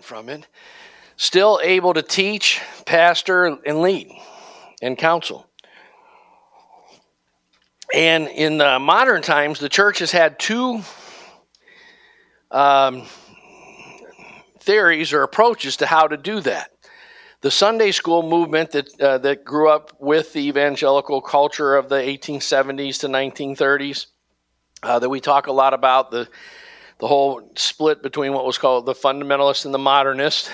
[0.00, 0.48] from it,
[1.16, 4.10] still able to teach, pastor, and lead
[4.82, 5.46] and counsel.
[7.94, 10.82] And in uh, modern times, the church has had two
[12.50, 13.04] um,
[14.58, 16.72] theories or approaches to how to do that.
[17.42, 21.96] The Sunday school movement that, uh, that grew up with the evangelical culture of the
[21.96, 24.06] 1870s to 1930s,
[24.82, 26.28] uh, that we talk a lot about, the,
[26.98, 30.50] the whole split between what was called the fundamentalist and the modernist.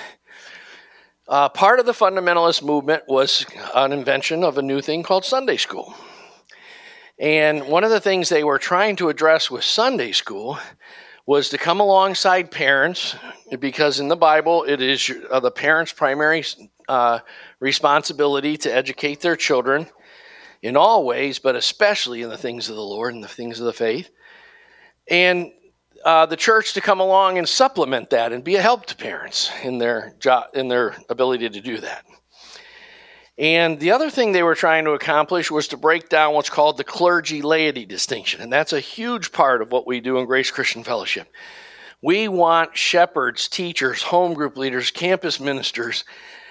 [1.29, 5.57] Uh, part of the fundamentalist movement was an invention of a new thing called Sunday
[5.57, 5.94] school.
[7.18, 10.58] And one of the things they were trying to address with Sunday school
[11.25, 13.14] was to come alongside parents,
[13.61, 16.45] because in the Bible it is uh, the parents' primary
[16.89, 17.20] uh,
[17.61, 19.86] responsibility to educate their children
[20.62, 23.67] in all ways, but especially in the things of the Lord and the things of
[23.67, 24.11] the faith.
[25.09, 25.53] And
[26.04, 29.50] uh, the church to come along and supplement that and be a help to parents
[29.62, 32.05] in their job in their ability to do that.
[33.39, 36.77] And the other thing they were trying to accomplish was to break down what's called
[36.77, 38.42] the clergy laity distinction.
[38.42, 41.28] And that's a huge part of what we do in Grace Christian Fellowship.
[42.03, 46.05] We want shepherds, teachers, home group leaders, campus ministers,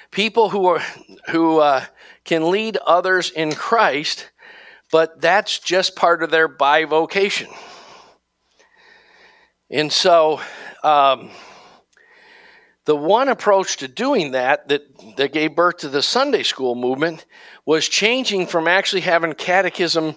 [0.10, 0.82] people who are
[1.30, 1.86] who uh,
[2.24, 4.30] can lead others in Christ,
[4.92, 7.48] but that's just part of their bivocation.
[9.72, 10.42] And so,
[10.84, 11.30] um,
[12.84, 14.82] the one approach to doing that, that
[15.16, 17.26] that gave birth to the Sunday school movement
[17.66, 20.16] was changing from actually having catechism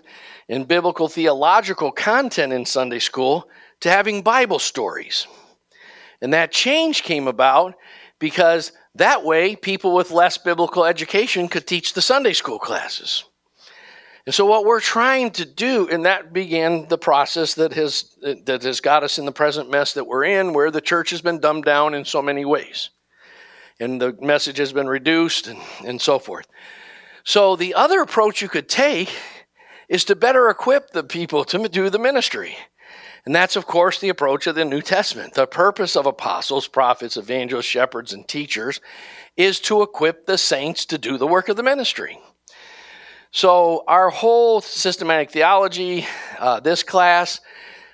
[0.48, 3.48] and biblical theological content in Sunday school
[3.80, 5.28] to having Bible stories.
[6.20, 7.74] And that change came about
[8.18, 13.24] because that way people with less biblical education could teach the Sunday school classes.
[14.26, 18.62] And so what we're trying to do, and that began the process that has that
[18.62, 21.40] has got us in the present mess that we're in, where the church has been
[21.40, 22.90] dumbed down in so many ways.
[23.80, 26.46] And the message has been reduced and, and so forth.
[27.24, 29.14] So the other approach you could take
[29.88, 32.56] is to better equip the people to do the ministry.
[33.26, 35.34] And that's, of course, the approach of the New Testament.
[35.34, 38.80] The purpose of apostles, prophets, evangelists, shepherds, and teachers
[39.36, 42.18] is to equip the saints to do the work of the ministry.
[43.36, 46.06] So, our whole systematic theology,
[46.38, 47.40] uh, this class,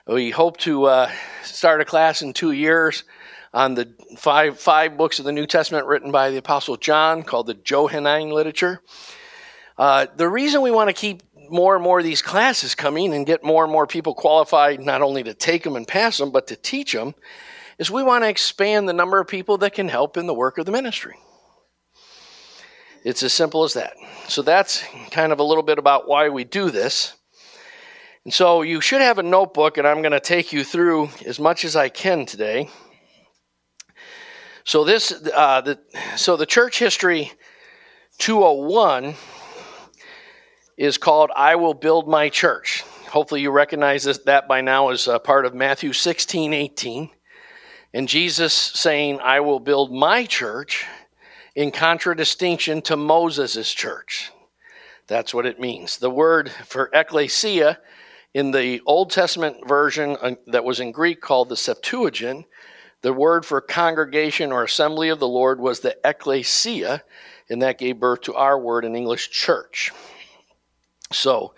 [0.07, 1.11] we hope to uh,
[1.43, 3.05] start a class in two years
[3.55, 7.47] on the five, five books of the New Testament written by the Apostle John called
[7.47, 8.83] the Johannine literature.
[9.79, 13.25] Uh, the reason we want to keep more and more of these classes coming and
[13.25, 16.49] get more and more people qualified not only to take them and pass them, but
[16.49, 17.15] to teach them
[17.79, 20.59] is we want to expand the number of people that can help in the work
[20.59, 21.17] of the ministry.
[23.03, 23.95] It's as simple as that.
[24.29, 27.15] So that's kind of a little bit about why we do this.
[28.25, 31.41] And so you should have a notebook, and I'm going to take you through as
[31.41, 32.69] much as I can today.
[34.65, 35.81] So this, uh, the,
[36.17, 37.33] so the church history
[38.19, 39.15] 201
[40.77, 45.09] is called "I Will Build My Church." Hopefully, you recognize this, that by now as
[45.25, 47.11] part of Matthew 16, 18,
[47.95, 50.85] and Jesus saying, "I will build my church."
[51.55, 54.31] In contradistinction to Moses' church.
[55.07, 55.99] That's what it means.
[55.99, 57.79] The word for ecclesia
[58.33, 62.47] in the Old Testament version uh, that was in Greek called the Septuagint,
[63.03, 67.03] the word for congregation or assembly of the Lord was the ecclesia,
[67.49, 69.91] and that gave birth to our word in English, church.
[71.11, 71.55] So,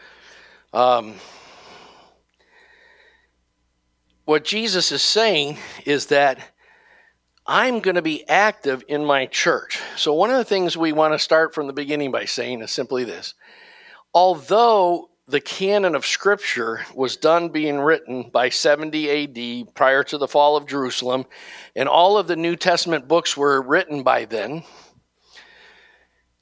[0.73, 1.17] um,
[4.25, 6.39] what Jesus is saying is that
[7.47, 9.81] I'm going to be active in my church.
[9.97, 12.71] So, one of the things we want to start from the beginning by saying is
[12.71, 13.35] simply this.
[14.15, 20.29] Although the canon of Scripture was done being written by 70 AD prior to the
[20.29, 21.25] fall of Jerusalem,
[21.75, 24.63] and all of the New Testament books were written by then,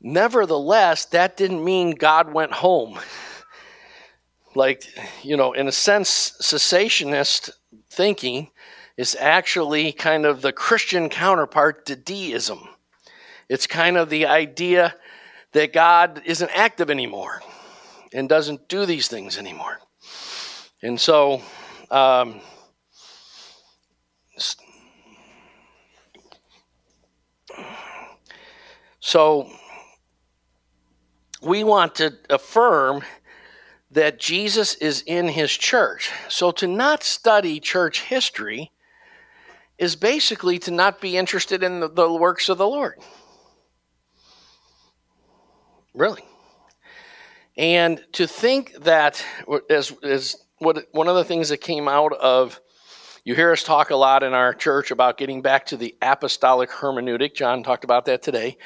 [0.02, 2.98] nevertheless, that didn't mean God went home.
[4.54, 4.84] Like,
[5.22, 7.50] you know, in a sense, cessationist
[7.88, 8.50] thinking
[9.00, 12.68] is actually kind of the Christian counterpart to deism.
[13.48, 14.94] It's kind of the idea
[15.52, 17.40] that God isn't active anymore
[18.12, 19.80] and doesn't do these things anymore.
[20.82, 21.40] And so,
[21.90, 22.42] um,
[29.00, 29.48] so
[31.40, 33.00] we want to affirm
[33.92, 36.10] that Jesus is in his church.
[36.28, 38.70] So to not study church history
[39.80, 43.00] is basically to not be interested in the, the works of the Lord.
[45.94, 46.22] Really.
[47.56, 49.24] And to think that,
[49.68, 52.60] as, as what, one of the things that came out of
[53.22, 56.70] You hear us talk a lot in our church about getting back to the apostolic
[56.70, 57.34] hermeneutic.
[57.34, 58.56] John talked about that today.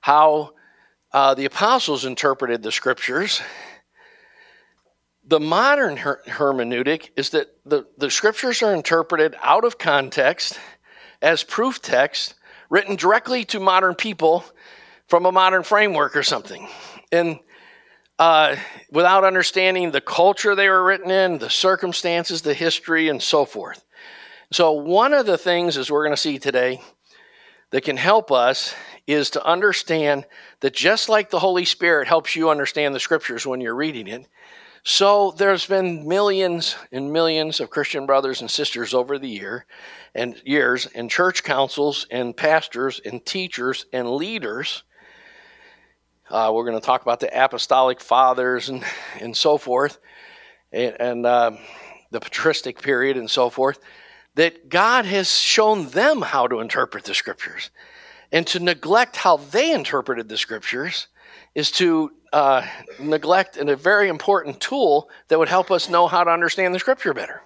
[0.00, 0.54] How
[1.12, 3.40] uh, the apostles interpreted the scriptures.
[5.24, 10.58] The modern her- hermeneutic is that the, the scriptures are interpreted out of context
[11.20, 12.34] as proof text
[12.68, 14.44] written directly to modern people
[15.06, 16.68] from a modern framework or something.
[17.12, 17.38] And
[18.18, 18.56] uh,
[18.90, 23.84] without understanding the culture they were written in, the circumstances, the history, and so forth.
[24.52, 26.80] So, one of the things, as we're going to see today,
[27.70, 28.74] that can help us
[29.06, 30.26] is to understand
[30.60, 34.28] that just like the Holy Spirit helps you understand the scriptures when you're reading it,
[34.84, 39.66] so there's been millions and millions of Christian brothers and sisters over the year
[40.14, 44.82] and years, and church councils and pastors and teachers and leaders.
[46.28, 48.84] Uh, we're going to talk about the apostolic fathers and,
[49.20, 49.98] and so forth,
[50.72, 51.52] and, and uh,
[52.10, 53.78] the patristic period and so forth
[54.34, 57.70] that God has shown them how to interpret the scriptures.
[58.30, 61.08] And to neglect how they interpreted the scriptures
[61.54, 62.66] is to uh,
[62.98, 66.78] neglect and a very important tool that would help us know how to understand the
[66.78, 67.42] scripture better.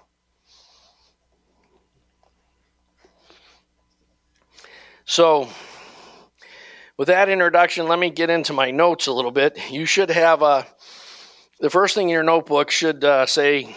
[5.05, 5.49] So,
[6.97, 9.57] with that introduction, let me get into my notes a little bit.
[9.71, 10.63] You should have a, uh,
[11.59, 13.75] the first thing in your notebook should uh, say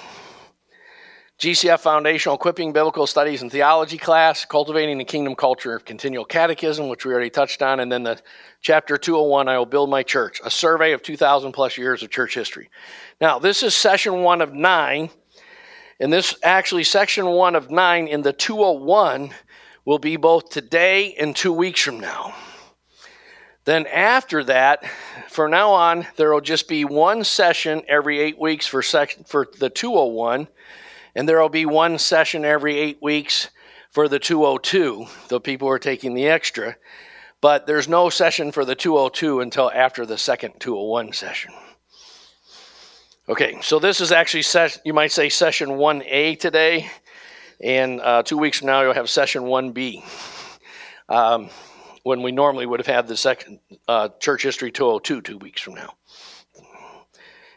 [1.41, 6.87] GCF Foundational Equipping Biblical Studies and Theology class, Cultivating the Kingdom Culture of Continual Catechism,
[6.91, 8.21] which we already touched on, and then the
[8.61, 12.35] chapter 201, I will build my church, a survey of 2,000 plus years of church
[12.35, 12.69] history.
[13.23, 15.09] Now, this is session one of nine,
[15.99, 19.31] and this actually, section one of nine in the 201
[19.87, 22.35] will be both today and two weeks from now.
[23.65, 24.85] Then after that,
[25.31, 29.49] from now on, there will just be one session every eight weeks for, section, for
[29.59, 30.47] the 201
[31.15, 33.51] and there will be one session every eight weeks
[33.91, 36.77] for the 202, the people who are taking the extra.
[37.41, 41.53] But there's no session for the 202 until after the second 201 session.
[43.29, 46.91] Okay, so this is actually, ses- you might say, session 1A today,
[47.63, 50.03] and uh, two weeks from now you'll have session 1B.
[51.09, 51.49] Um,
[52.03, 55.75] when we normally would have had the second uh, church history 202 two weeks from
[55.75, 55.95] now.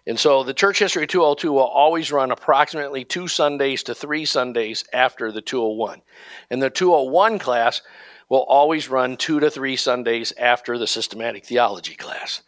[0.06, 4.84] And so the Church History 202 will always run approximately two Sundays to three Sundays
[4.92, 6.02] after the 201.
[6.50, 7.82] And the 201 class
[8.28, 12.42] will always run two to three Sundays after the systematic theology class.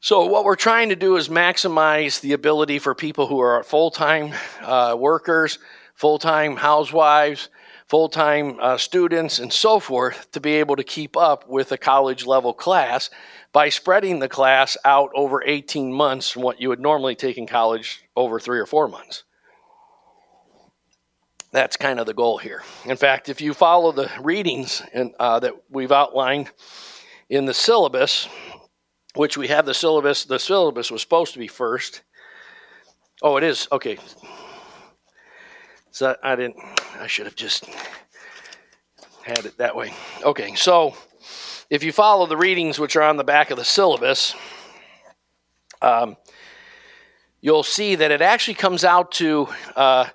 [0.00, 3.90] So, what we're trying to do is maximize the ability for people who are full
[3.90, 5.58] time uh, workers,
[5.94, 7.48] full time housewives,
[7.86, 11.78] full time uh, students, and so forth to be able to keep up with a
[11.78, 13.08] college level class
[13.54, 17.46] by spreading the class out over 18 months from what you would normally take in
[17.46, 19.22] college over three or four months.
[21.52, 22.64] That's kind of the goal here.
[22.84, 26.50] In fact, if you follow the readings in, uh, that we've outlined
[27.30, 28.28] in the syllabus,
[29.14, 32.02] which we have the syllabus, the syllabus was supposed to be first.
[33.22, 33.68] Oh, it is.
[33.70, 33.98] Okay.
[35.92, 36.56] So I didn't,
[36.98, 37.66] I should have just
[39.22, 39.94] had it that way.
[40.24, 40.96] Okay, so
[41.70, 44.34] if you follow the readings which are on the back of the syllabus,
[45.80, 46.16] um,
[47.40, 50.06] you'll see that it actually comes out to uh,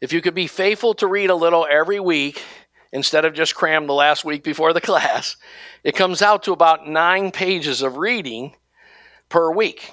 [0.00, 2.42] if you could be faithful to read a little every week
[2.92, 5.36] instead of just cram the last week before the class,
[5.82, 8.54] it comes out to about nine pages of reading
[9.28, 9.90] per week,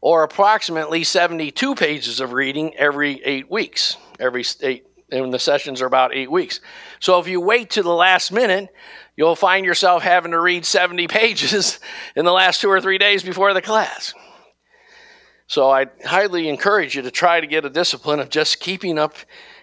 [0.00, 5.86] or approximately 72 pages of reading every eight weeks, every eight, and the sessions are
[5.86, 6.60] about eight weeks.
[6.98, 8.70] So if you wait to the last minute,
[9.16, 11.80] you'll find yourself having to read 70 pages
[12.16, 14.14] in the last two or three days before the class.
[15.46, 19.16] So I highly encourage you to try to get a discipline of just keeping up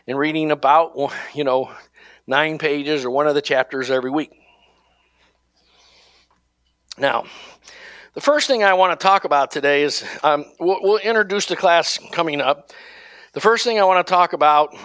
[0.08, 1.72] and reading about, you know,
[2.28, 4.32] nine pages or one of the chapters every week.
[6.98, 7.26] Now,
[8.14, 11.56] the first thing I want to talk about today is um, we'll, we'll introduce the
[11.56, 12.72] class coming up.
[13.34, 14.76] The first thing I want to talk about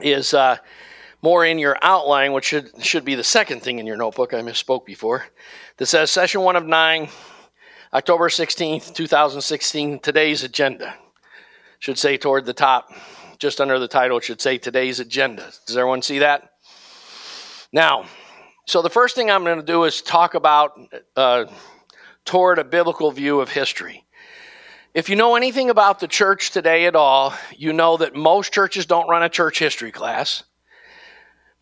[0.00, 0.58] is uh,
[1.22, 4.34] more in your outline, which should, should be the second thing in your notebook.
[4.34, 5.24] I misspoke before.
[5.78, 7.08] That says session one of nine,
[7.92, 10.94] October 16th, 2016, today's agenda.
[11.80, 12.92] Should say toward the top,
[13.38, 15.50] just under the title, it should say today's agenda.
[15.66, 16.52] Does everyone see that?
[17.72, 18.06] Now,
[18.66, 20.78] so the first thing I'm going to do is talk about
[21.16, 21.46] uh,
[22.24, 24.04] toward a biblical view of history.
[24.94, 28.86] If you know anything about the church today at all, you know that most churches
[28.86, 30.42] don't run a church history class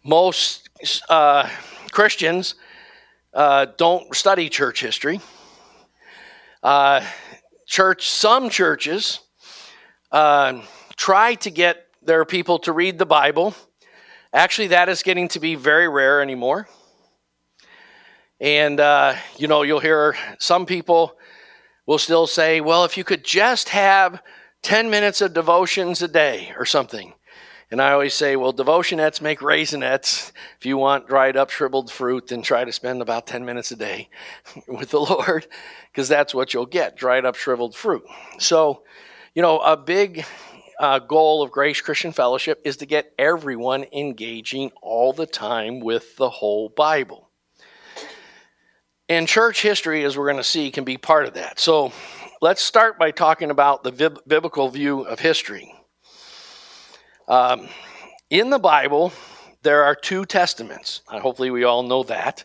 [0.07, 0.69] most
[1.09, 1.49] uh,
[1.91, 2.55] Christians
[3.35, 5.21] uh, don't study church history.
[6.63, 7.05] Uh,
[7.67, 9.21] church, some churches
[10.13, 10.63] uh,
[10.97, 13.55] try to get their people to read the Bible.
[14.33, 16.69] Actually, that is getting to be very rare anymore.
[18.41, 21.17] And, uh, you know, you'll hear some people
[21.85, 24.23] will still say, well, if you could just have
[24.63, 27.13] 10 minutes of devotions a day or something.
[27.71, 30.31] And I always say, well, devotionettes make raisinettes.
[30.59, 33.77] If you want dried up, shriveled fruit, then try to spend about 10 minutes a
[33.77, 34.09] day
[34.69, 35.47] with the Lord,
[35.91, 38.05] because that's what you'll get dried up, shriveled fruit.
[38.39, 38.85] So,
[39.35, 40.25] you know, a big
[40.79, 46.17] uh, goal of Grace Christian Fellowship is to get everyone engaging all the time with
[46.17, 47.31] the whole Bible.
[49.09, 51.59] And church history, as we're going to see, can be part of that.
[51.59, 51.93] So
[52.41, 55.73] let's start by talking about the vib- biblical view of history.
[57.29, 57.69] Um,
[58.31, 59.13] in the Bible,
[59.63, 61.01] there are two testaments.
[61.09, 62.45] Uh, hopefully, we all know that.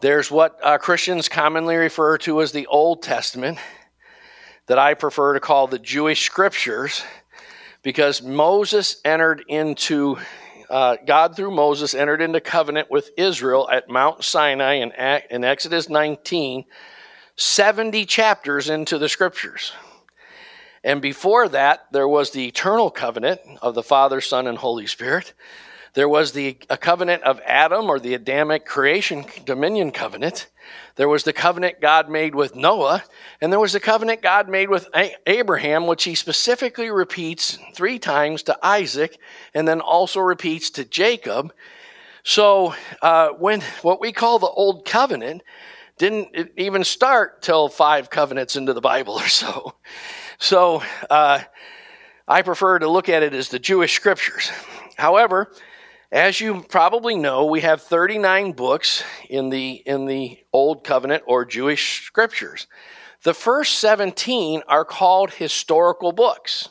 [0.00, 3.58] There's what uh, Christians commonly refer to as the Old Testament,
[4.66, 7.04] that I prefer to call the Jewish Scriptures,
[7.84, 10.18] because Moses entered into,
[10.68, 14.92] uh, God through Moses entered into covenant with Israel at Mount Sinai in,
[15.30, 16.64] in Exodus 19,
[17.36, 19.72] 70 chapters into the Scriptures.
[20.82, 25.34] And before that, there was the eternal covenant of the Father, Son, and Holy Spirit.
[25.94, 30.46] There was the a covenant of Adam or the Adamic creation dominion covenant.
[30.94, 33.02] There was the covenant God made with Noah,
[33.40, 34.88] and there was the covenant God made with
[35.26, 39.18] Abraham, which he specifically repeats three times to Isaac,
[39.52, 41.52] and then also repeats to Jacob.
[42.22, 45.42] So, uh, when what we call the Old Covenant
[45.98, 49.74] didn't even start till five covenants into the Bible or so.
[50.40, 51.40] So uh,
[52.26, 54.50] I prefer to look at it as the Jewish scriptures.
[54.96, 55.52] However,
[56.10, 61.44] as you probably know, we have 39 books in the in the Old Covenant or
[61.44, 62.66] Jewish scriptures.
[63.22, 66.70] The first 17 are called historical books.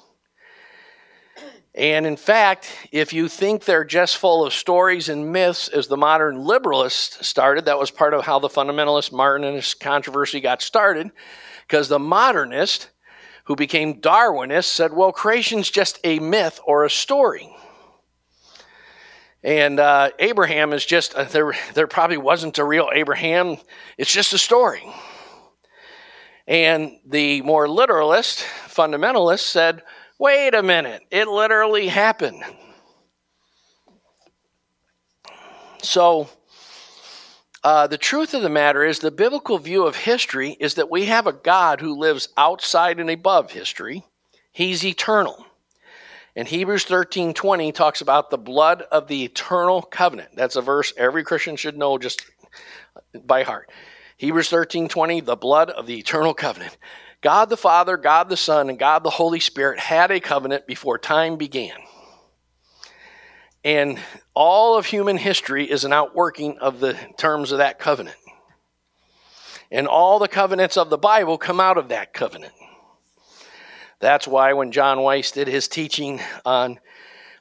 [1.76, 5.96] And in fact, if you think they're just full of stories and myths, as the
[5.96, 11.12] modern liberalists started, that was part of how the fundamentalist modernist controversy got started,
[11.68, 12.90] because the modernist
[13.50, 17.50] who became Darwinists, said, well, creation's just a myth or a story.
[19.44, 23.58] And uh, Abraham is just, uh, there, there probably wasn't a real Abraham,
[23.98, 24.84] it's just a story.
[26.48, 29.82] And the more literalist, fundamentalist, said,
[30.20, 32.44] wait a minute, it literally happened.
[35.82, 36.30] So,
[37.64, 41.06] uh, the truth of the matter is, the biblical view of history is that we
[41.06, 44.06] have a God who lives outside and above history.
[44.52, 45.46] He's eternal.
[46.36, 50.30] And Hebrews 13 20 talks about the blood of the eternal covenant.
[50.36, 52.26] That's a verse every Christian should know just
[53.26, 53.70] by heart.
[54.18, 56.78] Hebrews 13 20, the blood of the eternal covenant.
[57.22, 60.98] God the Father, God the Son, and God the Holy Spirit had a covenant before
[60.98, 61.76] time began.
[63.64, 64.00] And
[64.34, 68.16] all of human history is an outworking of the terms of that covenant.
[69.72, 72.54] And all the covenants of the Bible come out of that covenant.
[74.00, 76.80] That's why when John Weiss did his teaching on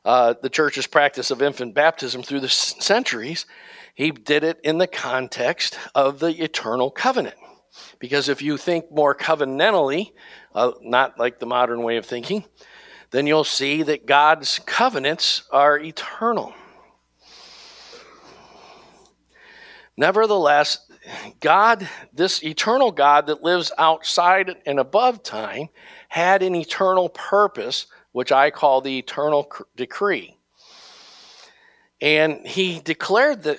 [0.05, 3.47] uh, the church's practice of infant baptism through the centuries,
[3.95, 7.37] he did it in the context of the eternal covenant.
[7.99, 10.13] Because if you think more covenantally,
[10.55, 12.45] uh, not like the modern way of thinking,
[13.11, 16.55] then you'll see that God's covenants are eternal.
[19.97, 20.87] Nevertheless,
[21.41, 25.69] God, this eternal God that lives outside and above time,
[26.09, 30.37] had an eternal purpose, which I call the eternal decree.
[32.01, 33.59] And he declared that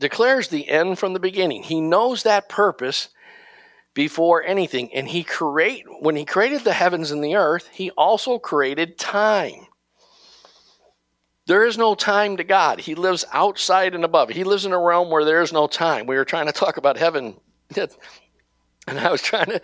[0.00, 1.62] declares the end from the beginning.
[1.62, 3.08] He knows that purpose
[3.96, 4.94] before anything.
[4.94, 9.66] And he create when he created the heavens and the earth, he also created time.
[11.46, 12.78] There is no time to God.
[12.78, 14.28] He lives outside and above.
[14.28, 16.06] He lives in a realm where there is no time.
[16.06, 17.40] We were trying to talk about heaven.
[18.88, 19.60] And I was trying to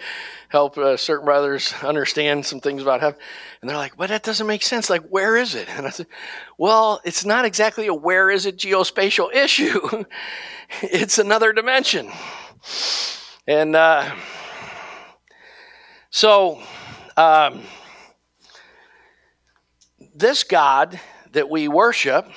[0.48, 3.20] help uh, certain brothers understand some things about heaven.
[3.60, 4.90] And they're like, but that doesn't make sense.
[4.90, 5.68] Like, where is it?
[5.68, 6.08] And I said,
[6.58, 10.04] well, it's not exactly a where is it geospatial issue.
[10.82, 12.10] it's another dimension.
[13.48, 14.08] And uh,
[16.10, 16.62] so,
[17.16, 17.62] um,
[20.14, 21.00] this God
[21.32, 22.28] that we worship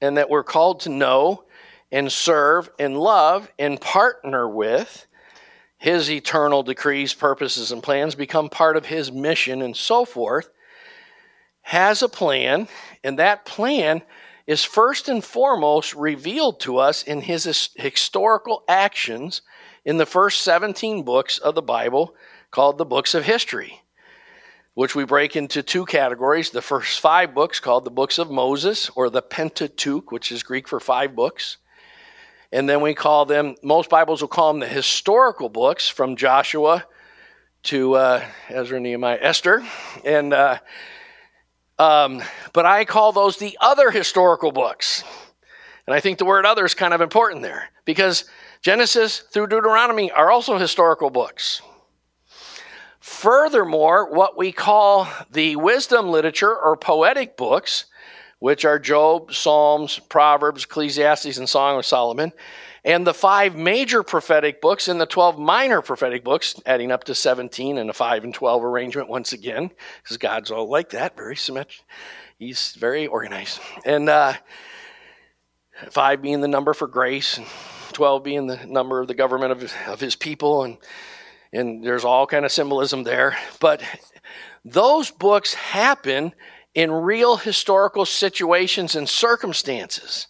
[0.00, 1.42] and that we're called to know
[1.90, 5.06] and serve and love and partner with,
[5.76, 10.50] his eternal decrees, purposes, and plans become part of his mission and so forth,
[11.62, 12.68] has a plan,
[13.02, 14.02] and that plan
[14.46, 19.42] is first and foremost revealed to us in his historical actions
[19.88, 22.14] in the first 17 books of the Bible
[22.50, 23.80] called the books of history.
[24.74, 26.50] which we break into two categories.
[26.50, 30.68] The first five books, called the books of Moses, or the Pentateuch, which is Greek
[30.68, 31.56] for five books.
[32.52, 36.86] And then we call them, most Bibles will call them the historical books from Joshua
[37.64, 39.64] to uh, Ezra, Nehemiah, Esther.
[40.04, 40.58] And, uh,
[41.76, 45.02] um, but I call those the other historical books.
[45.88, 48.26] And I think the word other is kind of important there because
[48.62, 51.62] Genesis through Deuteronomy are also historical books.
[53.00, 57.86] Furthermore, what we call the wisdom literature or poetic books,
[58.38, 62.32] which are Job, Psalms, Proverbs, Ecclesiastes, and Song of Solomon,
[62.84, 67.14] and the five major prophetic books and the 12 minor prophetic books, adding up to
[67.14, 69.70] 17 and a 5 and 12 arrangement once again,
[70.02, 71.82] because God's all like that, very symmetric.
[72.38, 73.60] He's very organized.
[73.84, 74.34] And uh,
[75.90, 77.46] 5 being the number for grace, and
[77.98, 80.78] 12 being the number of the government of, of his people, and
[81.52, 83.36] and there's all kind of symbolism there.
[83.58, 83.82] But
[84.64, 86.32] those books happen
[86.76, 90.28] in real historical situations and circumstances.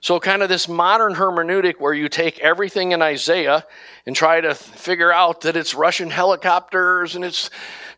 [0.00, 3.64] So, kind of this modern hermeneutic where you take everything in Isaiah
[4.04, 7.50] and try to figure out that it's Russian helicopters and it's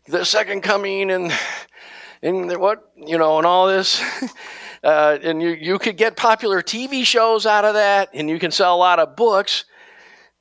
[0.05, 1.31] the second coming and
[2.21, 4.03] and what you know and all this.
[4.83, 8.51] Uh, and you, you could get popular TV shows out of that, and you can
[8.51, 9.65] sell a lot of books.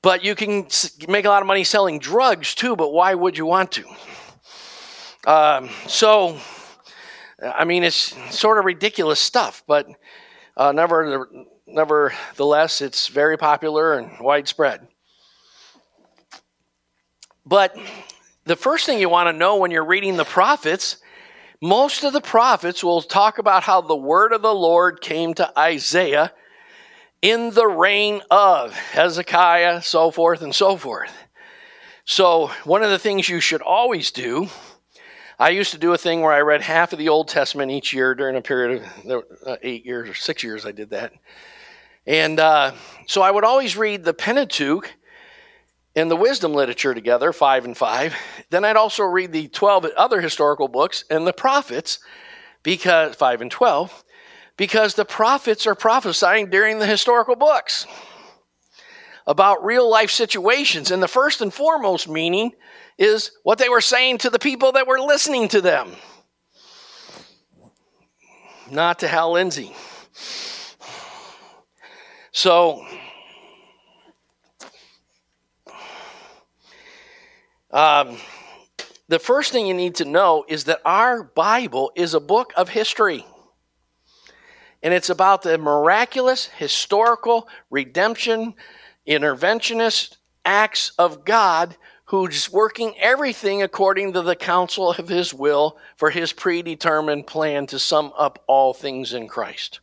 [0.00, 0.68] But you can
[1.08, 3.84] make a lot of money selling drugs too, but why would you want to?
[5.26, 6.38] Um, so,
[7.42, 9.88] I mean, it's sort of ridiculous stuff, but
[10.56, 11.28] uh, never,
[11.66, 14.86] nevertheless, it's very popular and widespread.
[17.44, 17.76] But
[18.44, 20.98] the first thing you want to know when you're reading the prophets,
[21.60, 25.58] most of the prophets will talk about how the word of the Lord came to
[25.58, 26.32] Isaiah
[27.20, 31.12] in the reign of Hezekiah, so forth and so forth.
[32.04, 34.48] So, one of the things you should always do,
[35.38, 37.92] I used to do a thing where I read half of the Old Testament each
[37.92, 41.12] year during a period of uh, eight years or six years, I did that.
[42.06, 42.72] And uh,
[43.06, 44.90] so I would always read the Pentateuch
[45.98, 48.14] and the wisdom literature together, five and five.
[48.50, 51.98] Then I'd also read the 12 other historical books and the prophets,
[52.62, 54.04] because five and 12,
[54.56, 57.84] because the prophets are prophesying during the historical books
[59.26, 60.92] about real life situations.
[60.92, 62.52] And the first and foremost meaning
[62.96, 65.90] is what they were saying to the people that were listening to them,
[68.70, 69.74] not to Hal Lindsey.
[72.30, 72.86] So,
[77.70, 78.16] um,
[79.08, 82.68] the first thing you need to know is that our Bible is a book of
[82.68, 83.24] history
[84.82, 88.54] and it's about the miraculous, historical, redemption,
[89.06, 96.10] interventionist acts of God who's working everything according to the counsel of his will for
[96.10, 99.80] his predetermined plan to sum up all things in Christ.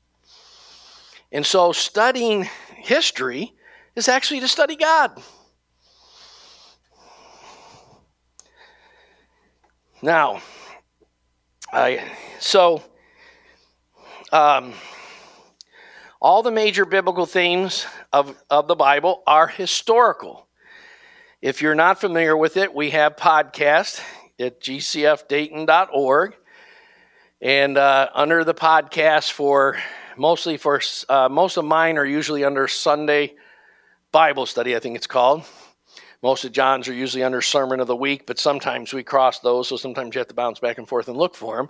[1.31, 3.53] And so studying history
[3.95, 5.21] is actually to study God.
[10.05, 10.39] Now,
[11.73, 11.99] I
[12.39, 12.83] so
[14.31, 14.73] um,
[16.21, 20.45] all the major biblical themes of, of the Bible are historical.
[21.41, 23.99] If you're not familiar with it, we have podcast
[24.39, 26.35] at gcfdayton.org.
[27.41, 29.79] And uh, under the podcast for
[30.15, 33.33] mostly for uh, most of mine are usually under Sunday
[34.11, 35.45] Bible study, I think it's called.
[36.23, 39.67] Most of John's are usually under Sermon of the Week, but sometimes we cross those,
[39.67, 41.69] so sometimes you have to bounce back and forth and look for them.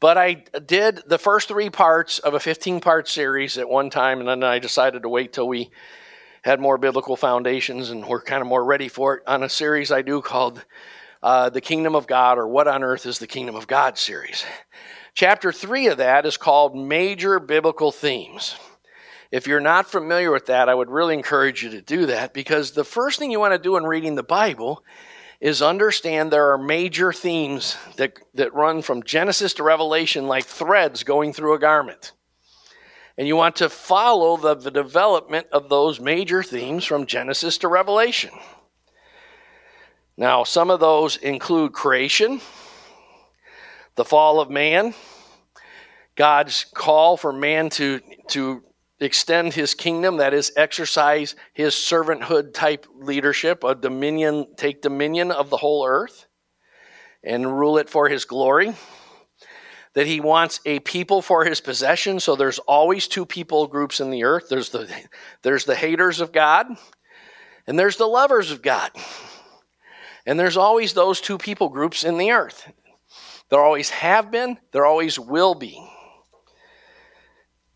[0.00, 4.20] But I did the first three parts of a 15 part series at one time,
[4.20, 5.70] and then I decided to wait till we
[6.46, 9.90] had more biblical foundations and we're kind of more ready for it on a series
[9.90, 10.64] I do called
[11.20, 14.44] uh, The Kingdom of God or What on Earth is the Kingdom of God series.
[15.12, 18.54] Chapter three of that is called Major Biblical Themes.
[19.36, 22.70] If you're not familiar with that, I would really encourage you to do that because
[22.70, 24.82] the first thing you want to do in reading the Bible
[25.42, 31.04] is understand there are major themes that, that run from Genesis to Revelation like threads
[31.04, 32.12] going through a garment.
[33.18, 37.68] And you want to follow the, the development of those major themes from Genesis to
[37.68, 38.30] Revelation.
[40.16, 42.40] Now, some of those include creation,
[43.96, 44.94] the fall of man,
[46.14, 48.62] God's call for man to, to
[49.00, 55.50] extend his kingdom, that is, exercise his servanthood type leadership, a dominion, take dominion of
[55.50, 56.26] the whole earth
[57.22, 58.74] and rule it for his glory.
[59.94, 62.20] That he wants a people for his possession.
[62.20, 64.48] So there's always two people groups in the earth.
[64.50, 64.90] There's the,
[65.42, 66.66] there's the haters of God
[67.66, 68.90] and there's the lovers of God.
[70.26, 72.70] And there's always those two people groups in the earth.
[73.48, 75.88] There always have been, there always will be.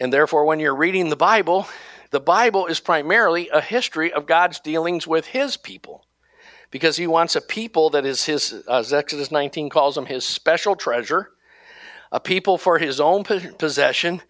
[0.01, 1.69] And therefore, when you're reading the Bible,
[2.11, 6.07] the Bible is primarily a history of God's dealings with his people.
[6.71, 10.75] Because he wants a people that is his, as Exodus 19 calls them, his special
[10.75, 11.33] treasure,
[12.11, 14.23] a people for his own possession.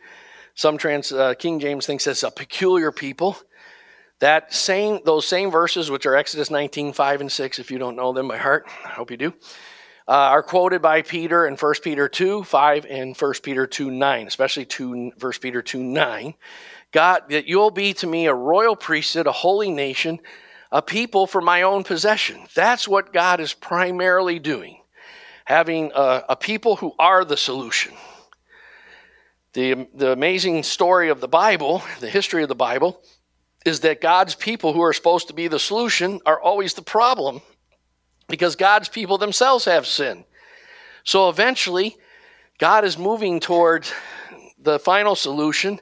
[0.55, 3.37] Some trans, uh, King James thinks it's a peculiar people.
[4.19, 7.97] That same, those same verses, which are Exodus 19, 5 and 6, if you don't
[7.97, 9.33] know them by heart, I hope you do
[10.11, 14.27] uh, are quoted by Peter in 1 Peter 2 5 and 1 Peter 2 9,
[14.27, 16.35] especially 2, 1 Peter 2 9.
[16.91, 20.19] God, that you'll be to me a royal priesthood, a holy nation,
[20.73, 22.41] a people for my own possession.
[22.57, 24.81] That's what God is primarily doing,
[25.45, 27.95] having a, a people who are the solution.
[29.53, 33.01] The, the amazing story of the Bible, the history of the Bible,
[33.65, 37.43] is that God's people who are supposed to be the solution are always the problem
[38.31, 40.25] because God's people themselves have sin.
[41.05, 41.97] So eventually,
[42.59, 43.87] God is moving toward
[44.59, 45.81] the final solution,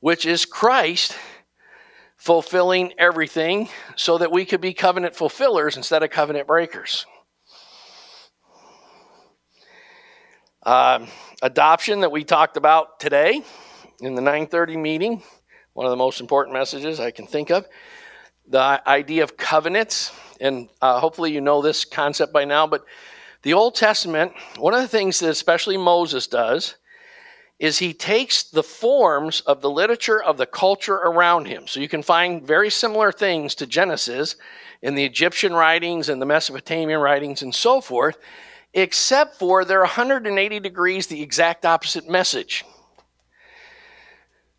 [0.00, 1.16] which is Christ
[2.16, 7.04] fulfilling everything so that we could be covenant fulfillers instead of covenant breakers.
[10.62, 11.08] Um,
[11.42, 13.42] adoption that we talked about today
[14.00, 15.22] in the 930 meeting,
[15.74, 17.66] one of the most important messages I can think of.
[18.48, 22.84] The idea of covenants and uh, hopefully you know this concept by now, but
[23.42, 26.76] the Old Testament, one of the things that especially Moses does
[27.58, 31.66] is he takes the forms of the literature of the culture around him.
[31.66, 34.36] So you can find very similar things to Genesis
[34.82, 38.18] in the Egyptian writings and the Mesopotamian writings and so forth,
[38.74, 42.64] except for they're 180 degrees the exact opposite message.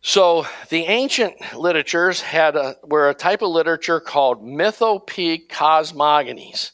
[0.06, 6.70] So the ancient literatures had a, were a type of literature called mythopoeic cosmogonies.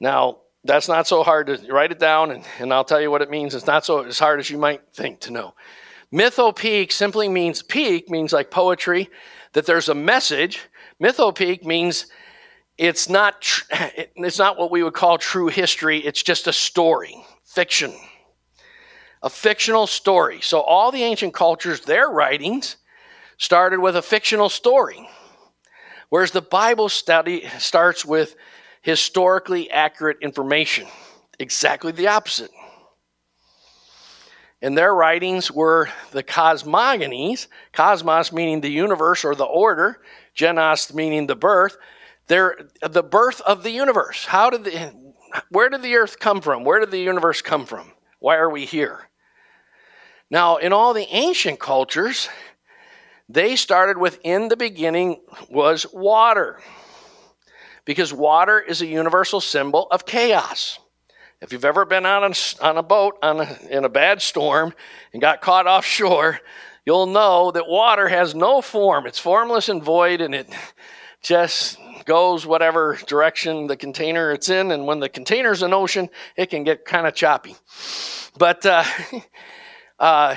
[0.00, 3.22] Now, that's not so hard to write it down, and, and I'll tell you what
[3.22, 3.54] it means.
[3.54, 5.54] It's not so as hard as you might think to know.
[6.12, 9.08] Mythopoeic simply means peak, means like poetry,
[9.52, 10.62] that there's a message.
[11.00, 12.06] Mythopoeic means
[12.76, 13.66] it's not, tr-
[14.16, 17.94] it's not what we would call true history, it's just a story, fiction
[19.22, 20.40] a fictional story.
[20.40, 22.76] So all the ancient cultures, their writings
[23.36, 25.08] started with a fictional story.
[26.08, 28.36] Whereas the Bible study starts with
[28.82, 30.86] historically accurate information.
[31.38, 32.50] Exactly the opposite.
[34.60, 40.00] And their writings were the cosmogonies, cosmos meaning the universe or the order,
[40.36, 41.76] genos meaning the birth.
[42.26, 44.24] They're the birth of the universe.
[44.24, 44.92] How did the,
[45.50, 46.64] where did the earth come from?
[46.64, 47.92] Where did the universe come from?
[48.18, 49.07] Why are we here?
[50.30, 52.28] Now, in all the ancient cultures,
[53.28, 56.60] they started with in the beginning was water.
[57.84, 60.78] Because water is a universal symbol of chaos.
[61.40, 64.74] If you've ever been out on, on a boat on a, in a bad storm
[65.12, 66.40] and got caught offshore,
[66.84, 69.06] you'll know that water has no form.
[69.06, 70.48] It's formless and void, and it
[71.22, 74.72] just goes whatever direction the container it's in.
[74.72, 77.54] And when the container's an ocean, it can get kind of choppy.
[78.36, 78.84] But uh,
[79.98, 80.36] Uh,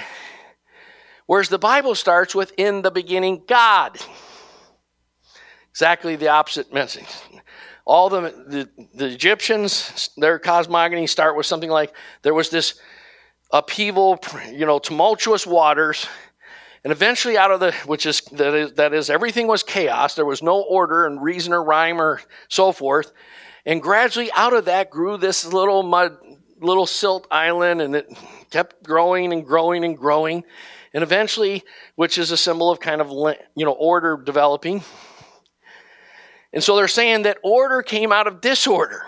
[1.25, 3.99] whereas the Bible starts with, in the beginning, God.
[5.69, 7.07] Exactly the opposite message.
[7.85, 12.79] All the, the, the Egyptians, their cosmogony start with something like there was this
[13.51, 14.19] upheaval,
[14.51, 16.07] you know, tumultuous waters.
[16.83, 20.15] And eventually, out of the, which is that, is, that is, everything was chaos.
[20.15, 23.11] There was no order and reason or rhyme or so forth.
[23.65, 26.17] And gradually, out of that grew this little mud,
[26.59, 28.11] little silt island, and it
[28.51, 30.43] kept growing and growing and growing.
[30.93, 31.63] And eventually,
[31.95, 33.09] which is a symbol of kind of,
[33.55, 34.83] you know, order developing.
[36.53, 39.05] And so they're saying that order came out of disorder.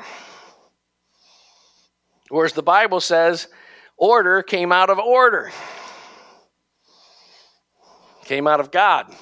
[2.29, 3.47] Whereas the Bible says
[3.97, 5.51] order came out of order,
[8.23, 9.13] came out of God.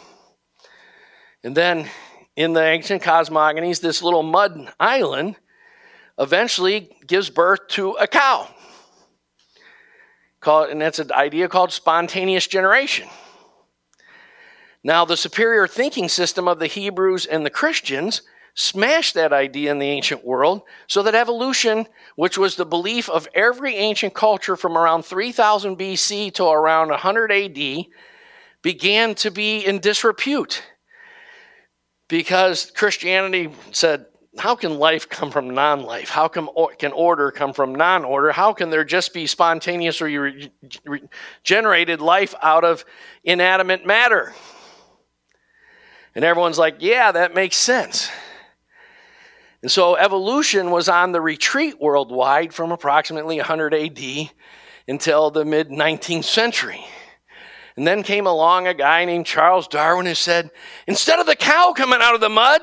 [1.43, 1.89] And then
[2.35, 5.35] in the ancient cosmogonies, this little mud island
[6.19, 8.47] eventually gives birth to a cow
[10.41, 13.07] called, and that's an idea called spontaneous generation.
[14.83, 18.23] Now, the superior thinking system of the Hebrews and the Christians
[18.55, 23.27] smashed that idea in the ancient world so that evolution, which was the belief of
[23.33, 27.85] every ancient culture from around 3000 BC to around 100 AD,
[28.61, 30.63] began to be in disrepute
[32.07, 34.05] because Christianity said,
[34.37, 36.09] how can life come from non life?
[36.09, 38.31] How can, can order come from non order?
[38.31, 40.31] How can there just be spontaneous or
[41.43, 42.85] generated life out of
[43.23, 44.33] inanimate matter?
[46.15, 48.09] And everyone's like, yeah, that makes sense.
[49.61, 54.31] And so evolution was on the retreat worldwide from approximately 100 AD
[54.87, 56.83] until the mid 19th century.
[57.77, 60.51] And then came along a guy named Charles Darwin who said,
[60.87, 62.61] instead of the cow coming out of the mud,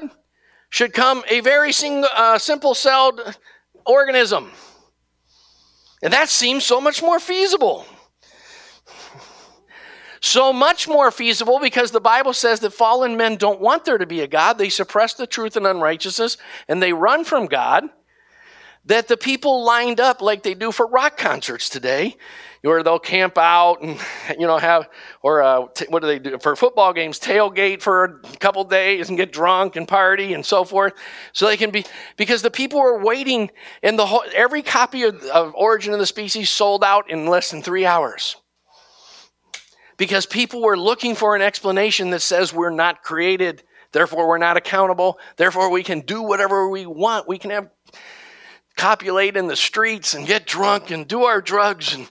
[0.70, 3.36] should come a very single, uh, simple celled
[3.86, 4.50] organism.
[6.02, 7.86] And that seems so much more feasible.
[10.20, 14.06] So much more feasible because the Bible says that fallen men don't want there to
[14.06, 14.58] be a God.
[14.58, 17.84] They suppress the truth and unrighteousness and they run from God.
[18.88, 22.16] That the people lined up like they do for rock concerts today,
[22.62, 23.98] where they'll camp out and,
[24.38, 24.88] you know, have,
[25.22, 26.38] or uh, t- what do they do?
[26.38, 30.64] For football games, tailgate for a couple days and get drunk and party and so
[30.64, 30.94] forth.
[31.32, 31.84] So they can be,
[32.16, 33.50] because the people were waiting
[33.82, 37.50] and the whole, every copy of, of Origin of the Species sold out in less
[37.50, 38.36] than three hours
[39.98, 44.56] because people were looking for an explanation that says we're not created, therefore we're not
[44.56, 47.28] accountable, therefore we can do whatever we want.
[47.28, 47.68] We can have
[48.78, 52.08] copulate in the streets and get drunk and do our drugs and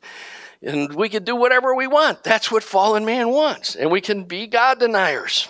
[0.62, 2.24] and we can do whatever we want.
[2.24, 3.76] That's what fallen man wants.
[3.76, 5.48] And we can be God deniers.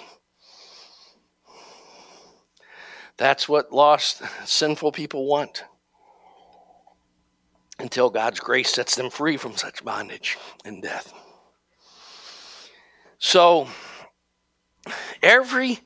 [3.16, 5.64] That's what lost, sinful people want.
[7.80, 11.14] Until God's grace sets them free from such bondage and death.
[13.18, 13.68] So,
[15.24, 15.80] every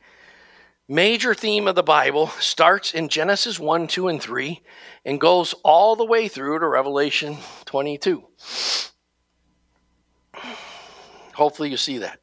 [0.91, 4.62] major theme of the Bible starts in Genesis 1, 2, and 3
[5.06, 8.21] and goes all the way through to Revelation 22.
[11.34, 12.19] Hopefully, you see that.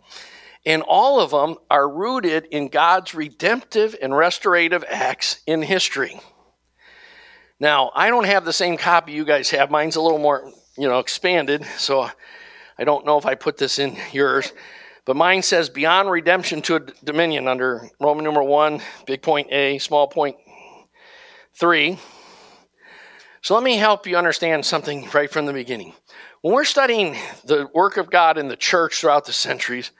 [0.66, 6.20] And all of them are rooted in God's redemptive and restorative acts in history.
[7.58, 9.70] Now, I don't have the same copy you guys have.
[9.70, 12.06] Mine's a little more, you know, expanded, so
[12.78, 14.52] I don't know if I put this in yours.
[15.08, 19.78] But mine says beyond redemption to a dominion under Roman numeral 1, big point A,
[19.78, 20.36] small point
[21.54, 21.98] 3.
[23.40, 25.94] So let me help you understand something right from the beginning.
[26.42, 27.16] When we're studying
[27.46, 29.92] the work of God in the church throughout the centuries,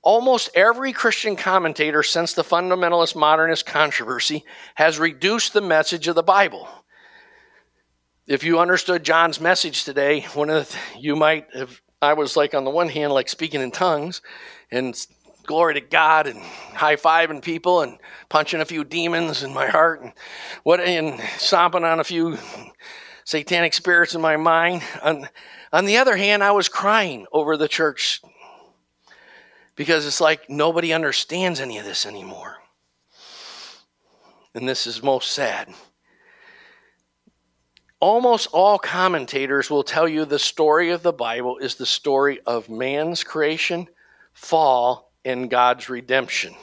[0.00, 6.22] almost every Christian commentator since the fundamentalist modernist controversy has reduced the message of the
[6.22, 6.66] Bible.
[8.26, 12.54] If you understood John's message today, one of the, you might have I was like,
[12.54, 14.22] on the one hand, like speaking in tongues
[14.70, 14.94] and
[15.44, 20.00] glory to God and high fiving people and punching a few demons in my heart
[20.00, 20.12] and
[20.62, 22.38] what and stomping on a few
[23.24, 24.82] satanic spirits in my mind.
[25.02, 25.28] On,
[25.72, 28.22] on the other hand, I was crying over the church
[29.76, 32.56] because it's like nobody understands any of this anymore.
[34.54, 35.72] And this is most sad
[38.00, 42.68] almost all commentators will tell you the story of the Bible is the story of
[42.68, 43.86] man's creation,
[44.32, 46.54] fall, and God's redemption.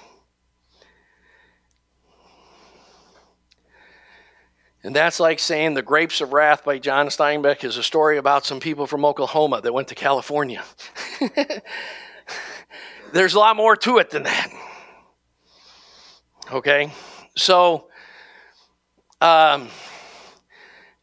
[4.84, 8.46] And that's like saying The Grapes of Wrath by John Steinbeck is a story about
[8.46, 10.64] some people from Oklahoma that went to California.
[13.14, 14.50] There's a lot more to it than that.
[16.52, 16.92] Okay?
[17.36, 17.90] So,
[19.20, 19.68] um,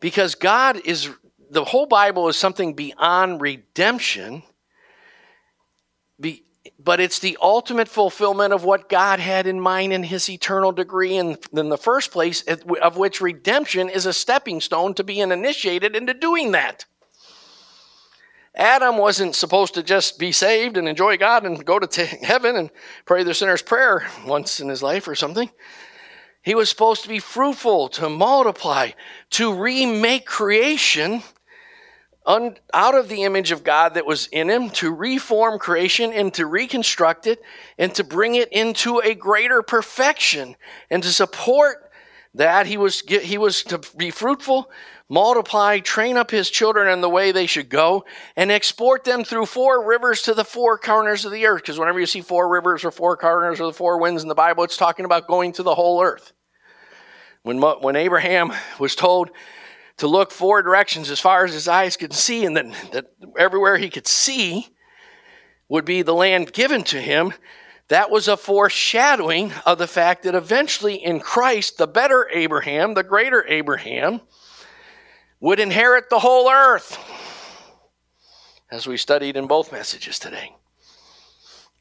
[0.05, 1.09] because God is,
[1.49, 4.43] the whole Bible is something beyond redemption,
[6.79, 11.17] but it's the ultimate fulfillment of what God had in mind in his eternal decree
[11.17, 12.43] in, in the first place,
[12.83, 16.85] of which redemption is a stepping stone to being initiated into doing that.
[18.55, 22.57] Adam wasn't supposed to just be saved and enjoy God and go to t- heaven
[22.57, 22.71] and
[23.07, 25.49] pray the sinner's prayer once in his life or something.
[26.44, 28.90] He was supposed to be fruitful, to multiply,
[29.30, 31.22] to remake creation
[32.26, 36.33] un, out of the image of God that was in him, to reform creation and
[36.35, 37.40] to reconstruct it
[37.78, 40.54] and to bring it into a greater perfection
[40.90, 41.90] and to support
[42.35, 42.66] that.
[42.66, 44.70] He was, he was to be fruitful,
[45.09, 48.05] multiply, train up his children in the way they should go,
[48.37, 51.62] and export them through four rivers to the four corners of the earth.
[51.62, 54.35] Because whenever you see four rivers or four corners or the four winds in the
[54.35, 56.33] Bible, it's talking about going to the whole earth.
[57.43, 59.31] When, when Abraham was told
[59.99, 63.07] to look four directions as far as his eyes could see, and that, that
[63.38, 64.69] everywhere he could see
[65.69, 67.33] would be the land given to him,
[67.88, 73.03] that was a foreshadowing of the fact that eventually in Christ, the better Abraham, the
[73.03, 74.23] greater Abraham,
[75.44, 76.98] would inherit the whole earth,
[78.70, 80.57] as we studied in both messages today.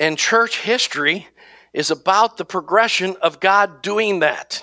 [0.01, 1.29] And church history
[1.71, 4.61] is about the progression of God doing that.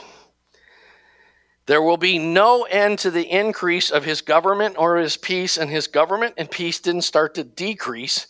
[1.65, 5.71] There will be no end to the increase of his government or his peace, and
[5.71, 8.27] his government and peace didn't start to decrease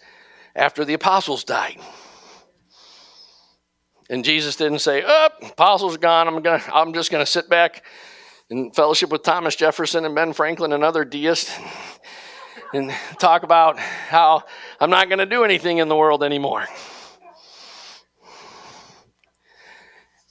[0.55, 1.81] after the apostles died.
[4.09, 6.29] And Jesus didn't say, "Oh, apostles gone.
[6.29, 6.63] I'm gonna.
[6.73, 7.83] I'm just gonna sit back
[8.51, 11.57] in fellowship with Thomas Jefferson and Ben Franklin and other deists
[12.75, 14.43] and talk about how
[14.81, 16.67] I'm not going to do anything in the world anymore."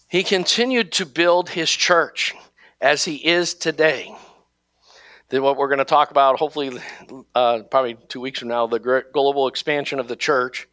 [0.10, 2.34] He continued to build his church
[2.82, 4.16] as he is today.
[5.30, 6.72] Then, what we're going to talk about, hopefully,
[7.36, 10.68] uh, probably two weeks from now, the global expansion of the church,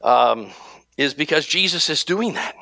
[0.00, 0.50] um,
[0.96, 2.56] is because Jesus is doing that.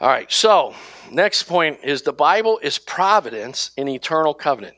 [0.00, 0.74] All right, so
[1.10, 4.76] next point is the Bible is providence in eternal covenant.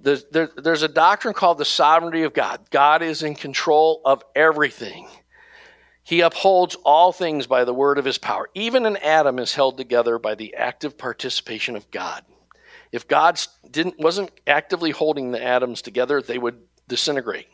[0.00, 2.60] There's, there, there's a doctrine called the sovereignty of God.
[2.70, 5.08] God is in control of everything.
[6.02, 8.50] He upholds all things by the word of his power.
[8.54, 12.22] Even an atom is held together by the active participation of God.
[12.90, 17.48] If God didn't, wasn't actively holding the atoms together, they would disintegrate.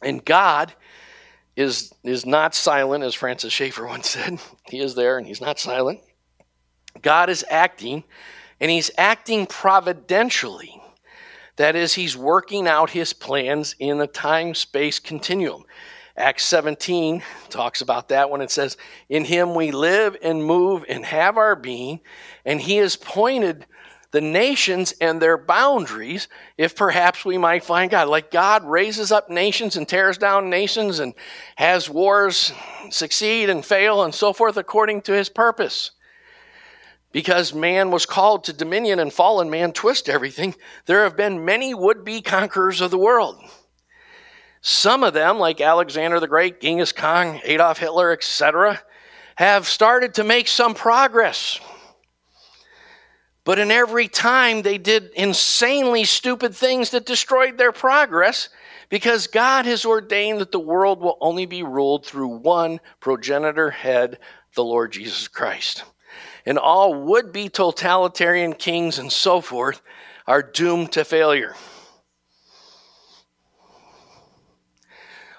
[0.00, 0.74] And God
[1.58, 4.38] is, is not silent, as Francis Schaeffer once said.
[4.70, 6.00] He is there and he's not silent.
[7.02, 8.04] God is acting,
[8.60, 10.80] and he's acting providentially.
[11.56, 15.64] That is, he's working out his plans in a time space continuum.
[16.16, 18.76] Acts 17 talks about that when it says,
[19.08, 22.00] In him we live and move and have our being,
[22.44, 23.66] and he has pointed
[24.10, 28.08] the nations and their boundaries if perhaps we might find God.
[28.08, 31.14] Like God raises up nations and tears down nations and
[31.56, 32.52] has wars
[32.90, 35.90] succeed and fail and so forth according to his purpose
[37.12, 40.54] because man was called to dominion and fallen man twist everything,
[40.86, 43.36] there have been many would be conquerors of the world.
[44.60, 48.80] Some of them, like Alexander the Great, Genghis Khan, Adolf Hitler, etc.,
[49.36, 51.60] have started to make some progress.
[53.48, 58.50] But in every time, they did insanely stupid things that destroyed their progress
[58.90, 64.18] because God has ordained that the world will only be ruled through one progenitor head,
[64.54, 65.84] the Lord Jesus Christ
[66.48, 69.82] and all would be totalitarian kings and so forth
[70.26, 71.54] are doomed to failure.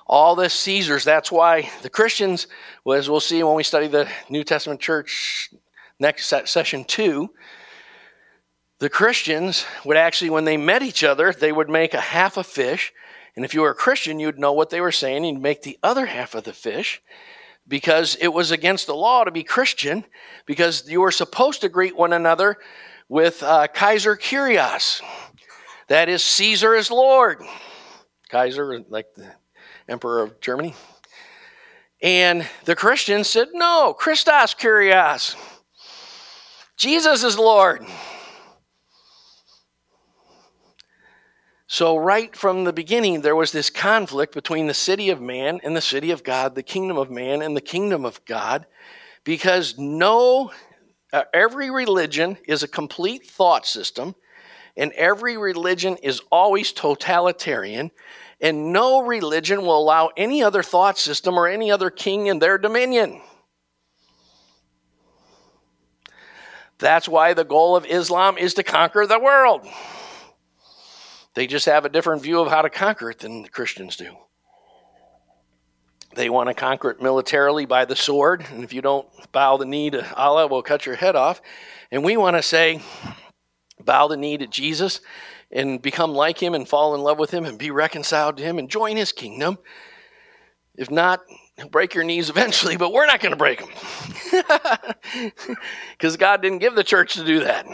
[0.06, 2.46] All the Caesars, that's why the Christians,
[2.92, 5.50] as we'll see when we study the New Testament church
[6.00, 7.32] next session two,
[8.80, 12.44] the Christians would actually, when they met each other, they would make a half a
[12.44, 12.94] fish.
[13.36, 15.24] And if you were a Christian, you'd know what they were saying.
[15.26, 17.02] You'd make the other half of the fish
[17.68, 20.04] because it was against the law to be Christian,
[20.48, 22.58] because you were supposed to greet one another
[23.08, 25.02] with uh, Kaiser Kyrios.
[25.88, 27.44] That is, Caesar is Lord.
[28.30, 29.32] Kaiser, like the
[29.88, 30.74] Emperor of Germany.
[32.02, 35.36] And the Christians said, no, Christos Kyrios.
[36.78, 37.86] Jesus is Lord.
[41.72, 45.78] So, right from the beginning, there was this conflict between the city of man and
[45.78, 48.66] the city of God, the kingdom of man and the kingdom of God,
[49.24, 50.52] because no,
[51.14, 54.16] uh, every religion is a complete thought system,
[54.76, 57.92] and every religion is always totalitarian,
[58.42, 62.58] and no religion will allow any other thought system or any other king in their
[62.58, 63.22] dominion.
[66.80, 69.68] That's why the goal of Islam is to conquer the world.
[71.40, 74.14] They just have a different view of how to conquer it than the Christians do.
[76.14, 79.66] They want to conquer it militarily by the sword, and if you don't bow the
[79.66, 81.42] knee to Allah, we'll cut your head off.
[81.92, 82.82] And we want to say,
[83.80, 85.00] bow the knee to Jesus
[85.50, 88.60] and become like him and fall in love with him and be reconciled to him
[88.60, 89.60] and join his kingdom.
[90.76, 91.22] If not,
[91.72, 93.70] break your knees eventually, but we're not going to break them.
[95.92, 97.66] Because God didn't give the church to do that.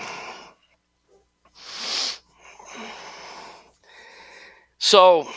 [4.85, 5.27] So,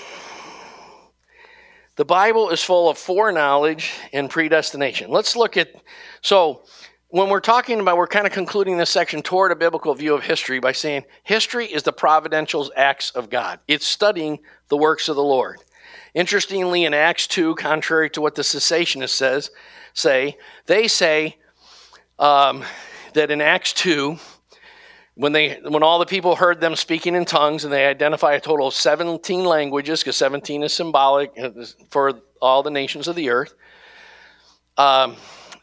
[1.96, 5.10] the Bible is full of foreknowledge and predestination.
[5.10, 5.70] Let's look at,
[6.20, 6.64] so
[7.08, 10.22] when we're talking about, we're kind of concluding this section toward a biblical view of
[10.22, 13.58] history by saying history is the providential acts of God.
[13.66, 15.60] It's studying the works of the Lord.
[16.12, 19.50] Interestingly, in Acts 2, contrary to what the cessationists says,
[19.94, 21.38] say, they say
[22.18, 22.64] um,
[23.14, 24.18] that in Acts 2,
[25.18, 28.40] when they when all the people heard them speaking in tongues and they identify a
[28.40, 31.50] total of 17 languages because 17 is symbolic uh,
[31.90, 33.52] for all the nations of the earth
[34.76, 35.16] um,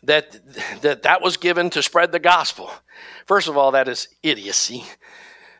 [0.03, 0.37] that
[0.81, 2.69] that that was given to spread the gospel.
[3.27, 4.83] First of all that is idiocy.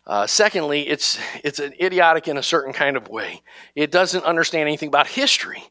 [0.06, 3.42] Uh, secondly it's it's an idiotic in a certain kind of way.
[3.76, 5.64] It doesn't understand anything about history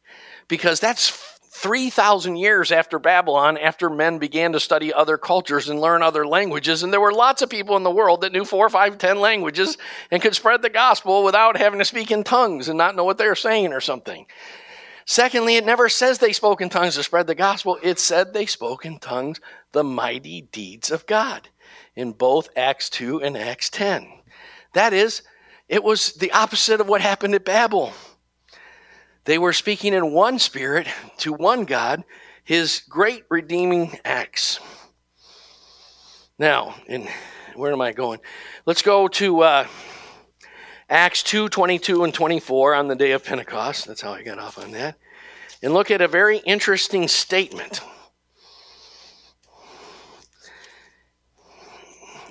[0.48, 6.02] because that's 3,000 years after Babylon, after men began to study other cultures and learn
[6.02, 6.82] other languages.
[6.82, 9.78] And there were lots of people in the world that knew four, five, ten languages
[10.10, 13.18] and could spread the gospel without having to speak in tongues and not know what
[13.18, 14.26] they were saying or something.
[15.06, 17.78] Secondly, it never says they spoke in tongues to spread the gospel.
[17.84, 19.40] It said they spoke in tongues
[19.70, 21.48] the mighty deeds of God
[21.94, 24.08] in both Acts 2 and Acts 10.
[24.72, 25.22] That is,
[25.68, 27.92] it was the opposite of what happened at Babel.
[29.24, 30.86] They were speaking in one spirit
[31.18, 32.04] to one God,
[32.44, 34.60] his great redeeming acts.
[36.38, 37.08] Now, in
[37.54, 38.20] where am I going?
[38.66, 39.66] Let's go to uh,
[40.90, 43.86] Acts 2 22 and 24 on the day of Pentecost.
[43.86, 44.96] That's how I got off on that.
[45.62, 47.80] And look at a very interesting statement.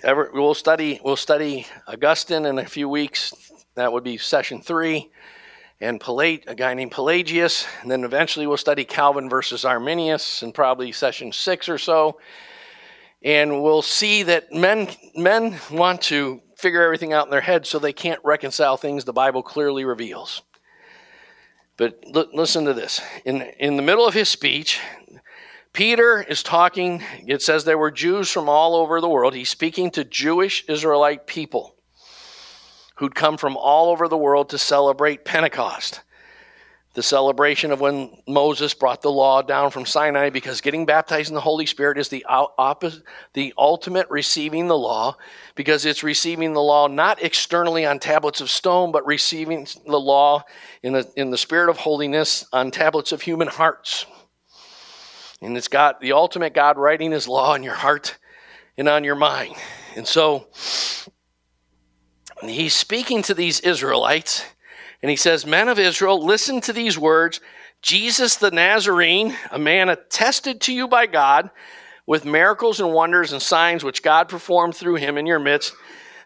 [0.04, 3.34] Ever, we'll study we'll study Augustine in a few weeks.
[3.76, 5.10] That would be session three
[5.84, 10.54] and Pelag- a guy named Pelagius, and then eventually we'll study Calvin versus Arminius in
[10.54, 12.20] probably session six or so.
[13.22, 17.80] And we'll see that men, men want to figure everything out in their head so
[17.80, 20.42] they can't reconcile things the Bible clearly reveals.
[21.76, 23.02] But l- listen to this.
[23.26, 24.80] In, in the middle of his speech,
[25.74, 29.34] Peter is talking, it says there were Jews from all over the world.
[29.34, 31.73] He's speaking to Jewish Israelite people
[33.04, 36.00] who'd come from all over the world to celebrate Pentecost,
[36.94, 41.36] the celebration of when Moses brought the law down from Sinai, because getting baptized in
[41.36, 45.18] the Holy Spirit is the, opposite, the ultimate receiving the law,
[45.56, 50.42] because it's receiving the law not externally on tablets of stone, but receiving the law
[50.82, 54.06] in the, in the spirit of holiness on tablets of human hearts.
[55.42, 58.18] And it's got the ultimate God writing his law in your heart
[58.78, 59.56] and on your mind.
[59.98, 60.48] And so
[62.50, 64.46] he's speaking to these Israelites,
[65.02, 67.40] and he says, Men of Israel, listen to these words
[67.82, 71.50] Jesus the Nazarene, a man attested to you by God
[72.06, 75.76] with miracles and wonders and signs which God performed through him in your midst,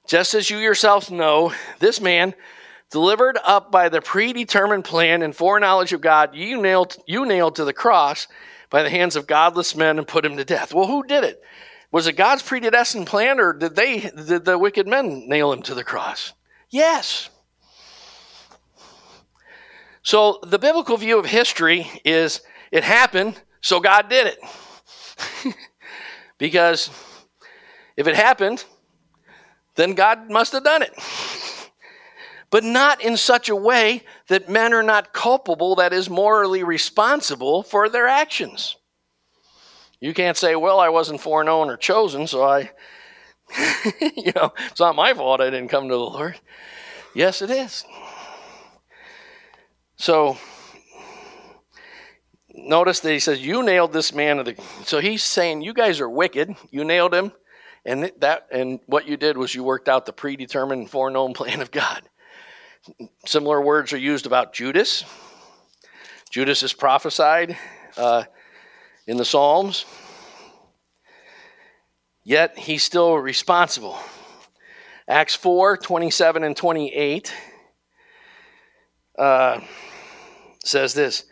[0.08, 2.36] just as you yourselves know, this man,
[2.92, 7.66] delivered up by the predetermined plan and foreknowledge of God, you nailed, you nailed to
[7.66, 8.28] the cross
[8.70, 10.74] by the hands of godless men and put him to death.
[10.74, 11.42] Well, who did it?
[11.92, 15.74] Was it God's predestined plan, or did they did the wicked men nail him to
[15.74, 16.34] the cross?
[16.70, 17.30] Yes.
[20.08, 25.56] So the biblical view of history is it happened, so God did it.
[26.38, 26.90] because
[27.98, 28.64] if it happened,
[29.76, 30.94] then God must have done it.
[32.50, 37.62] but not in such a way that men are not culpable, that is, morally responsible
[37.62, 38.77] for their actions.
[40.00, 42.72] You can't say, well, I wasn't foreknown or chosen, so I,
[44.16, 46.40] you know, it's not my fault I didn't come to the Lord.
[47.16, 47.84] Yes, it is.
[49.96, 50.38] So,
[52.54, 54.38] notice that he says, You nailed this man.
[54.40, 56.56] Of the, so he's saying, You guys are wicked.
[56.70, 57.32] You nailed him.
[57.86, 61.72] And that and what you did was you worked out the predetermined foreknown plan of
[61.72, 62.04] God.
[63.26, 65.04] Similar words are used about Judas.
[66.30, 67.58] Judas is prophesied.
[67.96, 68.26] Uh,
[69.08, 69.86] in the Psalms,
[72.24, 73.98] yet he's still responsible.
[75.08, 77.34] Acts 4 27 and 28
[79.18, 79.62] uh,
[80.66, 81.24] says this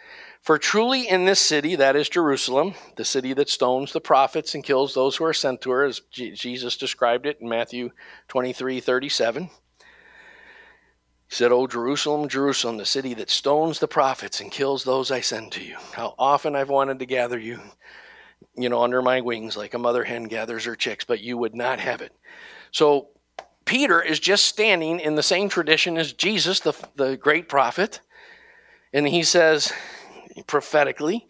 [0.41, 4.63] For truly in this city, that is Jerusalem, the city that stones the prophets and
[4.63, 7.91] kills those who are sent to her, as Jesus described it in Matthew
[8.30, 9.49] 23 37.
[11.28, 15.21] He said, Oh, Jerusalem, Jerusalem, the city that stones the prophets and kills those I
[15.21, 15.78] send to you.
[15.93, 17.59] How often I've wanted to gather you,
[18.55, 21.55] you know, under my wings like a mother hen gathers her chicks, but you would
[21.55, 22.13] not have it.
[22.71, 23.09] So
[23.65, 28.01] Peter is just standing in the same tradition as Jesus, the, the great prophet.
[28.93, 29.73] And he says,
[30.45, 31.28] prophetically,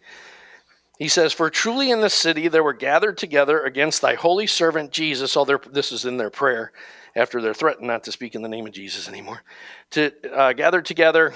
[0.98, 4.90] he says, For truly in the city there were gathered together against thy holy servant
[4.90, 5.36] Jesus.
[5.36, 6.72] Oh, this is in their prayer
[7.16, 9.42] after they're threatened not to speak in the name of Jesus anymore,
[9.90, 11.32] to uh, gather together.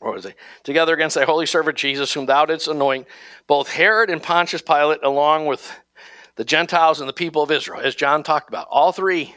[0.00, 0.34] What was it?
[0.64, 3.06] Together against thy holy servant Jesus, whom thou didst anoint,
[3.46, 5.72] both Herod and Pontius Pilate, along with
[6.36, 8.68] the Gentiles and the people of Israel, as John talked about.
[8.70, 9.34] All three,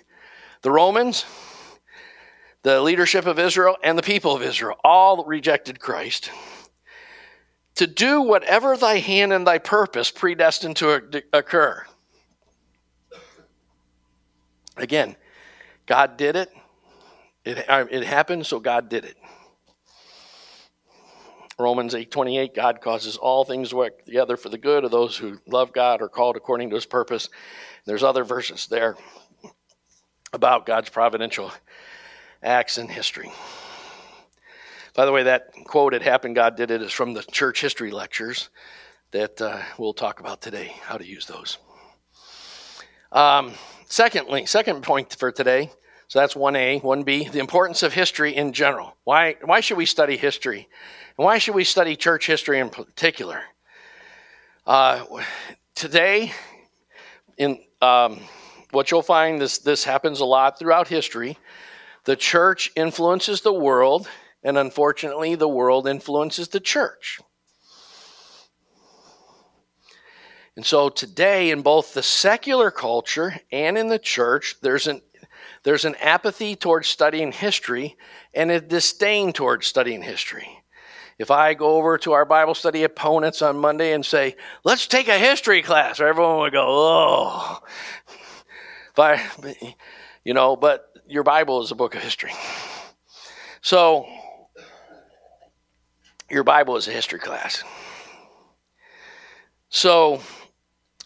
[0.61, 1.25] the Romans,
[2.63, 6.31] the leadership of Israel, and the people of Israel, all rejected Christ.
[7.75, 11.85] To do whatever thy hand and thy purpose predestined to occur.
[14.81, 15.15] Again,
[15.85, 16.49] God did it.
[17.45, 19.15] It, it happened, so God did it.
[21.59, 25.39] Romans 8:28 God causes all things to work together for the good of those who
[25.45, 27.29] love God or called according to his purpose.
[27.85, 28.97] There's other verses there
[30.33, 31.51] about God's providential
[32.41, 33.31] acts in history.
[34.95, 37.91] By the way, that quote, it happened, God did it, is from the church history
[37.91, 38.49] lectures
[39.11, 41.59] that uh, we'll talk about today, how to use those.
[43.11, 43.53] Um,
[43.91, 45.69] secondly, second point for today,
[46.07, 46.81] so that's 1A.
[46.81, 48.97] 1B, the importance of history in general.
[49.03, 50.67] Why, why should we study history?
[51.17, 53.41] And why should we study church history in particular?
[54.65, 55.05] Uh,
[55.75, 56.33] today,
[57.37, 58.19] in um,
[58.71, 61.37] what you'll find, this, this happens a lot throughout history.
[62.05, 64.09] The church influences the world,
[64.43, 67.19] and unfortunately, the world influences the church.
[70.55, 75.01] And so today, in both the secular culture and in the church, there's an,
[75.63, 77.95] there's an apathy towards studying history
[78.33, 80.61] and a disdain towards studying history.
[81.17, 85.07] If I go over to our Bible study opponents on Monday and say, let's take
[85.07, 87.59] a history class, everyone would go, oh.
[88.93, 89.21] But,
[90.25, 92.33] you know, but your Bible is a book of history.
[93.61, 94.05] So,
[96.29, 97.63] your Bible is a history class.
[99.69, 100.21] So,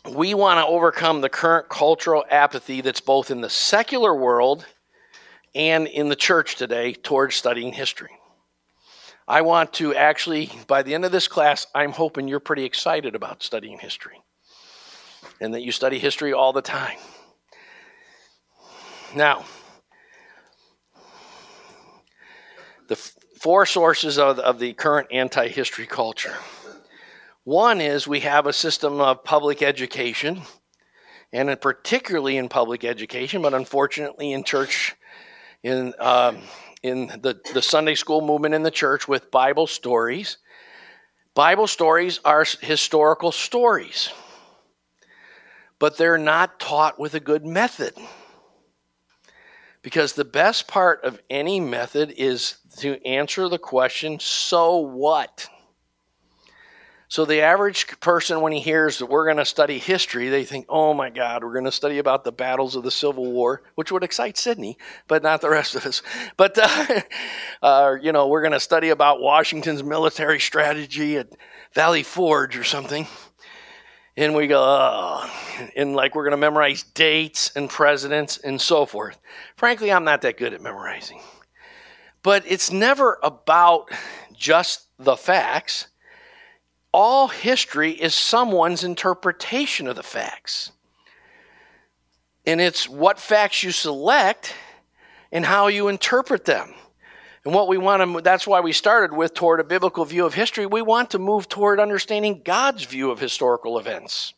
[0.09, 4.65] we want to overcome the current cultural apathy that's both in the secular world
[5.53, 8.11] and in the church today towards studying history.
[9.27, 13.15] I want to actually, by the end of this class, I'm hoping you're pretty excited
[13.15, 14.21] about studying history
[15.41, 16.97] and that you study history all the time.
[19.15, 19.45] Now,
[22.87, 26.35] the four sources of, of the current anti history culture.
[27.45, 30.41] One is we have a system of public education,
[31.31, 34.95] and particularly in public education, but unfortunately in church,
[35.61, 36.39] in, um,
[36.81, 40.37] in the, the Sunday school movement in the church with Bible stories.
[41.35, 44.09] Bible stories are historical stories,
[45.77, 47.93] but they're not taught with a good method.
[49.83, 55.47] Because the best part of any method is to answer the question, so what?
[57.07, 60.65] So the average person, when he hears that we're going to study history, they think,
[60.69, 63.91] "Oh my God, we're going to study about the battles of the Civil War," which
[63.91, 64.77] would excite Sydney,
[65.07, 66.01] but not the rest of us.
[66.37, 67.01] But uh,
[67.61, 71.29] uh, you know, we're going to study about Washington's military strategy at
[71.73, 73.07] Valley Forge or something
[74.17, 75.29] and we go, oh,
[75.75, 79.19] and like we're going to memorize dates and presidents and so forth.
[79.57, 81.19] Frankly, I'm not that good at memorizing.
[82.23, 83.89] But it's never about
[84.33, 85.87] just the facts.
[86.97, 90.71] All history is someone's interpretation of the facts.
[92.45, 94.55] And it's what facts you select
[95.29, 96.73] and how you interpret them.
[97.43, 100.35] And what we want to, that's why we started with toward a biblical view of
[100.35, 100.65] history.
[100.65, 104.33] We want to move toward understanding God's view of historical events.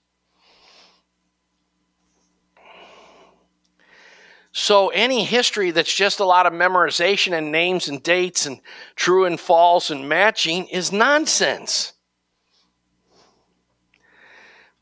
[4.51, 8.62] So, any history that's just a lot of memorization and names and dates and
[8.95, 11.93] true and false and matching is nonsense.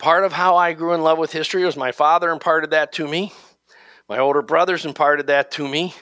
[0.05, 3.07] Part of how I grew in love with history was my father imparted that to
[3.07, 3.33] me.
[4.07, 5.95] My older brothers imparted that to me.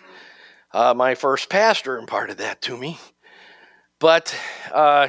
[0.74, 3.00] Uh, my first pastor imparted that to me.
[4.00, 4.38] But
[4.74, 5.08] uh,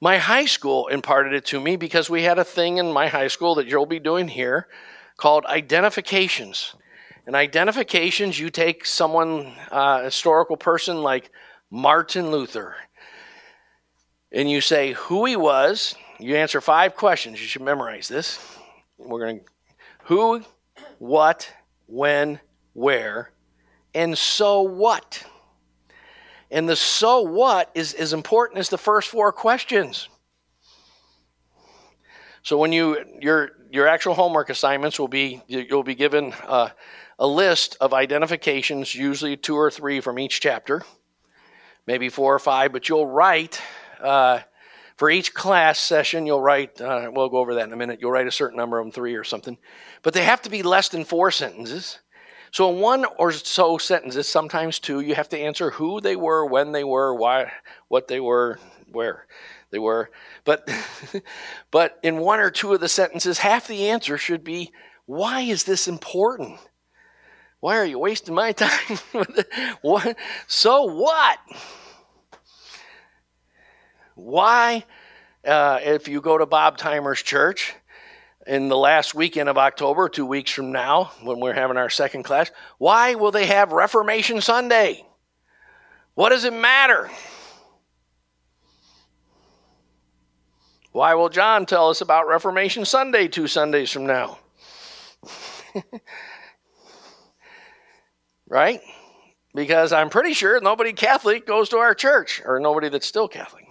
[0.00, 3.28] my high school imparted it to me because we had a thing in my high
[3.28, 4.68] school that you'll be doing here
[5.18, 6.74] called identifications.
[7.26, 11.30] And identifications, you take someone, uh, historical person like
[11.70, 12.74] Martin Luther,
[14.32, 15.94] and you say who he was.
[16.18, 17.40] You answer five questions.
[17.40, 18.38] You should memorize this.
[18.98, 19.44] We're going to
[20.04, 20.42] who,
[20.98, 21.50] what,
[21.86, 22.40] when,
[22.72, 23.30] where,
[23.94, 25.24] and so what?
[26.50, 30.08] And the so what is as important as the first four questions.
[32.42, 36.68] So when you your your actual homework assignments will be you'll be given uh,
[37.18, 40.82] a list of identifications, usually two or three from each chapter,
[41.86, 43.60] maybe four or five, but you'll write.
[44.00, 44.40] Uh,
[44.96, 48.12] for each class session, you'll write, uh, we'll go over that in a minute, you'll
[48.12, 49.58] write a certain number of them, three or something.
[50.02, 51.98] But they have to be less than four sentences.
[52.52, 56.46] So, in one or so sentences, sometimes two, you have to answer who they were,
[56.46, 57.50] when they were, why,
[57.88, 58.60] what they were,
[58.92, 59.26] where
[59.70, 60.10] they were.
[60.44, 60.70] But,
[61.72, 64.70] but in one or two of the sentences, half the answer should be,
[65.06, 66.60] why is this important?
[67.58, 68.98] Why are you wasting my time?
[69.82, 70.16] what?
[70.46, 71.38] So what?
[74.14, 74.84] Why,
[75.44, 77.74] uh, if you go to Bob Timer's church,
[78.46, 82.24] in the last weekend of October, two weeks from now, when we're having our second
[82.24, 85.06] class, why will they have Reformation Sunday?
[86.14, 87.10] What does it matter?
[90.92, 94.38] Why will John tell us about Reformation Sunday two Sundays from now?
[98.48, 98.80] right?
[99.54, 103.63] because I'm pretty sure nobody Catholic goes to our church, or nobody that's still Catholic.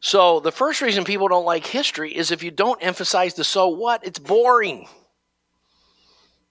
[0.00, 3.68] So, the first reason people don't like history is if you don't emphasize the so
[3.68, 4.86] what, it's boring.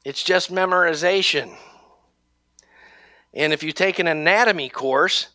[0.04, 1.56] It's just memorization.
[3.34, 5.28] And if you take an anatomy course,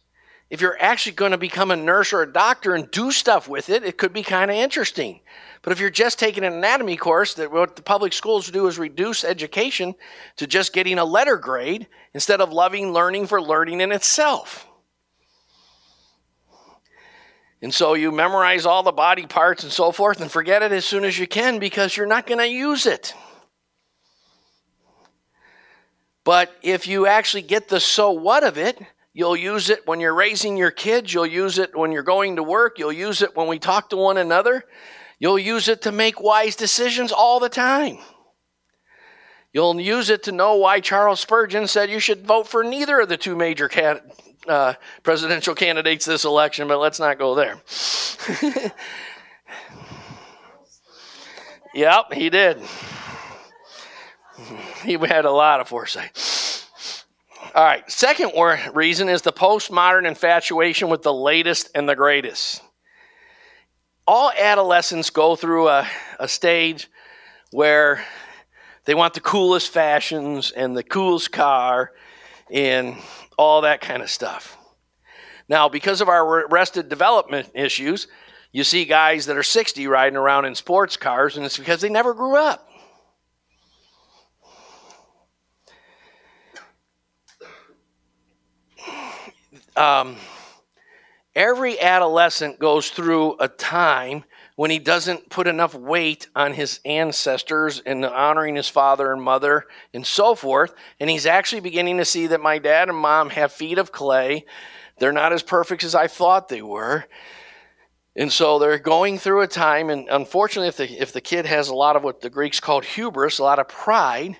[0.50, 3.70] if you're actually going to become a nurse or a doctor and do stuff with
[3.70, 5.20] it, it could be kind of interesting.
[5.62, 8.78] But if you're just taking an anatomy course, that what the public schools do is
[8.78, 9.94] reduce education
[10.36, 14.66] to just getting a letter grade instead of loving learning for learning in itself.
[17.62, 20.84] And so you memorize all the body parts and so forth and forget it as
[20.84, 23.14] soon as you can because you're not going to use it.
[26.24, 28.80] But if you actually get the so what of it,
[29.12, 32.42] you'll use it when you're raising your kids, you'll use it when you're going to
[32.42, 34.64] work, you'll use it when we talk to one another,
[35.20, 37.98] you'll use it to make wise decisions all the time.
[39.52, 43.08] You'll use it to know why Charles Spurgeon said you should vote for neither of
[43.08, 44.02] the two major cat,
[44.48, 47.60] uh, presidential candidates this election, but let's not go there.
[51.74, 52.58] yep, he did.
[54.84, 56.18] He had a lot of foresight.
[57.54, 58.32] All right, second
[58.72, 62.62] reason is the postmodern infatuation with the latest and the greatest.
[64.06, 65.86] All adolescents go through a,
[66.18, 66.88] a stage
[67.50, 68.02] where
[68.84, 71.92] they want the coolest fashions and the coolest car
[72.50, 72.96] and
[73.38, 74.56] all that kind of stuff.
[75.48, 78.06] Now, because of our arrested development issues,
[78.52, 81.88] you see guys that are 60 riding around in sports cars, and it's because they
[81.88, 82.68] never grew up.
[89.74, 90.16] Um,
[91.34, 94.24] every adolescent goes through a time
[94.62, 99.64] when he doesn't put enough weight on his ancestors and honoring his father and mother
[99.92, 100.72] and so forth.
[101.00, 104.44] And he's actually beginning to see that my dad and mom have feet of clay.
[105.00, 107.06] They're not as perfect as I thought they were.
[108.14, 111.68] And so they're going through a time, and unfortunately, if the, if the kid has
[111.68, 114.38] a lot of what the Greeks called hubris, a lot of pride,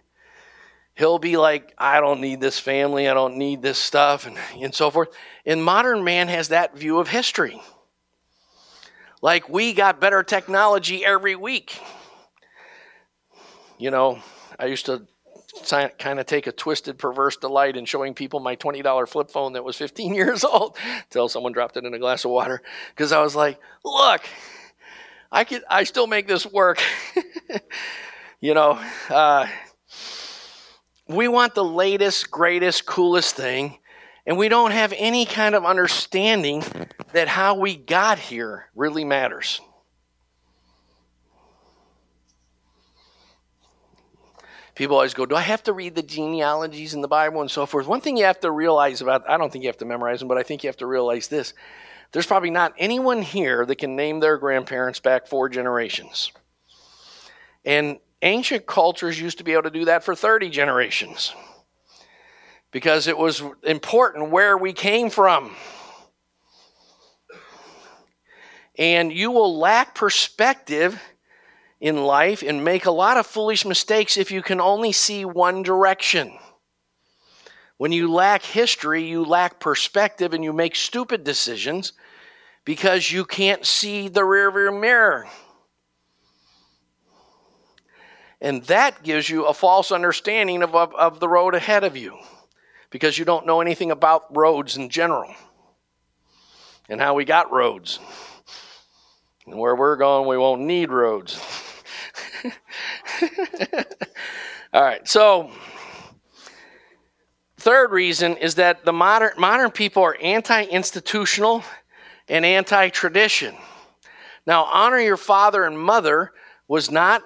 [0.94, 4.72] he'll be like, I don't need this family, I don't need this stuff, and, and
[4.72, 5.08] so forth.
[5.44, 7.60] And modern man has that view of history.
[9.22, 11.80] Like we got better technology every week.
[13.78, 14.18] You know,
[14.58, 15.06] I used to
[15.98, 19.62] kind of take a twisted, perverse delight in showing people my $20 flip phone that
[19.62, 22.62] was 15 years old until someone dropped it in a glass of water.
[22.90, 24.22] Because I was like, look,
[25.30, 26.82] I, could, I still make this work.
[28.40, 29.46] you know, uh,
[31.06, 33.78] we want the latest, greatest, coolest thing.
[34.26, 36.62] And we don't have any kind of understanding
[37.12, 39.60] that how we got here really matters.
[44.74, 47.66] People always go, Do I have to read the genealogies in the Bible and so
[47.66, 47.86] forth?
[47.86, 50.28] One thing you have to realize about, I don't think you have to memorize them,
[50.28, 51.52] but I think you have to realize this.
[52.12, 56.32] There's probably not anyone here that can name their grandparents back four generations.
[57.64, 61.34] And ancient cultures used to be able to do that for 30 generations
[62.72, 65.54] because it was important where we came from.
[68.76, 71.00] And you will lack perspective
[71.80, 75.62] in life and make a lot of foolish mistakes if you can only see one
[75.62, 76.32] direction.
[77.76, 81.92] When you lack history, you lack perspective and you make stupid decisions
[82.64, 85.26] because you can't see the rearview mirror.
[88.40, 92.18] And that gives you a false understanding of, of, of the road ahead of you
[92.92, 95.34] because you don't know anything about roads in general
[96.88, 97.98] and how we got roads.
[99.46, 101.40] And where we're going, we won't need roads.
[104.72, 105.50] All right, so
[107.56, 111.64] third reason is that the modern modern people are anti-institutional
[112.28, 113.56] and anti-tradition.
[114.46, 116.32] Now, honor your father and mother
[116.68, 117.22] was not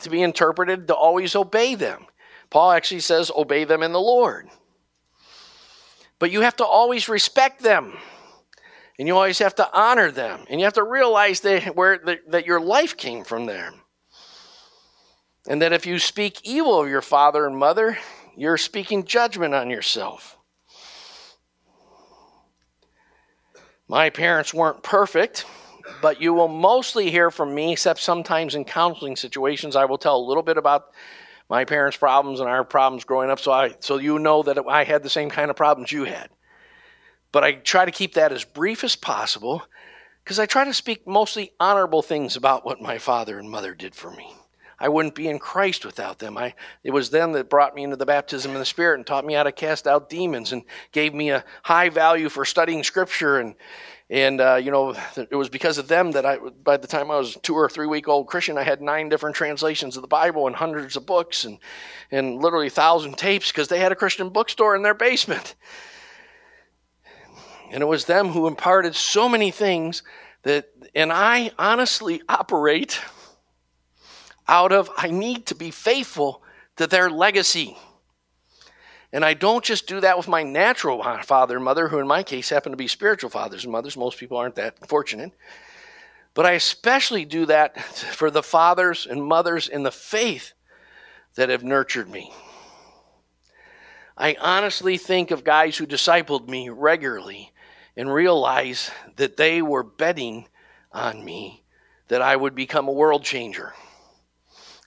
[0.00, 2.06] to be interpreted to always obey them.
[2.50, 4.48] Paul actually says, obey them in the Lord.
[6.18, 7.96] But you have to always respect them.
[8.98, 10.44] And you always have to honor them.
[10.50, 13.72] And you have to realize that, where, that, that your life came from there.
[15.48, 17.96] And that if you speak evil of your father and mother,
[18.36, 20.36] you're speaking judgment on yourself.
[23.86, 25.46] My parents weren't perfect,
[26.02, 30.16] but you will mostly hear from me, except sometimes in counseling situations, I will tell
[30.16, 30.88] a little bit about
[31.48, 34.84] my parents' problems and our problems growing up, so I so you know that I
[34.84, 36.28] had the same kind of problems you had.
[37.32, 39.62] But I try to keep that as brief as possible
[40.24, 43.94] because I try to speak mostly honorable things about what my father and mother did
[43.94, 44.34] for me.
[44.80, 46.38] I wouldn't be in Christ without them.
[46.38, 49.24] I, it was them that brought me into the baptism in the Spirit and taught
[49.24, 53.40] me how to cast out demons and gave me a high value for studying Scripture.
[53.40, 53.56] And,
[54.10, 57.18] and uh, you know, it was because of them that I, by the time I
[57.18, 60.46] was two or three week old Christian, I had nine different translations of the Bible
[60.46, 61.58] and hundreds of books and,
[62.10, 65.56] and literally thousand tapes because they had a Christian bookstore in their basement.
[67.70, 70.02] And it was them who imparted so many things
[70.42, 72.98] that, and I honestly operate
[74.46, 76.42] out of, I need to be faithful
[76.76, 77.76] to their legacy.
[79.12, 82.22] And I don't just do that with my natural father and mother, who in my
[82.22, 83.96] case happen to be spiritual fathers and mothers.
[83.96, 85.32] Most people aren't that fortunate.
[86.34, 90.52] But I especially do that for the fathers and mothers in the faith
[91.36, 92.32] that have nurtured me.
[94.16, 97.52] I honestly think of guys who discipled me regularly
[97.96, 100.48] and realize that they were betting
[100.92, 101.64] on me
[102.08, 103.74] that I would become a world changer.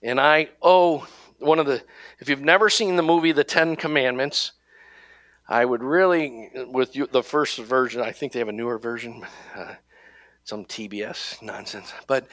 [0.03, 1.07] And I owe
[1.41, 1.83] one of the,
[2.19, 4.53] if you've never seen the movie The Ten Commandments,
[5.47, 9.25] I would really, with you, the first version, I think they have a newer version,
[9.55, 9.75] uh,
[10.43, 11.91] some TBS nonsense.
[12.07, 12.27] But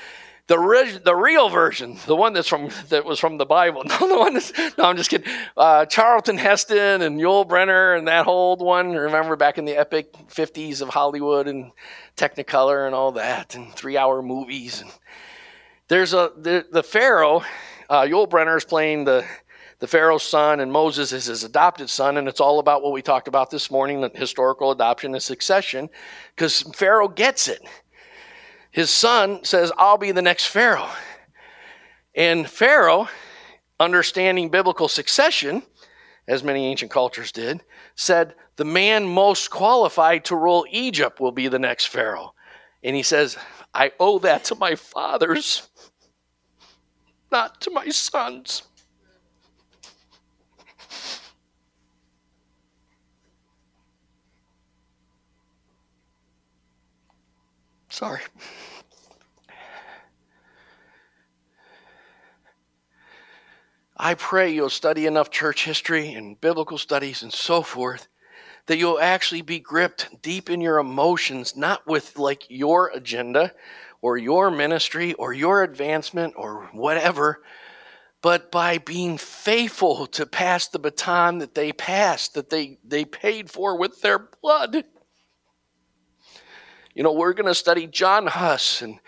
[0.49, 3.85] the the real version, the one that's from that was from the Bible.
[3.89, 5.31] No, the one that's no, I'm just kidding.
[5.57, 8.93] Uh, Charlton Heston and Yul Brynner and that old one.
[8.93, 11.71] Remember back in the epic 50s of Hollywood and
[12.17, 14.81] Technicolor and all that, and three-hour movies.
[14.81, 14.91] And
[15.89, 17.43] there's a the, the Pharaoh.
[17.89, 19.25] Uh, Yul Brynner is playing the
[19.81, 23.01] the Pharaoh's son, and Moses is his adopted son, and it's all about what we
[23.01, 25.89] talked about this morning: the historical adoption and succession,
[26.35, 27.63] because Pharaoh gets it
[28.71, 30.91] his son says, I'll be the next Pharaoh.
[32.15, 33.09] And Pharaoh,
[33.81, 35.63] understanding biblical succession,
[36.27, 37.63] as many ancient cultures did,
[37.97, 42.35] said, The man most qualified to rule Egypt will be the next Pharaoh.
[42.83, 43.37] And he says,
[43.75, 45.69] I owe that to my fathers,
[47.31, 48.63] not to my sons.
[57.89, 58.21] Sorry.
[63.97, 68.07] I pray you'll study enough church history and biblical studies and so forth
[68.67, 73.53] that you'll actually be gripped deep in your emotions, not with like your agenda
[74.01, 77.43] or your ministry or your advancement or whatever,
[78.21, 83.51] but by being faithful to pass the baton that they passed, that they, they paid
[83.51, 84.85] for with their blood.
[86.95, 88.99] You know, we're going to study John Huss and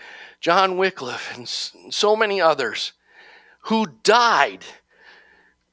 [0.40, 2.92] John Wycliffe and so many others
[3.64, 4.64] who died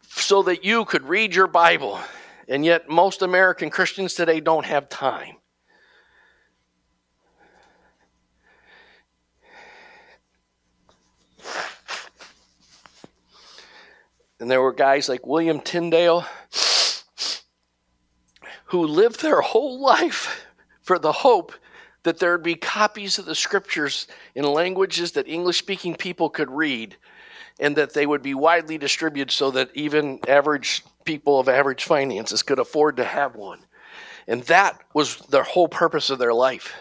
[0.02, 2.00] so that you could read your Bible.
[2.48, 5.37] And yet, most American Christians today don't have time.
[14.40, 16.26] And there were guys like William Tyndale
[18.66, 20.46] who lived their whole life
[20.82, 21.54] for the hope
[22.04, 26.50] that there would be copies of the scriptures in languages that English speaking people could
[26.50, 26.96] read
[27.60, 32.44] and that they would be widely distributed so that even average people of average finances
[32.44, 33.60] could afford to have one.
[34.28, 36.74] And that was the whole purpose of their life.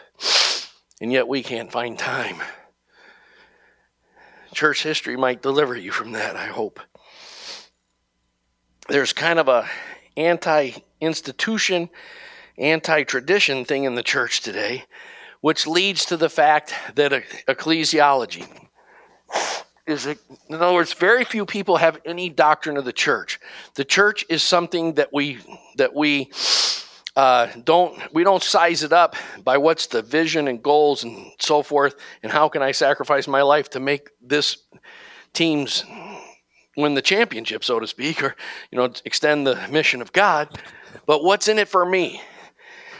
[1.00, 2.36] And yet we can't find time.
[4.52, 6.80] Church history might deliver you from that, I hope.
[8.88, 9.68] There's kind of a
[10.16, 11.90] anti-institution,
[12.56, 14.84] anti-tradition thing in the church today,
[15.40, 17.12] which leads to the fact that
[17.48, 18.46] ecclesiology
[19.86, 20.16] is in
[20.50, 23.38] other words very few people have any doctrine of the church.
[23.74, 25.38] The church is something that we
[25.76, 26.30] that we
[27.14, 31.62] uh, don't we don't size it up by what's the vision and goals and so
[31.62, 34.58] forth and how can i sacrifice my life to make this
[35.32, 35.84] team's
[36.76, 38.34] win the championship so to speak or
[38.70, 40.48] you know extend the mission of god
[41.06, 42.20] but what's in it for me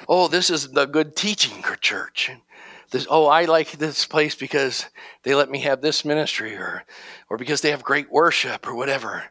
[0.08, 2.30] oh this is the good teaching church
[2.90, 4.86] this, oh, I like this place because
[5.22, 6.84] they let me have this ministry or,
[7.28, 9.24] or because they have great worship or whatever.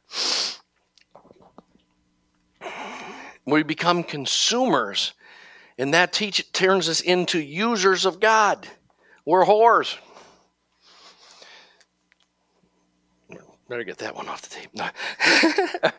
[3.46, 5.14] We become consumers,
[5.78, 8.68] and that teach, turns us into users of God.
[9.26, 9.98] We're whores.
[13.68, 14.70] Better get that one off the tape.
[14.74, 14.88] No.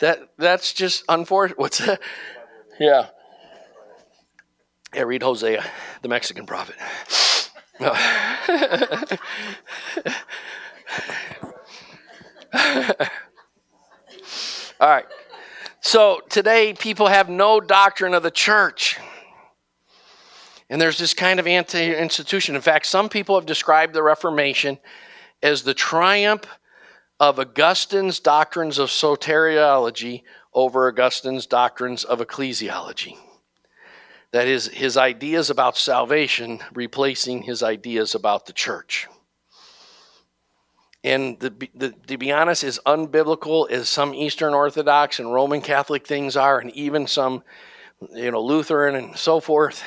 [0.00, 1.58] that that's just unfortunate.
[1.58, 2.00] What's that?
[2.78, 3.06] Yeah.
[4.94, 5.64] Yeah, read Hosea,
[6.02, 6.76] the Mexican prophet.
[14.80, 15.06] All right.
[15.80, 18.98] So today, people have no doctrine of the church.
[20.70, 22.54] And there's this kind of anti institution.
[22.54, 24.78] In fact, some people have described the Reformation
[25.42, 26.46] as the triumph
[27.20, 30.22] of Augustine's doctrines of soteriology
[30.52, 33.16] over Augustine's doctrines of ecclesiology.
[34.32, 39.08] That is, his ideas about salvation replacing his ideas about the church.
[41.02, 46.06] And the, the, to be honest, as unbiblical as some Eastern Orthodox and Roman Catholic
[46.06, 47.42] things are, and even some,
[48.14, 49.82] you know, Lutheran and so forth,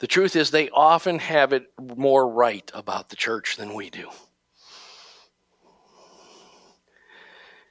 [0.00, 4.08] the truth is they often have it more right about the church than we do.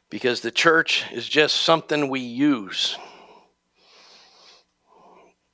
[0.10, 2.97] Because the church is just something we use.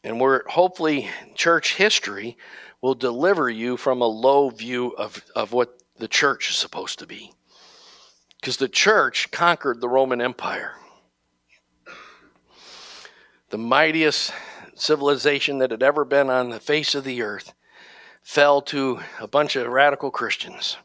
[0.03, 2.37] And we're hopefully church history
[2.81, 7.07] will deliver you from a low view of, of what the church is supposed to
[7.07, 7.31] be.
[8.39, 10.73] Because the church conquered the Roman Empire.
[13.49, 14.33] The mightiest
[14.75, 17.53] civilization that had ever been on the face of the earth
[18.21, 20.77] fell to a bunch of radical Christians.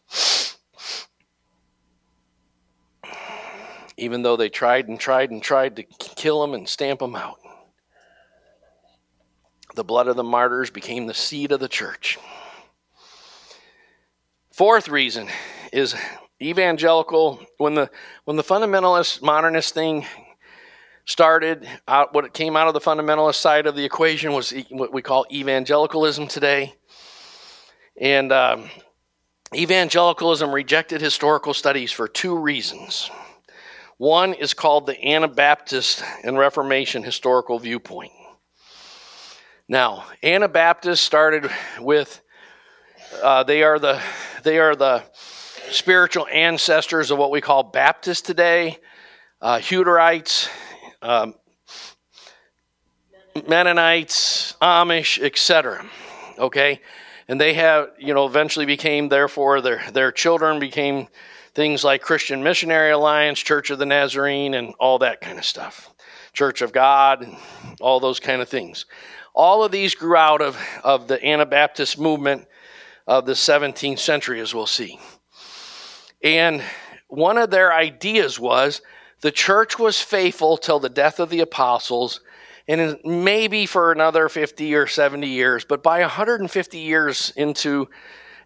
[3.98, 7.40] Even though they tried and tried and tried to kill them and stamp them out,
[9.74, 12.16] the blood of the martyrs became the seed of the church.
[14.52, 15.28] Fourth reason
[15.72, 15.96] is
[16.40, 17.40] evangelical.
[17.58, 17.90] When the
[18.24, 20.06] when the fundamentalist modernist thing
[21.04, 25.02] started out what came out of the fundamentalist side of the equation was what we
[25.02, 26.72] call evangelicalism today.
[28.00, 28.70] And um,
[29.52, 33.10] evangelicalism rejected historical studies for two reasons
[33.98, 38.12] one is called the anabaptist and reformation historical viewpoint
[39.68, 42.20] now anabaptists started with
[43.22, 44.00] uh, they are the
[44.42, 45.02] they are the
[45.70, 48.78] spiritual ancestors of what we call Baptists today,
[49.40, 50.48] uh, Hutterites,
[51.02, 51.34] um,
[53.46, 55.86] Mennonites, Amish, etc.
[56.38, 56.80] Okay,
[57.28, 61.08] and they have you know eventually became therefore their their children became
[61.58, 65.92] things like Christian Missionary Alliance, Church of the Nazarene, and all that kind of stuff.
[66.32, 67.36] Church of God, and
[67.80, 68.86] all those kind of things.
[69.34, 72.46] All of these grew out of, of the Anabaptist movement
[73.08, 75.00] of the 17th century, as we'll see.
[76.22, 76.62] And
[77.08, 78.80] one of their ideas was
[79.22, 82.20] the church was faithful till the death of the apostles,
[82.68, 87.88] and maybe for another 50 or 70 years, but by 150 years into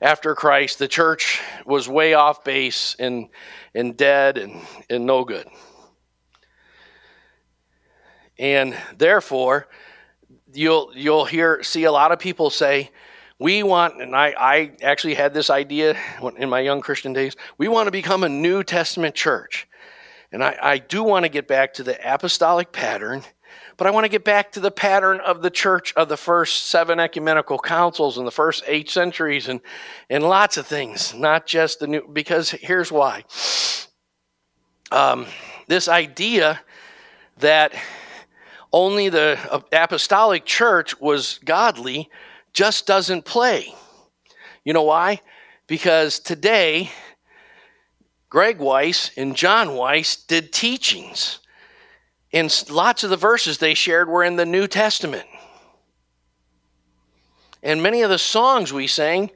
[0.02, 3.28] after Christ, the church was way off base and,
[3.72, 5.46] and dead and, and no good.
[8.36, 9.68] And therefore,
[10.52, 12.90] you'll you'll hear see a lot of people say,
[13.38, 15.96] we want, and I, I actually had this idea
[16.36, 19.68] in my young Christian days, we want to become a New Testament church.
[20.32, 23.22] And I, I do want to get back to the apostolic pattern,
[23.82, 26.66] but I want to get back to the pattern of the church of the first
[26.66, 29.60] seven ecumenical councils in the first eight centuries and,
[30.08, 33.24] and lots of things, not just the new, because here's why.
[34.92, 35.26] Um,
[35.66, 36.60] this idea
[37.38, 37.74] that
[38.72, 39.36] only the
[39.72, 42.08] apostolic church was godly
[42.52, 43.74] just doesn't play.
[44.62, 45.22] You know why?
[45.66, 46.92] Because today,
[48.30, 51.40] Greg Weiss and John Weiss did teachings.
[52.32, 55.26] And lots of the verses they shared were in the New Testament.
[57.62, 59.30] And many of the songs we sang,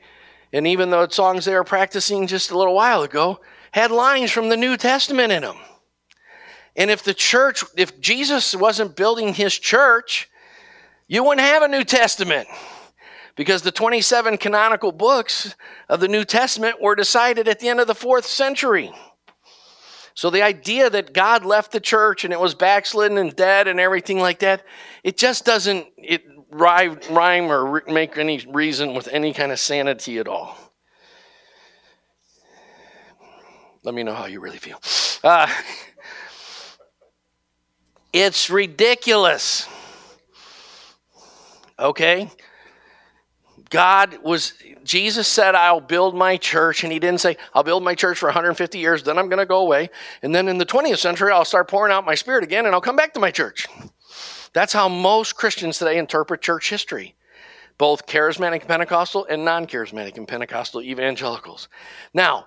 [0.53, 3.41] and even the songs they were practicing just a little while ago,
[3.71, 5.57] had lines from the New Testament in them.
[6.75, 10.29] And if the church, if Jesus wasn't building his church,
[11.07, 12.49] you wouldn't have a New Testament
[13.37, 15.55] because the 27 canonical books
[15.89, 18.93] of the New Testament were decided at the end of the fourth century.
[20.17, 23.79] So the idea that God left the church and it was backslidden and dead and
[23.79, 24.65] everything like that,
[25.05, 30.17] it just doesn't it rhyme, rhyme or make any reason with any kind of sanity
[30.17, 30.57] at all.
[33.83, 34.81] Let me know how you really feel.
[35.23, 35.49] Uh,
[38.11, 39.69] it's ridiculous.
[41.79, 42.31] Okay?
[43.69, 44.55] God was,
[44.87, 46.85] Jesus said, I'll build my church.
[46.85, 49.47] And he didn't say, I'll build my church for 150 years, then I'm going to
[49.47, 49.91] go away.
[50.23, 52.81] And then in the 20th century, I'll start pouring out my spirit again and I'll
[52.81, 53.67] come back to my church.
[54.53, 57.15] That's how most Christians today interpret church history,
[57.77, 61.69] both charismatic and Pentecostal and non charismatic and Pentecostal evangelicals.
[62.15, 62.47] Now,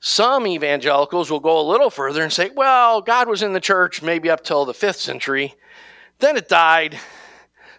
[0.00, 4.02] some evangelicals will go a little further and say, well, God was in the church
[4.02, 5.54] maybe up till the fifth century,
[6.18, 6.98] then it died.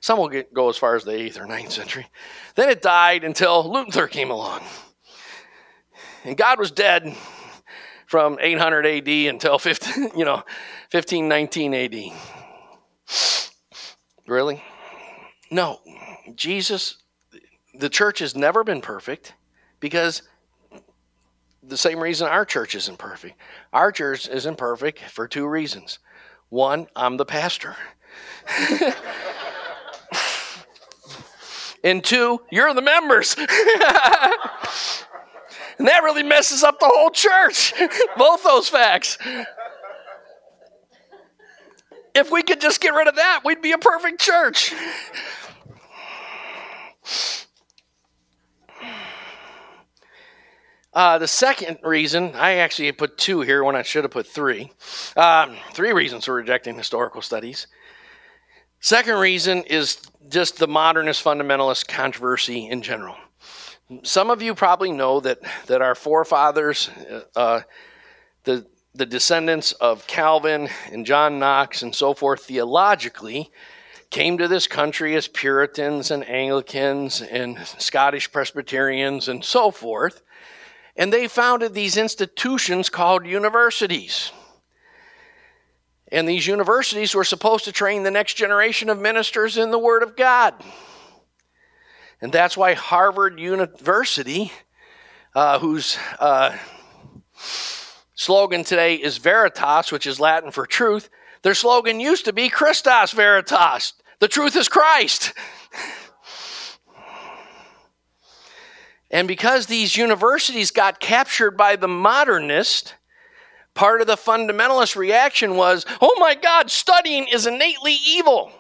[0.06, 2.06] Some will get, go as far as the eighth or ninth century.
[2.54, 4.62] Then it died until Luther came along.
[6.24, 7.18] And God was dead
[8.06, 10.44] from 800 AD until 15, you know,
[10.92, 11.96] 1519 AD.
[14.28, 14.64] Really?
[15.50, 15.80] No.
[16.36, 16.98] Jesus,
[17.74, 19.34] the church has never been perfect
[19.80, 20.22] because
[21.64, 23.40] the same reason our church isn't perfect.
[23.74, 25.98] Our church isn't perfect for two reasons.
[26.50, 27.76] One, I'm the pastor.
[31.86, 33.36] and two, you're the members.
[33.38, 33.48] and
[35.88, 37.74] that really messes up the whole church.
[38.18, 39.20] Both those facts.
[42.16, 44.74] If we could just get rid of that, we'd be a perfect church.
[50.92, 54.72] Uh, the second reason, I actually put two here when I should have put three.
[55.16, 57.68] Um, three reasons for rejecting historical studies.
[58.80, 63.16] Second reason is just the modernist fundamentalist controversy in general.
[64.04, 66.90] Some of you probably know that, that our forefathers,
[67.36, 67.62] uh,
[68.44, 68.66] the,
[68.96, 73.52] the descendants of Calvin and John Knox and so forth, theologically,
[74.10, 80.22] came to this country as Puritans and Anglicans and Scottish Presbyterians and so forth.
[80.96, 84.32] And they founded these institutions called universities.
[86.12, 90.04] And these universities were supposed to train the next generation of ministers in the Word
[90.04, 90.54] of God.
[92.22, 94.52] And that's why Harvard University,
[95.34, 96.56] uh, whose uh,
[98.14, 101.10] slogan today is Veritas, which is Latin for truth,
[101.42, 103.94] their slogan used to be Christos Veritas.
[104.20, 105.34] The truth is Christ.
[109.12, 112.96] And because these universities got captured by the modernist,
[113.76, 118.52] part of the fundamentalist reaction was, oh my God, studying is innately evil.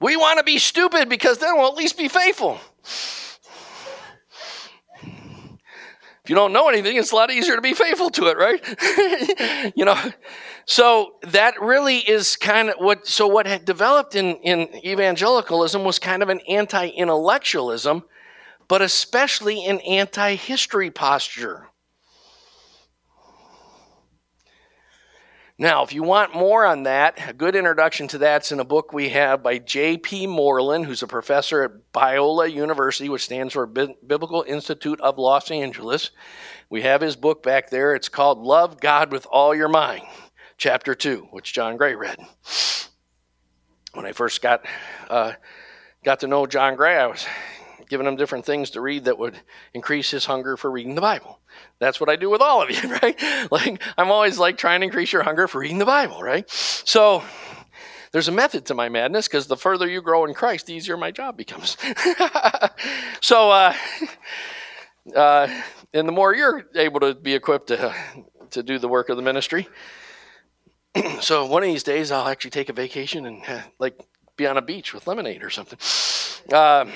[0.00, 2.60] We want to be stupid because then we'll at least be faithful.
[5.02, 9.72] If you don't know anything, it's a lot easier to be faithful to it, right?
[9.76, 9.98] you know,
[10.66, 15.98] so that really is kind of what, so what had developed in, in evangelicalism was
[15.98, 18.04] kind of an anti intellectualism,
[18.68, 21.67] but especially an anti history posture.
[25.60, 28.92] Now, if you want more on that, a good introduction to that's in a book
[28.92, 30.28] we have by J.P.
[30.28, 36.12] Moreland, who's a professor at Biola University, which stands for Biblical Institute of Los Angeles.
[36.70, 37.96] We have his book back there.
[37.96, 40.04] It's called Love God with All Your Mind
[40.58, 42.20] chapter 2, which John Gray read.
[43.94, 44.64] When I first got,
[45.10, 45.32] uh,
[46.04, 47.26] got to know John Gray, I was
[47.88, 49.34] giving him different things to read that would
[49.74, 51.40] increase his hunger for reading the Bible.
[51.80, 53.20] That's what I do with all of you, right?
[53.50, 56.48] Like, I'm always like trying to increase your hunger for reading the Bible, right?
[56.50, 57.22] So,
[58.12, 60.96] there's a method to my madness because the further you grow in Christ, the easier
[60.96, 61.76] my job becomes.
[63.20, 63.74] so, uh,
[65.14, 65.48] uh,
[65.92, 67.94] and the more you're able to be equipped to,
[68.50, 69.68] to do the work of the ministry,
[71.20, 74.00] so one of these days I'll actually take a vacation and uh, like
[74.36, 75.78] be on a beach with lemonade or something.
[76.52, 76.86] Uh,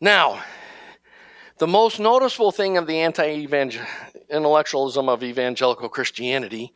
[0.00, 0.42] now,
[1.62, 6.74] the most noticeable thing of the anti-intellectualism of evangelical Christianity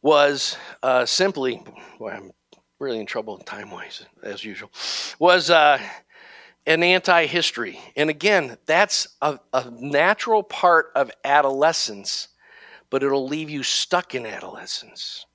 [0.00, 1.62] was uh, simply,
[2.00, 2.30] well, I'm
[2.78, 4.70] really in trouble time-wise as usual,
[5.18, 5.78] was uh,
[6.64, 7.78] an anti-history.
[7.94, 12.28] And again, that's a, a natural part of adolescence
[12.88, 15.26] but it'll leave you stuck in adolescence.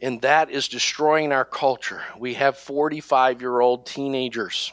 [0.00, 2.02] And that is destroying our culture.
[2.16, 4.72] We have 45 year old teenagers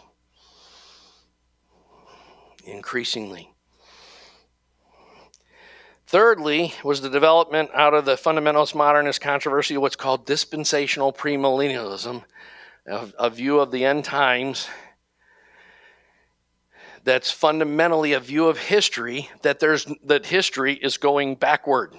[2.65, 3.51] increasingly.
[6.07, 12.23] Thirdly, was the development out of the fundamentalist modernist controversy, what's called dispensational premillennialism,
[12.85, 14.67] a, a view of the end times
[17.03, 21.93] that's fundamentally a view of history that there's that history is going backward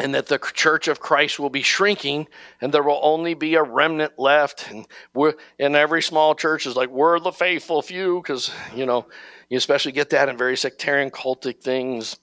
[0.00, 2.26] and that the church of Christ will be shrinking
[2.60, 4.70] and there will only be a remnant left.
[4.70, 9.06] And we're in every small church is like we're the faithful few because you know
[9.48, 12.18] you especially get that in very sectarian cultic things.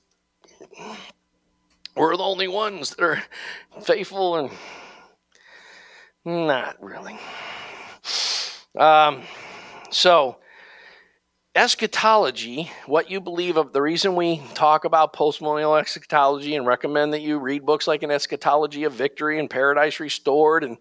[1.95, 3.23] We're the only ones that are
[3.81, 4.51] faithful and
[6.25, 7.19] not really.
[8.77, 9.23] Um,
[9.89, 10.37] so,
[11.59, 17.19] eschatology, what you believe of the reason we talk about postmillennial eschatology and recommend that
[17.19, 20.77] you read books like an eschatology of victory and paradise restored and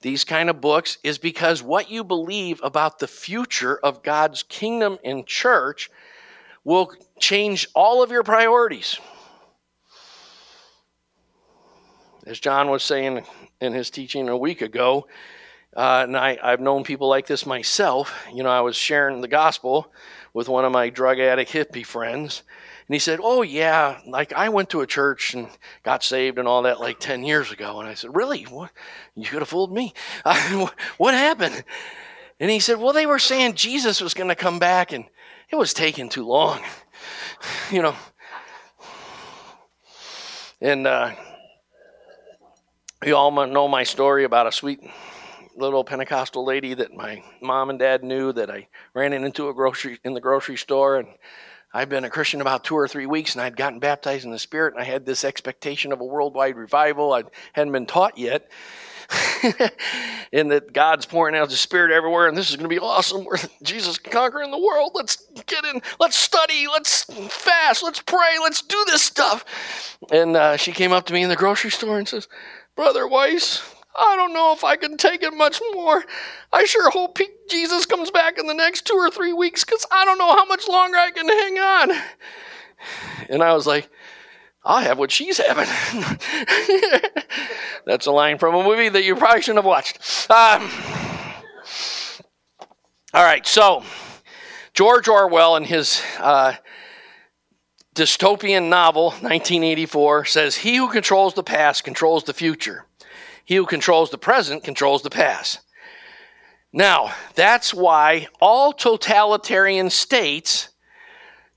[0.00, 4.98] these kind of books is because what you believe about the future of God's kingdom
[5.04, 5.90] and church
[6.64, 8.98] will change all of your priorities.
[12.26, 13.24] As John was saying
[13.60, 15.06] in his teaching a week ago,
[15.76, 18.26] Uh, and I, I've known people like this myself.
[18.32, 19.92] You know, I was sharing the gospel
[20.32, 22.42] with one of my drug addict hippie friends,
[22.88, 25.48] and he said, Oh, yeah, like I went to a church and
[25.82, 27.78] got saved and all that like 10 years ago.
[27.78, 28.44] And I said, Really?
[28.44, 28.70] What?
[29.14, 29.92] You could have fooled me.
[30.96, 31.62] what happened?
[32.40, 35.04] And he said, Well, they were saying Jesus was going to come back and
[35.50, 36.60] it was taking too long.
[37.70, 37.94] you know.
[40.62, 41.12] And uh,
[43.04, 44.80] you all know my story about a sweet
[45.56, 49.98] little Pentecostal lady that my mom and dad knew that I ran into a grocery
[50.04, 51.08] in the grocery store and
[51.72, 54.38] I'd been a Christian about two or three weeks and I'd gotten baptized in the
[54.38, 57.12] Spirit and I had this expectation of a worldwide revival.
[57.12, 58.50] I hadn't been taught yet.
[60.32, 63.24] and that God's pouring out the Spirit everywhere, and this is going to be awesome.
[63.24, 64.92] Where Jesus conquering the world.
[64.94, 65.80] Let's get in.
[66.00, 66.66] Let's study.
[66.66, 67.84] Let's fast.
[67.84, 68.38] Let's pray.
[68.42, 69.44] Let's do this stuff.
[70.10, 72.26] And uh, she came up to me in the grocery store and says,
[72.74, 76.04] "Brother Weiss, I don't know if I can take it much more.
[76.52, 79.86] I sure hope he, Jesus comes back in the next two or three weeks because
[79.90, 82.02] I don't know how much longer I can hang on.
[83.30, 83.88] And I was like,
[84.64, 85.68] I'll have what she's having.
[87.86, 89.98] That's a line from a movie that you probably shouldn't have watched.
[90.28, 90.68] Um,
[93.14, 93.84] all right, so
[94.74, 96.54] George Orwell in his uh,
[97.94, 102.84] dystopian novel, 1984, says, He who controls the past controls the future.
[103.46, 105.60] He who controls the present controls the past.
[106.72, 110.68] Now, that's why all totalitarian states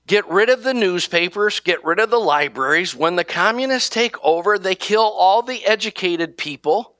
[0.06, 2.94] get rid of the newspapers, get rid of the libraries.
[2.94, 6.94] When the communists take over, they kill all the educated people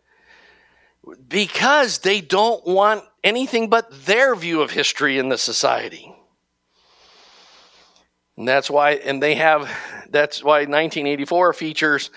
[1.28, 6.12] because they don't want anything but their view of history in the society.
[8.36, 9.70] And that's why, and they have,
[10.10, 12.10] that's why 1984 features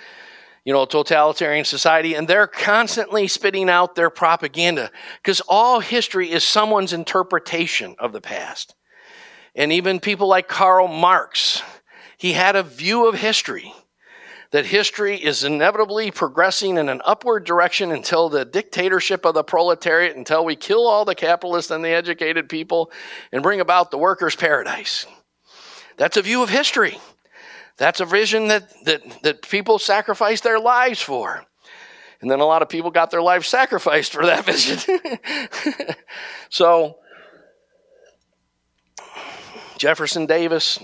[0.65, 4.89] you know, totalitarian society, and they're constantly spitting out their propaganda
[5.21, 8.75] because all history is someone's interpretation of the past.
[9.55, 11.61] And even people like Karl Marx,
[12.17, 13.73] he had a view of history
[14.53, 20.15] that history is inevitably progressing in an upward direction until the dictatorship of the proletariat,
[20.15, 22.91] until we kill all the capitalists and the educated people
[23.31, 25.07] and bring about the workers' paradise.
[25.97, 26.99] That's a view of history.
[27.77, 31.45] That's a vision that, that, that people sacrifice their lives for.
[32.21, 34.79] And then a lot of people got their lives sacrificed for that vision.
[36.49, 36.99] so,
[39.77, 40.79] Jefferson Davis,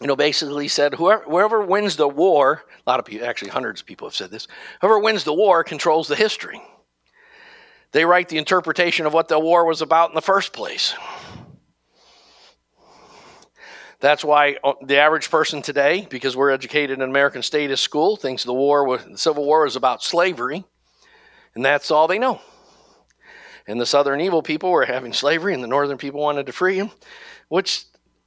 [0.00, 3.82] you know, basically said whoever, whoever wins the war, a lot of people, actually hundreds
[3.82, 4.48] of people have said this,
[4.80, 6.60] whoever wins the war controls the history.
[7.92, 10.94] They write the interpretation of what the war was about in the first place.
[14.00, 18.44] That's why uh, the average person today, because we're educated in American status school, thinks
[18.44, 20.64] the war, was, the Civil War, is about slavery,
[21.54, 22.40] and that's all they know.
[23.66, 26.78] And the Southern evil people were having slavery, and the Northern people wanted to free
[26.78, 26.90] them.
[27.48, 27.84] Which,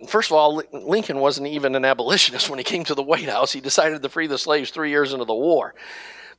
[0.08, 3.54] first of all, Lincoln wasn't even an abolitionist when he came to the White House.
[3.54, 5.76] He decided to free the slaves three years into the war.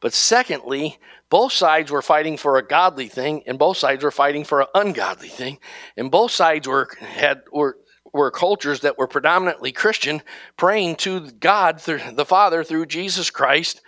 [0.01, 4.45] But secondly, both sides were fighting for a godly thing, and both sides were fighting
[4.45, 5.59] for an ungodly thing,
[5.97, 7.77] and both sides were had were
[8.13, 10.23] were cultures that were predominantly Christian,
[10.57, 13.83] praying to God, through the Father, through Jesus Christ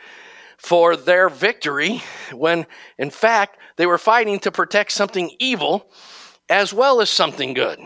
[0.56, 2.02] for their victory,
[2.32, 2.66] when
[2.98, 5.90] in fact they were fighting to protect something evil
[6.48, 7.80] as well as something good.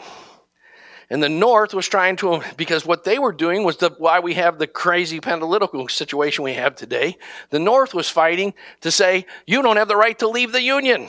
[1.09, 4.35] And the North was trying to, because what they were doing was the, why we
[4.35, 7.17] have the crazy political situation we have today.
[7.51, 11.09] The North was fighting to say, you don't have the right to leave the Union.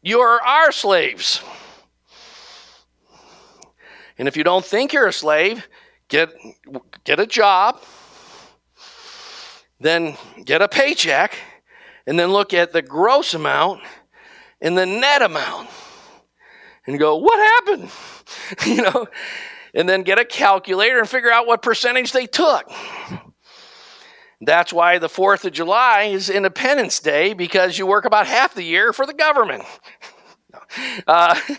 [0.00, 1.42] You're our slaves.
[4.22, 5.66] And if you don't think you're a slave,
[6.06, 6.32] get,
[7.02, 7.82] get a job,
[9.80, 11.36] then get a paycheck,
[12.06, 13.80] and then look at the gross amount
[14.60, 15.70] and the net amount
[16.86, 17.90] and go, what happened?
[18.66, 19.08] you know,
[19.74, 22.70] and then get a calculator and figure out what percentage they took.
[24.40, 28.62] That's why the 4th of July is Independence Day because you work about half the
[28.62, 29.64] year for the government.
[31.08, 31.34] uh,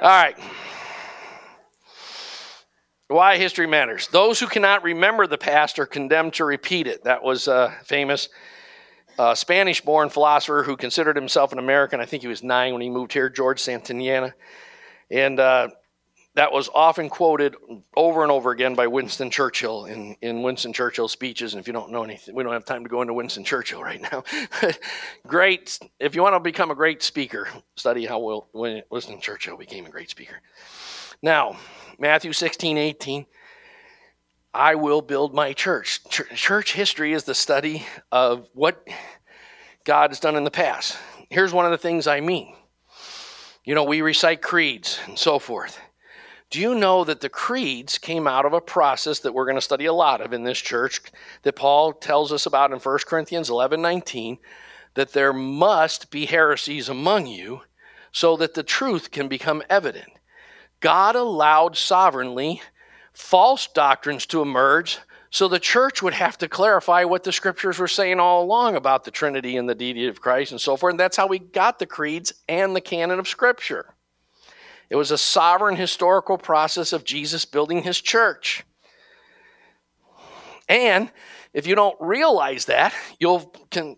[0.00, 0.38] All right.
[3.08, 4.06] Why history matters.
[4.06, 7.02] Those who cannot remember the past are condemned to repeat it.
[7.02, 8.28] That was a famous
[9.18, 11.98] uh, Spanish born philosopher who considered himself an American.
[12.00, 14.34] I think he was nine when he moved here, George Santayana.
[15.10, 15.70] And uh,
[16.38, 17.56] that was often quoted
[17.96, 21.52] over and over again by Winston Churchill in, in Winston Churchill's speeches.
[21.52, 23.82] And if you don't know anything, we don't have time to go into Winston Churchill
[23.82, 24.22] right now.
[25.26, 29.90] great, if you want to become a great speaker, study how Winston Churchill became a
[29.90, 30.36] great speaker.
[31.22, 31.56] Now,
[31.98, 33.26] Matthew 16, 18.
[34.54, 36.08] I will build my church.
[36.08, 38.86] Church history is the study of what
[39.82, 40.96] God has done in the past.
[41.30, 42.54] Here's one of the things I mean.
[43.64, 45.80] You know, we recite creeds and so forth.
[46.50, 49.60] Do you know that the creeds came out of a process that we're going to
[49.60, 51.02] study a lot of in this church
[51.42, 54.38] that Paul tells us about in 1 Corinthians 11 19?
[54.94, 57.60] That there must be heresies among you
[58.12, 60.08] so that the truth can become evident.
[60.80, 62.62] God allowed sovereignly
[63.12, 64.98] false doctrines to emerge
[65.30, 69.04] so the church would have to clarify what the scriptures were saying all along about
[69.04, 70.92] the Trinity and the deity of Christ and so forth.
[70.92, 73.94] And that's how we got the creeds and the canon of Scripture.
[74.90, 78.64] It was a sovereign historical process of Jesus building his church.
[80.68, 81.10] And
[81.52, 83.96] if you don't realize that, you'll can,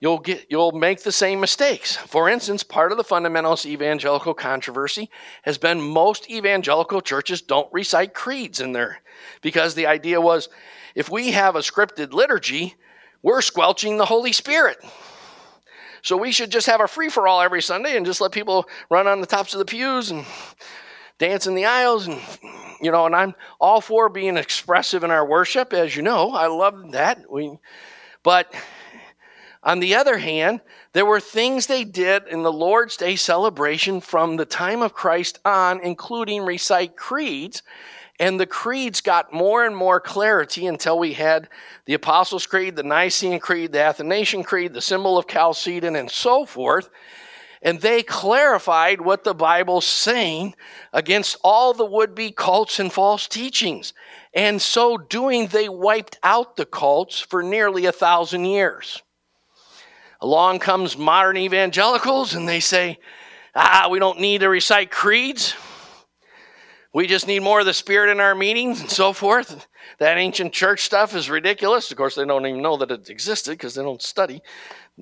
[0.00, 1.96] you'll get you'll make the same mistakes.
[1.96, 5.10] For instance, part of the fundamentalist evangelical controversy
[5.42, 9.00] has been most evangelical churches don't recite creeds in there
[9.40, 10.48] because the idea was
[10.94, 12.74] if we have a scripted liturgy,
[13.22, 14.78] we're squelching the Holy Spirit.
[16.02, 18.68] So we should just have a free for all every Sunday and just let people
[18.90, 20.24] run on the tops of the pews and
[21.18, 22.20] dance in the aisles and
[22.82, 26.32] you know, and I'm all for being expressive in our worship, as you know.
[26.32, 27.30] I love that.
[27.30, 27.56] We
[28.24, 28.52] but
[29.62, 30.60] on the other hand,
[30.92, 35.38] there were things they did in the Lord's Day celebration from the time of Christ
[35.44, 37.62] on, including recite creeds,
[38.22, 41.48] and the creeds got more and more clarity until we had
[41.86, 46.46] the Apostles' Creed, the Nicene Creed, the Athanasian Creed, the symbol of Chalcedon, and so
[46.46, 46.88] forth.
[47.62, 50.54] And they clarified what the Bible's saying
[50.92, 53.92] against all the would be cults and false teachings.
[54.32, 59.02] And so doing, they wiped out the cults for nearly a thousand years.
[60.20, 63.00] Along comes modern evangelicals and they say,
[63.56, 65.56] ah, we don't need to recite creeds.
[66.94, 69.66] We just need more of the Spirit in our meetings and so forth.
[69.98, 71.90] That ancient church stuff is ridiculous.
[71.90, 74.42] Of course, they don't even know that it existed because they don't study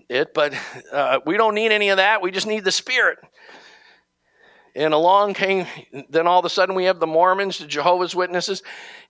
[0.08, 0.54] it, but
[0.92, 2.22] uh, we don't need any of that.
[2.22, 3.18] We just need the Spirit.
[4.76, 5.66] And along came,
[6.10, 8.62] then all of a sudden we have the Mormons, the Jehovah's Witnesses.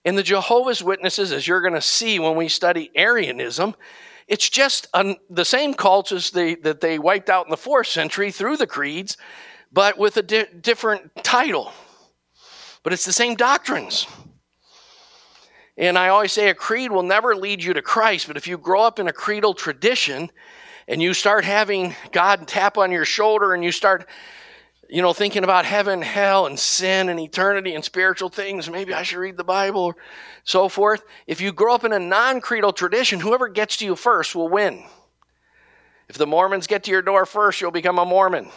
[0.07, 3.75] And the Jehovah's Witnesses, as you're going to see when we study Arianism,
[4.27, 8.33] it's just the same cults as they, that they wiped out in the fourth century
[8.33, 9.19] through the creeds,
[9.71, 11.75] but with a di- different title
[12.83, 14.07] but it's the same doctrines.
[15.77, 18.59] And I always say a creed will never lead you to Christ, but if you
[18.59, 20.31] grow up in a creedal tradition
[20.89, 24.09] and you start having God tap on your shoulder and you start
[24.91, 29.05] you know thinking about heaven, hell and sin and eternity and spiritual things, maybe I
[29.05, 29.97] should read the Bible or
[30.45, 31.03] so forth.
[31.27, 34.85] If you grow up in a non-creedal tradition, whoever gets to you first will win.
[36.09, 38.51] If the Mormons get to your door first, you'll become a Mormon.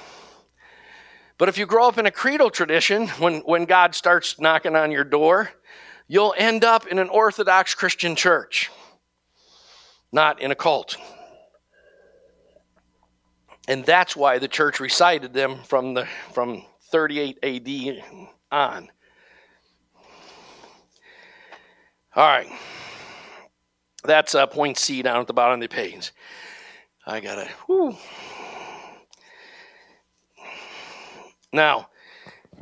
[1.38, 4.92] But if you grow up in a creedal tradition, when, when God starts knocking on
[4.92, 5.50] your door,
[6.08, 8.70] you'll end up in an Orthodox Christian church,
[10.12, 10.98] not in a cult.
[13.68, 18.04] And that's why the church recited them from, the, from 38 AD
[18.52, 18.90] on.
[22.16, 22.48] All right.
[24.04, 26.12] That's uh, point C down at the bottom of the page.
[27.08, 27.98] I got to.
[31.54, 31.90] Now,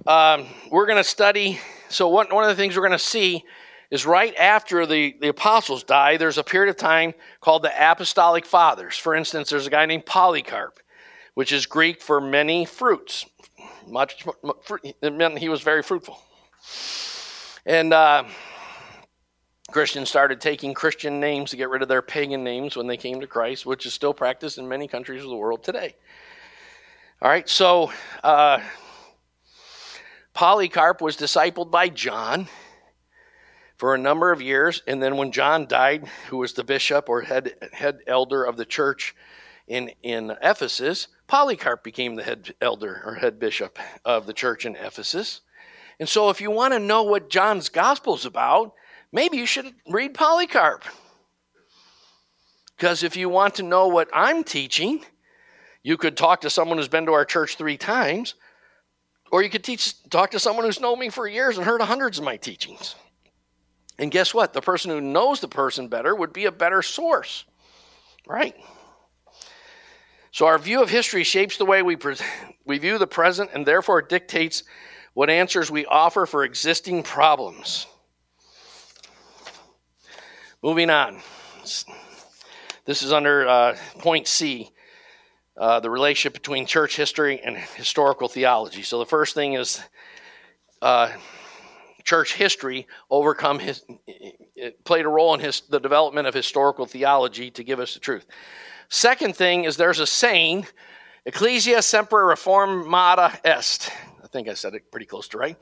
[0.05, 1.61] um, we're going to study.
[1.87, 3.45] So, one, one of the things we're going to see
[3.89, 8.45] is right after the, the apostles die, there's a period of time called the Apostolic
[8.45, 8.97] Fathers.
[8.97, 10.81] For instance, there's a guy named Polycarp,
[11.35, 13.25] which is Greek for many fruits.
[13.87, 14.25] Much,
[15.01, 16.19] it meant he was very fruitful.
[17.65, 18.25] And uh,
[19.71, 23.21] Christians started taking Christian names to get rid of their pagan names when they came
[23.21, 25.95] to Christ, which is still practiced in many countries of the world today.
[27.23, 27.91] All right, so
[28.23, 28.61] uh,
[30.33, 32.47] Polycarp was discipled by John
[33.77, 37.21] for a number of years, and then when John died, who was the bishop or
[37.21, 39.15] head head elder of the church
[39.67, 44.75] in in Ephesus, Polycarp became the head elder or head bishop of the church in
[44.75, 45.41] Ephesus.
[45.99, 48.73] And so, if you want to know what John's gospel is about,
[49.11, 50.85] maybe you should read Polycarp.
[52.75, 55.05] Because if you want to know what I'm teaching,
[55.83, 58.35] you could talk to someone who's been to our church three times,
[59.31, 62.19] or you could teach, talk to someone who's known me for years and heard hundreds
[62.19, 62.95] of my teachings.
[63.97, 64.53] And guess what?
[64.53, 67.45] The person who knows the person better would be a better source,
[68.27, 68.55] right?
[70.31, 72.15] So our view of history shapes the way we, pre-
[72.65, 74.63] we view the present and therefore dictates
[75.13, 77.85] what answers we offer for existing problems.
[80.63, 81.21] Moving on.
[82.85, 84.71] This is under uh, point C
[85.57, 88.81] uh, the relationship between church history and historical theology.
[88.83, 89.81] So the first thing is
[90.81, 91.11] uh,
[92.03, 93.83] church history overcome his
[94.83, 98.25] played a role in his the development of historical theology to give us the truth.
[98.89, 100.67] Second thing is there's a saying,
[101.25, 103.91] Ecclesia semper reformata est.
[104.23, 105.57] I think I said it pretty close to right,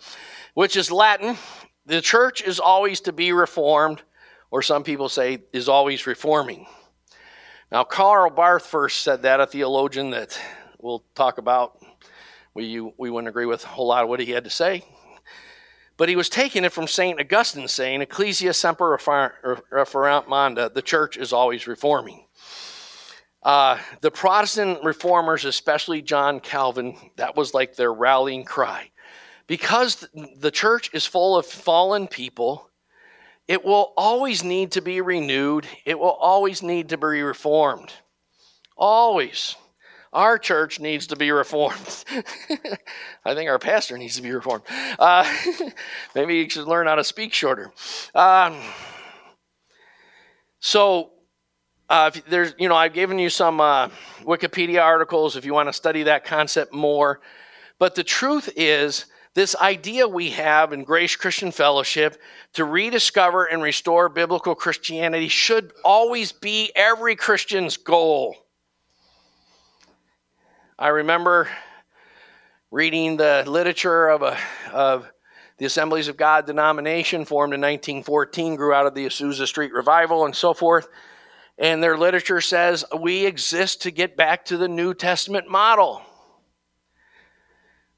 [0.54, 1.38] which is Latin.
[1.86, 4.02] The church is always to be reformed,
[4.52, 6.66] or some people say is always reforming.
[7.72, 10.40] Now, Karl Barth first said that, a theologian that
[10.80, 11.80] we'll talk about.
[12.56, 14.84] We, we wouldn't agree with a whole lot of what he had to say.
[15.96, 17.20] But he was taking it from St.
[17.20, 22.26] Augustine saying, Ecclesia semper reformanda, the church is always reforming.
[23.44, 28.90] Uh, the Protestant reformers, especially John Calvin, that was like their rallying cry.
[29.46, 32.69] Because the church is full of fallen people,
[33.50, 35.66] it will always need to be renewed.
[35.84, 37.92] It will always need to be reformed.
[38.78, 39.56] Always.
[40.14, 42.06] Our church needs to be reformed.
[43.26, 44.66] I think our pastor needs to be reformed.
[45.00, 45.28] Uh,
[46.16, 47.72] maybe you should learn how to speak shorter.
[48.14, 48.62] Um,
[50.60, 51.10] so,
[51.90, 53.90] uh, there's, you know, I've given you some uh,
[54.22, 57.20] Wikipedia articles if you want to study that concept more.
[57.80, 62.20] But the truth is, this idea we have in Grace Christian Fellowship
[62.54, 68.36] to rediscover and restore biblical Christianity should always be every Christian's goal.
[70.78, 71.48] I remember
[72.72, 74.38] reading the literature of, a,
[74.72, 75.12] of
[75.58, 80.26] the Assemblies of God denomination formed in 1914, grew out of the Azusa Street Revival
[80.26, 80.88] and so forth.
[81.58, 86.02] And their literature says we exist to get back to the New Testament model.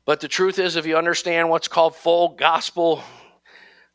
[0.05, 3.03] But the truth is, if you understand what's called full gospel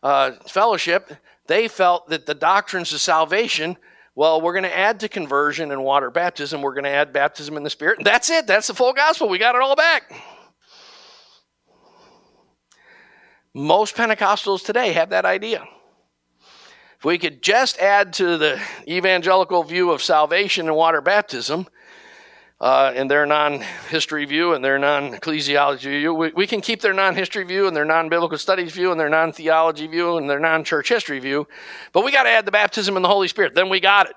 [0.03, 1.13] uh, fellowship,
[1.47, 3.77] they felt that the doctrines of salvation,
[4.15, 7.57] well, we're going to add to conversion and water baptism, we're going to add baptism
[7.57, 7.99] in the Spirit.
[7.99, 8.47] and That's it.
[8.47, 9.29] That's the full gospel.
[9.29, 10.13] We got it all back.
[13.53, 15.67] Most Pentecostals today have that idea.
[16.99, 21.67] If we could just add to the evangelical view of salvation and water baptism,
[22.61, 23.61] uh, in their non
[23.91, 26.15] history view and their non ecclesiology view.
[26.15, 29.01] We, we, can keep their non history view and their non biblical studies view and
[29.01, 31.47] their non theology view and their non church history view,
[31.93, 33.55] but we got to add the baptism in the Holy Spirit.
[33.55, 34.17] Then we got it.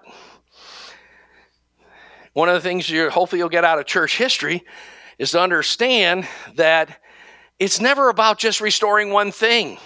[2.34, 4.64] One of the things you hopefully you'll get out of church history
[5.18, 6.26] is to understand
[6.56, 7.02] that
[7.58, 9.78] it's never about just restoring one thing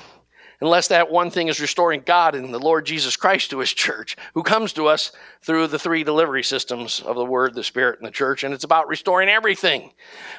[0.63, 4.15] unless that one thing is restoring God and the Lord Jesus Christ to his church,
[4.33, 5.11] who comes to us
[5.41, 8.45] through the three delivery systems of the Word, the Spirit, and the church.
[8.45, 9.91] And it's about restoring everything.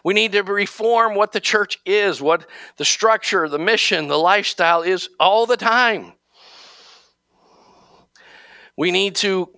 [0.02, 2.46] We need to reform what the church is, what
[2.78, 6.14] the structure, the mission, the lifestyle is all the time.
[8.78, 9.50] We need to.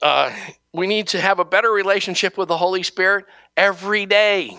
[0.00, 0.34] Uh,
[0.72, 3.26] we need to have a better relationship with the Holy Spirit
[3.58, 4.56] every day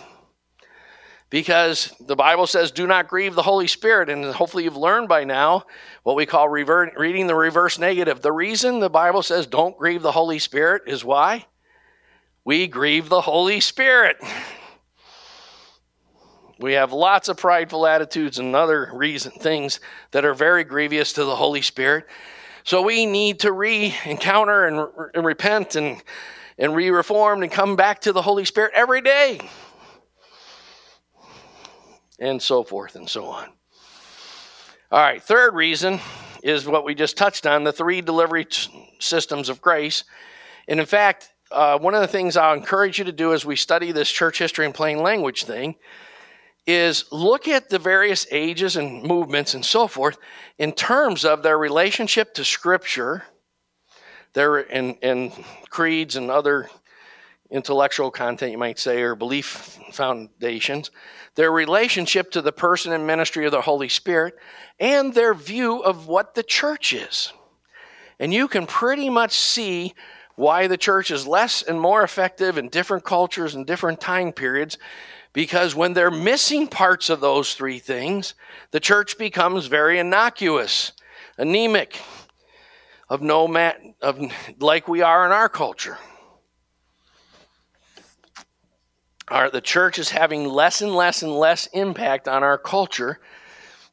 [1.30, 4.10] because the Bible says, do not grieve the Holy Spirit.
[4.10, 5.66] And hopefully you've learned by now
[6.04, 8.22] what we call revert, reading the reverse negative.
[8.22, 11.46] The reason the Bible says don't grieve the Holy Spirit is why?
[12.44, 14.18] We grieve the Holy Spirit.
[16.60, 19.80] We have lots of prideful attitudes and other reason things
[20.12, 22.08] that are very grievous to the Holy Spirit.
[22.64, 26.02] So we need to re-encounter and, and repent and,
[26.58, 29.40] and re-reform and come back to the Holy Spirit every day
[32.20, 33.50] and so forth and so on.
[34.92, 36.00] All right, third reason
[36.44, 40.04] is what we just touched on the three delivery t- systems of grace.
[40.68, 43.56] And in fact, uh, one of the things I'll encourage you to do as we
[43.56, 45.76] study this church history and plain language thing
[46.68, 50.18] is look at the various ages and movements and so forth
[50.60, 53.24] in terms of their relationship to Scripture,
[54.34, 55.32] their and, and
[55.70, 56.70] creeds and other
[57.52, 60.92] intellectual content, you might say, or belief foundations,
[61.36, 64.36] their relationship to the person and ministry of the Holy Spirit,
[64.80, 67.34] and their view of what the church is.
[68.20, 69.94] And you can pretty much see
[70.36, 74.78] why the church is less and more effective in different cultures and different time periods
[75.34, 78.34] because when they're missing parts of those three things,
[78.72, 80.94] the church becomes very innocuous,
[81.38, 82.00] anemic,
[83.10, 84.20] of no mat, of
[84.60, 85.98] like we are in our culture.
[89.30, 93.20] Our, the church is having less and less and less impact on our culture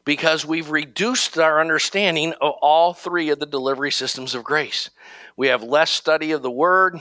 [0.05, 4.89] because we've reduced our understanding of all three of the delivery systems of grace.
[5.37, 7.01] We have less study of the Word,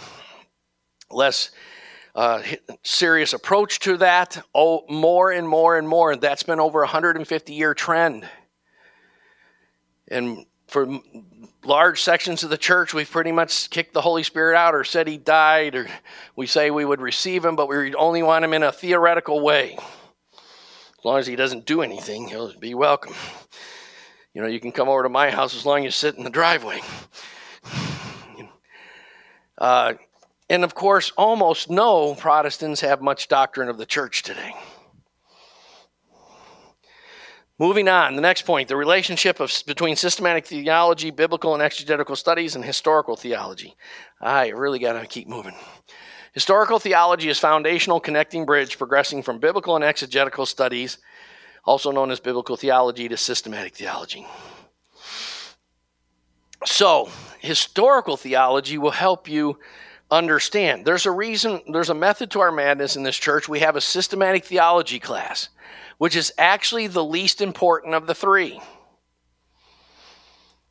[1.09, 1.51] less
[2.15, 2.41] uh,
[2.83, 6.15] serious approach to that, oh, more and more and more.
[6.15, 8.27] That's been over a 150 year trend.
[10.07, 10.99] And for
[11.65, 15.07] large sections of the church, we've pretty much kicked the Holy Spirit out or said
[15.07, 15.87] he died, or
[16.35, 19.77] we say we would receive him, but we only want him in a theoretical way.
[19.77, 23.13] As long as he doesn't do anything, he'll be welcome.
[24.33, 26.23] You know, you can come over to my house as long as you sit in
[26.23, 26.81] the driveway.
[29.57, 29.93] Uh,
[30.49, 34.53] and of course, almost no Protestants have much doctrine of the church today.
[37.57, 42.55] Moving on, the next point the relationship of, between systematic theology, biblical and exegetical studies,
[42.55, 43.75] and historical theology.
[44.19, 45.55] I really got to keep moving.
[46.33, 50.97] Historical theology is foundational connecting bridge progressing from biblical and exegetical studies,
[51.63, 54.27] also known as biblical theology, to systematic theology.
[56.65, 57.09] So,
[57.39, 59.59] historical theology will help you
[60.11, 60.83] understand.
[60.83, 63.47] There's a reason, there's a method to our madness in this church.
[63.47, 65.47] We have a systematic theology class
[65.97, 68.59] which is actually the least important of the three.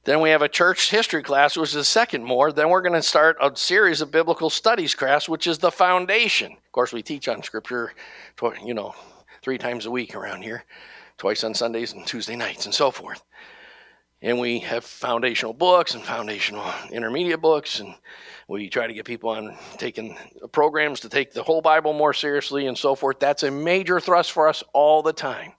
[0.05, 2.53] Then we have a church history class, which is the second more.
[2.53, 6.53] Then we're going to start a series of biblical studies class, which is the foundation.
[6.53, 7.95] Of course, we teach on scripture,
[8.63, 8.95] you know,
[9.43, 10.65] three times a week around here,
[11.17, 13.23] twice on Sundays and Tuesday nights, and so forth.
[14.21, 17.95] And we have foundational books and foundational intermediate books, and
[18.49, 20.17] we try to get people on taking
[20.53, 23.19] programs to take the whole Bible more seriously and so forth.
[23.19, 25.53] That's a major thrust for us all the time.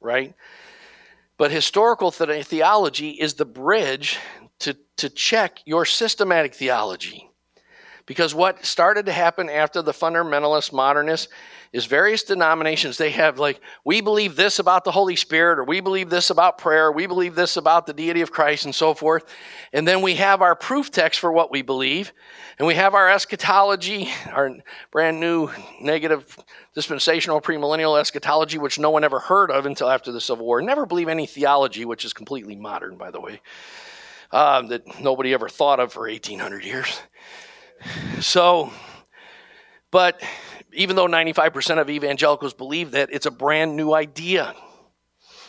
[0.00, 0.34] Right?
[1.36, 4.18] But historical theology is the bridge
[4.60, 7.29] to, to check your systematic theology.
[8.10, 11.28] Because what started to happen after the fundamentalist modernists
[11.72, 15.78] is various denominations, they have like, we believe this about the Holy Spirit, or we
[15.78, 19.26] believe this about prayer, we believe this about the deity of Christ, and so forth.
[19.72, 22.12] And then we have our proof text for what we believe,
[22.58, 24.56] and we have our eschatology, our
[24.90, 25.48] brand new
[25.80, 26.36] negative
[26.74, 30.60] dispensational premillennial eschatology, which no one ever heard of until after the Civil War.
[30.60, 33.40] Never believe any theology, which is completely modern, by the way,
[34.32, 37.00] uh, that nobody ever thought of for 1800 years.
[38.20, 38.72] So,
[39.90, 40.22] but
[40.72, 44.54] even though 95% of evangelicals believe that, it's a brand new idea.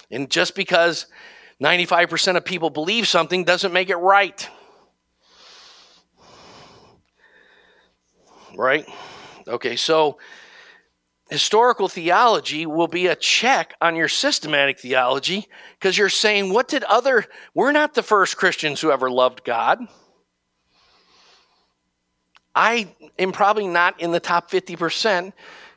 [0.10, 1.08] And just because
[1.62, 4.49] 95% of people believe something doesn't make it right.
[8.56, 8.86] Right?
[9.48, 10.18] Okay, so
[11.30, 15.48] historical theology will be a check on your systematic theology
[15.80, 19.80] because you're saying, what did other, we're not the first Christians who ever loved God.
[22.56, 25.34] I am probably not in the top 50% in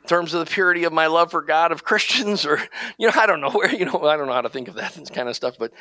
[0.07, 2.59] terms of the purity of my love for God of Christians, or,
[2.99, 4.75] you know, I don't know where, you know, I don't know how to think of
[4.75, 5.73] that kind of stuff, but,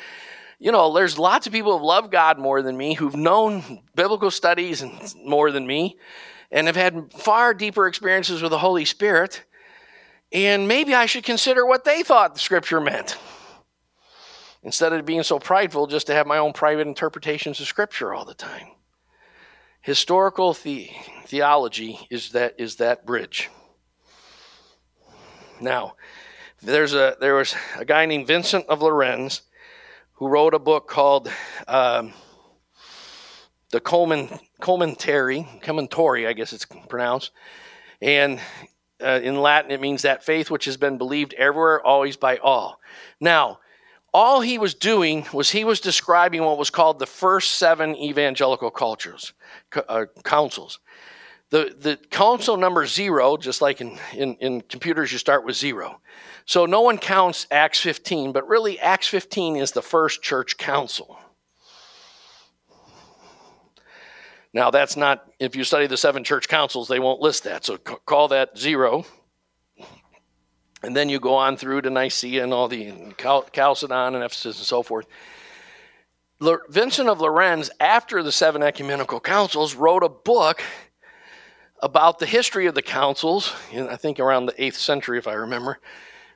[0.58, 4.30] you know, there's lots of people who love God more than me, who've known biblical
[4.30, 5.98] studies and more than me,
[6.50, 9.44] and have had far deeper experiences with the Holy Spirit.
[10.32, 13.18] And maybe I should consider what they thought the scripture meant
[14.62, 18.24] instead of being so prideful just to have my own private interpretations of scripture all
[18.24, 18.68] the time.
[19.84, 20.90] Historical the-
[21.26, 23.50] theology is that, is that bridge.
[25.60, 25.96] Now,
[26.62, 29.42] there's a, there was a guy named Vincent of Lérins
[30.14, 31.30] who wrote a book called
[31.68, 32.14] um,
[33.72, 37.32] the Coleman, Commentary, Commentary, I guess it's pronounced.
[38.00, 38.40] And
[39.02, 42.80] uh, in Latin, it means that faith which has been believed everywhere, always by all.
[43.20, 43.58] Now,
[44.14, 48.70] all he was doing was he was describing what was called the first seven evangelical
[48.70, 49.32] cultures,
[49.88, 50.78] uh, councils.
[51.50, 56.00] The, the council number zero, just like in, in, in computers, you start with zero.
[56.46, 61.18] So no one counts Acts 15, but really Acts 15 is the first church council.
[64.52, 67.64] Now, that's not, if you study the seven church councils, they won't list that.
[67.64, 69.04] So call that zero.
[70.84, 72.92] And then you go on through to Nicaea and all the
[73.52, 75.06] Chalcedon and Ephesus and so forth.
[76.68, 80.62] Vincent of Lérins, after the seven ecumenical councils, wrote a book
[81.82, 85.78] about the history of the councils, I think around the 8th century, if I remember,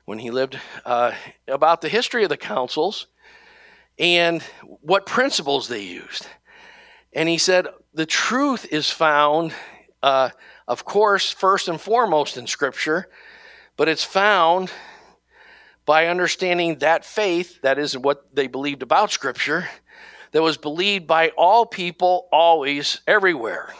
[0.05, 1.11] when he lived, uh,
[1.47, 3.07] about the history of the councils
[3.99, 4.41] and
[4.81, 6.25] what principles they used.
[7.13, 9.53] And he said, the truth is found,
[10.01, 10.29] uh,
[10.67, 13.09] of course, first and foremost in Scripture,
[13.79, 14.69] but it's found
[15.85, 19.69] by understanding that faith, that is what they believed about Scripture,
[20.33, 23.73] that was believed by all people, always, everywhere.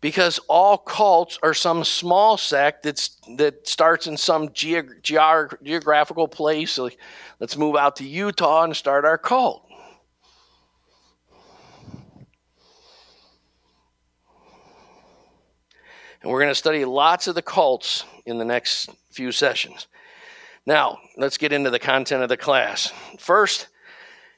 [0.00, 6.28] Because all cults are some small sect that's, that starts in some geog- geog- geographical
[6.28, 6.78] place.
[6.78, 6.98] Like,
[7.40, 9.67] let's move out to Utah and start our cult.
[16.28, 19.86] And we're going to study lots of the cults in the next few sessions.
[20.66, 22.92] Now, let's get into the content of the class.
[23.18, 23.68] First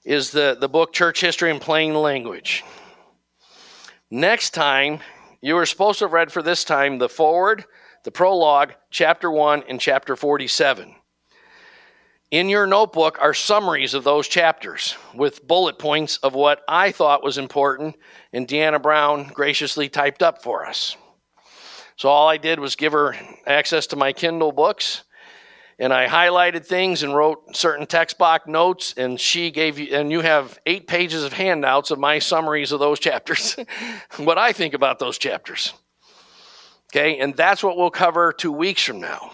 [0.05, 2.63] is the, the book Church History in Plain Language.
[4.09, 5.01] Next time,
[5.41, 7.65] you were supposed to have read for this time the forward,
[8.05, 10.95] the prologue, chapter 1, and chapter 47.
[12.31, 17.25] In your notebook are summaries of those chapters with bullet points of what I thought
[17.25, 17.97] was important,
[18.33, 20.97] and Deanna Brown graciously typed up for us.
[22.01, 23.15] So all I did was give her
[23.47, 25.05] access to my Kindle books,
[25.79, 30.11] and I highlighted things and wrote certain text block notes, and she gave you, and
[30.11, 33.55] you have eight pages of handouts of my summaries of those chapters,
[34.17, 35.75] what I think about those chapters.
[36.91, 39.33] Okay, and that's what we'll cover two weeks from now.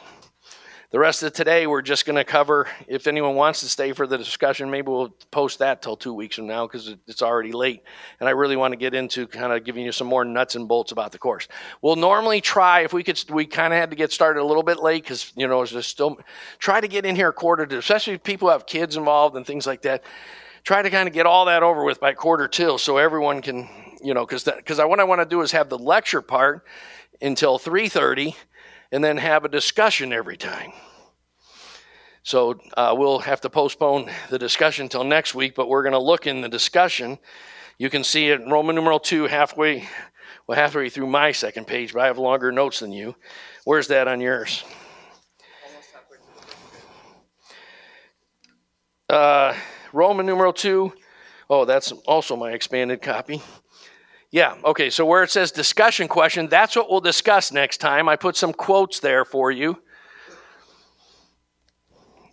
[0.93, 2.69] The rest of today, we're just going to cover.
[2.87, 6.37] If anyone wants to stay for the discussion, maybe we'll post that till two weeks
[6.37, 7.83] from now because it's already late.
[8.21, 10.69] And I really want to get into kind of giving you some more nuts and
[10.69, 11.49] bolts about the course.
[11.83, 13.21] We'll normally try if we could.
[13.31, 15.73] We kind of had to get started a little bit late because you know it's
[15.73, 16.21] just still
[16.61, 19.45] try to get in here a quarter to, especially if people have kids involved and
[19.45, 20.05] things like that.
[20.63, 23.69] Try to kind of get all that over with by quarter two, so everyone can
[24.01, 26.65] you know because because what I want to do is have the lecture part
[27.21, 28.37] until three thirty
[28.93, 30.73] and then have a discussion every time.
[32.23, 35.99] So uh, we'll have to postpone the discussion until next week, but we're going to
[35.99, 37.19] look in the discussion.
[37.79, 39.89] You can see it in Roman numeral 2 halfway,
[40.47, 43.15] well, halfway through my second page, but I have longer notes than you.
[43.65, 44.65] Where's that on yours?
[49.09, 49.55] Uh,
[49.93, 50.93] Roman numeral 2.
[51.49, 53.41] Oh, that's also my expanded copy.
[54.37, 58.07] Yeah, okay, so where it says discussion question, that's what we'll discuss next time.
[58.07, 59.79] I put some quotes there for you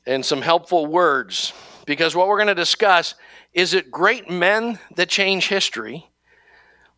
[0.06, 1.54] and some helpful words
[1.86, 3.16] because what we're going to discuss
[3.54, 6.06] is it great men that change history?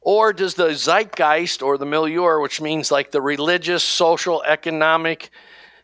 [0.01, 5.29] Or does the zeitgeist or the milieu, which means like the religious, social, economic,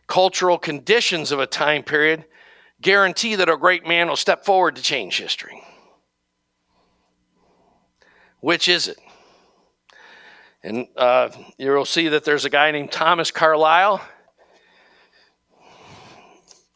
[0.08, 2.24] cultural conditions of a time period,
[2.80, 5.62] guarantee that a great man will step forward to change history?
[8.40, 8.98] Which is it?
[10.64, 14.00] And uh, you'll see that there's a guy named Thomas Carlyle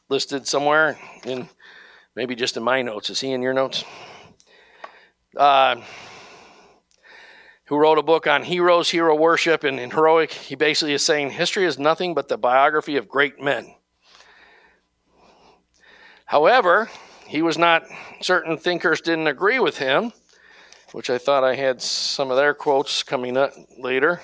[0.08, 1.48] listed somewhere in
[2.14, 3.10] maybe just in my notes.
[3.10, 3.84] Is he in your notes?
[5.36, 5.76] Uh,
[7.66, 10.32] who wrote a book on heroes, hero worship, and, and heroic.
[10.32, 13.74] He basically is saying history is nothing but the biography of great men.
[16.24, 16.88] However,
[17.26, 17.84] he was not,
[18.20, 20.12] certain thinkers didn't agree with him,
[20.92, 24.20] which I thought I had some of their quotes coming up later.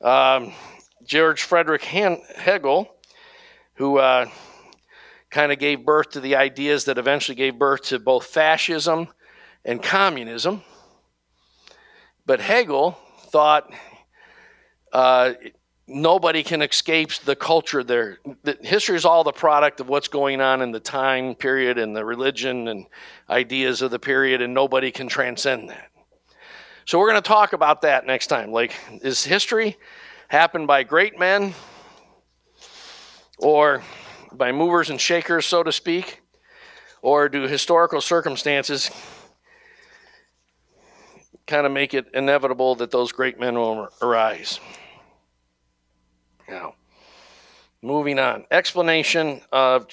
[0.00, 0.52] Um,
[1.04, 2.88] George Frederick Hegel,
[3.74, 4.26] who uh,
[5.30, 9.08] kind of gave birth to the ideas that eventually gave birth to both fascism
[9.64, 10.62] and communism.
[12.26, 12.98] But Hegel
[13.30, 13.72] thought
[14.92, 15.32] uh,
[15.88, 18.18] nobody can escape the culture there.
[18.42, 21.96] The, history is all the product of what's going on in the time period and
[21.96, 22.86] the religion and
[23.30, 25.90] ideas of the period, and nobody can transcend that.
[26.84, 28.52] So we're going to talk about that next time.
[28.52, 29.76] Like, is history
[30.28, 31.54] happened by great men
[33.38, 33.82] or
[34.32, 36.20] by movers and shakers, so to speak?
[37.00, 38.90] Or do historical circumstances
[41.46, 44.60] kind of make it inevitable that those great men will arise?
[46.48, 46.74] Now,
[47.82, 48.44] moving on.
[48.50, 49.86] Explanation of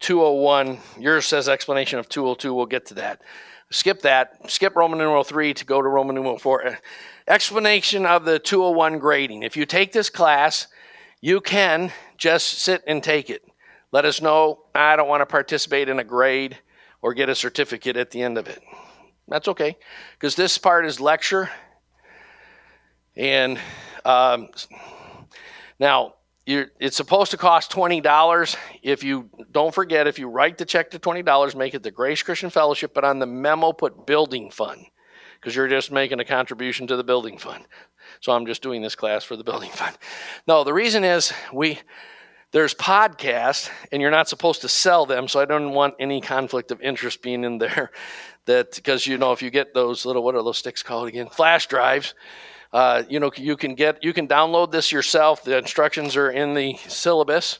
[0.00, 0.78] 201.
[0.98, 2.52] Yours says explanation of 202.
[2.52, 3.22] We'll get to that.
[3.70, 4.50] Skip that.
[4.50, 6.78] Skip Roman numeral 3 to go to Roman numeral 4.
[7.28, 9.42] Explanation of the 201 grading.
[9.42, 10.66] If you take this class,
[11.20, 13.42] you can just sit and take it.
[13.92, 16.58] Let us know, I don't want to participate in a grade
[17.02, 18.60] or get a certificate at the end of it.
[19.28, 19.76] That's okay,
[20.14, 21.50] because this part is lecture.
[23.16, 23.58] And
[24.04, 24.48] um,
[25.80, 26.14] now,
[26.46, 28.56] it's supposed to cost $20.
[28.82, 32.22] If you don't forget, if you write the check to $20, make it the Grace
[32.22, 34.86] Christian Fellowship, but on the memo, put building fund
[35.40, 37.64] because you're just making a contribution to the building fund.
[38.20, 39.96] So I'm just doing this class for the building fund.
[40.46, 41.78] No, the reason is we
[42.52, 46.72] there's podcasts and you're not supposed to sell them, so I don't want any conflict
[46.72, 47.90] of interest being in there.
[48.46, 51.28] That because you know if you get those little what are those sticks called again?
[51.28, 52.14] Flash drives.
[52.72, 55.42] Uh, you know you can get you can download this yourself.
[55.42, 57.58] The instructions are in the syllabus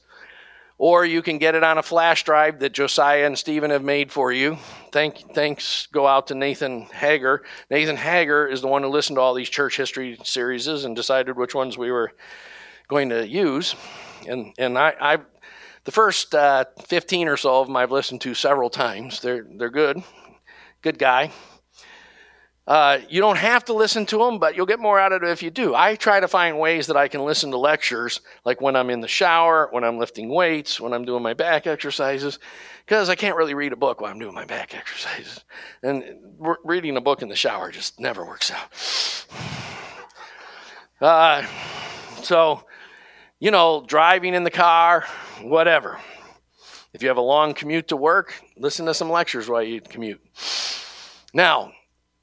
[0.81, 4.11] or you can get it on a flash drive that Josiah and Stephen have made
[4.11, 4.57] for you.
[4.93, 7.43] Thank, thanks go out to Nathan Hager.
[7.69, 11.37] Nathan Hager is the one who listened to all these church history series and decided
[11.37, 12.13] which ones we were
[12.89, 13.75] going to use.
[14.27, 15.19] And and I, I
[15.85, 19.21] the first uh, 15 or so of them I've listened to several times.
[19.21, 20.03] They're they're good,
[20.81, 21.31] good guy.
[22.67, 25.29] Uh, you don't have to listen to them, but you'll get more out of it
[25.29, 25.75] if you do.
[25.75, 29.01] I try to find ways that I can listen to lectures, like when I'm in
[29.01, 32.39] the shower, when I'm lifting weights, when I'm doing my back exercises,
[32.85, 35.45] because I can't really read a book while I'm doing my back exercises.
[35.83, 36.05] And
[36.39, 39.27] re- reading a book in the shower just never works out.
[41.01, 41.47] Uh,
[42.23, 42.63] so,
[43.39, 45.07] you know, driving in the car,
[45.41, 45.99] whatever.
[46.93, 50.21] If you have a long commute to work, listen to some lectures while you commute.
[51.33, 51.73] Now,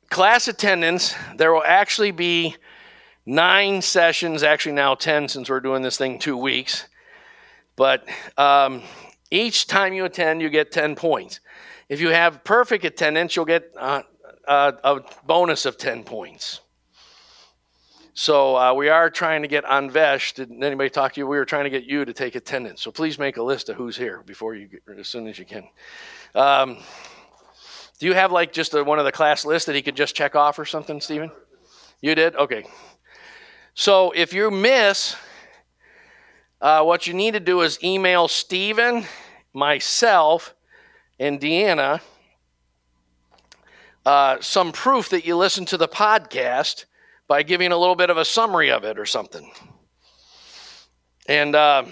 [0.09, 2.55] class attendance, there will actually be
[3.25, 6.87] nine sessions, actually now 10 since we're doing this thing two weeks.
[7.75, 8.07] But
[8.37, 8.81] um,
[9.29, 11.39] each time you attend, you get 10 points.
[11.89, 14.03] If you have perfect attendance, you'll get uh,
[14.47, 16.61] uh, a bonus of 10 points.
[18.13, 20.33] So uh, we are trying to get Anvesh.
[20.33, 21.27] Did anybody talk to you?
[21.27, 22.81] We were trying to get you to take attendance.
[22.81, 25.45] So please make a list of who's here before you get, as soon as you
[25.45, 25.67] can.
[26.33, 26.77] Um,
[27.99, 30.15] do you have like just a, one of the class lists that he could just
[30.15, 31.31] check off or something, Stephen?
[32.01, 32.35] You did?
[32.35, 32.65] Okay.
[33.73, 35.15] So if you miss,
[36.61, 39.05] uh, what you need to do is email Stephen,
[39.53, 40.53] myself,
[41.19, 42.01] and Deanna
[44.07, 46.85] uh, some proof that you listened to the podcast
[47.27, 49.51] by giving a little bit of a summary of it or something.
[51.27, 51.83] And uh,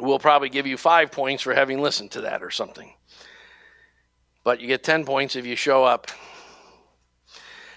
[0.00, 2.94] we'll probably give you five points for having listened to that or something.
[4.44, 6.08] But you get 10 points if you show up.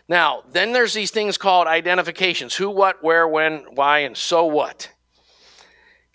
[0.08, 4.90] Now, then there's these things called identifications who, what, where, when, why, and so what.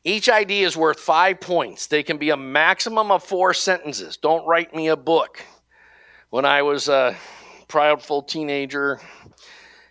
[0.05, 1.87] Each ID is worth five points.
[1.87, 4.17] They can be a maximum of four sentences.
[4.17, 5.43] Don't write me a book.
[6.31, 7.17] When I was a
[7.69, 9.01] proudful teenager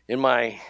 [0.07, 0.61] in my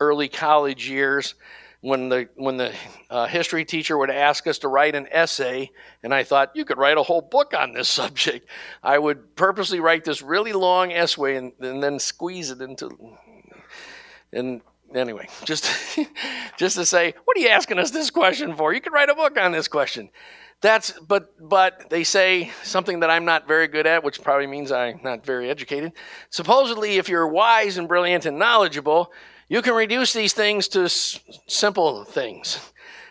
[0.00, 1.34] early college years,
[1.80, 2.74] when the when the
[3.08, 5.70] uh, history teacher would ask us to write an essay,
[6.02, 8.48] and I thought you could write a whole book on this subject,
[8.82, 12.90] I would purposely write this really long essay and, and then squeeze it into.
[14.32, 14.60] And
[14.94, 15.70] anyway, just
[16.56, 18.72] just to say, what are you asking us this question for?
[18.72, 20.10] You could write a book on this question.
[20.60, 24.70] That's but but they say something that I'm not very good at, which probably means
[24.70, 25.92] I'm not very educated.
[26.28, 29.10] Supposedly, if you're wise and brilliant and knowledgeable,
[29.50, 31.18] you can reduce these things to s-
[31.48, 32.60] simple things.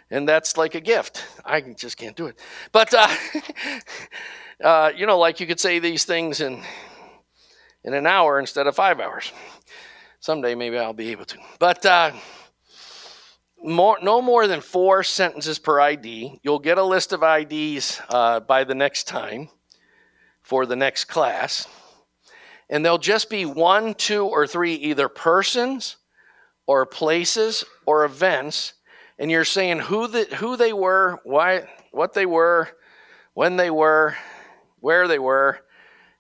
[0.10, 1.26] And that's like a gift.
[1.46, 2.40] I just can't do it.
[2.72, 3.10] But, uh,
[4.64, 6.64] uh, you know, like you could say these things in,
[7.84, 9.34] in an hour instead of five hours.
[10.22, 11.38] Someday maybe I'll be able to.
[11.60, 12.14] But uh,
[13.62, 16.40] more, no more than four sentences per ID.
[16.42, 19.50] You'll get a list of IDs uh, by the next time
[20.42, 21.68] for the next class.
[22.70, 25.98] And there'll just be one, two, or three either persons
[26.70, 28.74] or places or events,
[29.18, 32.70] and you're saying who the, who they were, why, what they were,
[33.34, 34.16] when they were,
[34.80, 35.62] where they were,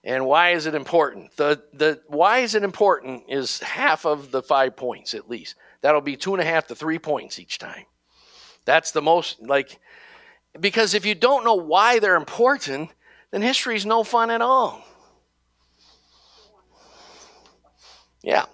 [0.03, 1.37] and why is it important?
[1.37, 5.53] The the why is it important is half of the five points at least.
[5.81, 7.85] That'll be two and a half to three points each time.
[8.65, 9.79] That's the most like
[10.59, 12.89] because if you don't know why they're important,
[13.29, 14.83] then history is no fun at all.
[18.23, 18.45] Yeah.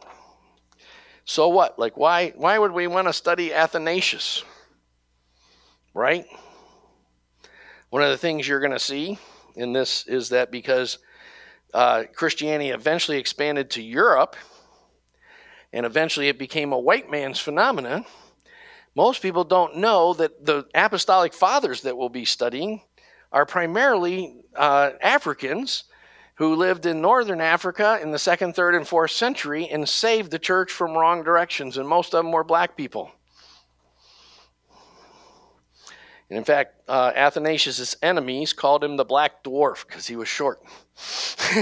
[1.26, 1.78] So what?
[1.80, 4.44] Like why why would we want to study Athanasius?
[5.94, 6.26] Right?
[7.90, 9.18] One of the things you're going to see
[9.56, 11.00] in this is that because
[11.74, 14.36] uh, Christianity eventually expanded to Europe,
[15.74, 18.06] and eventually it became a white man's phenomenon,
[18.96, 22.82] most people don't know that the apostolic fathers that we'll be studying
[23.32, 25.86] are primarily uh, Africans
[26.36, 30.40] who lived in northern Africa in the second, third, and fourth century and saved the
[30.40, 33.12] church from wrong directions, and most of them were black people.
[36.30, 40.60] And in fact, uh, Athanasius' enemies called him the Black Dwarf because he was short.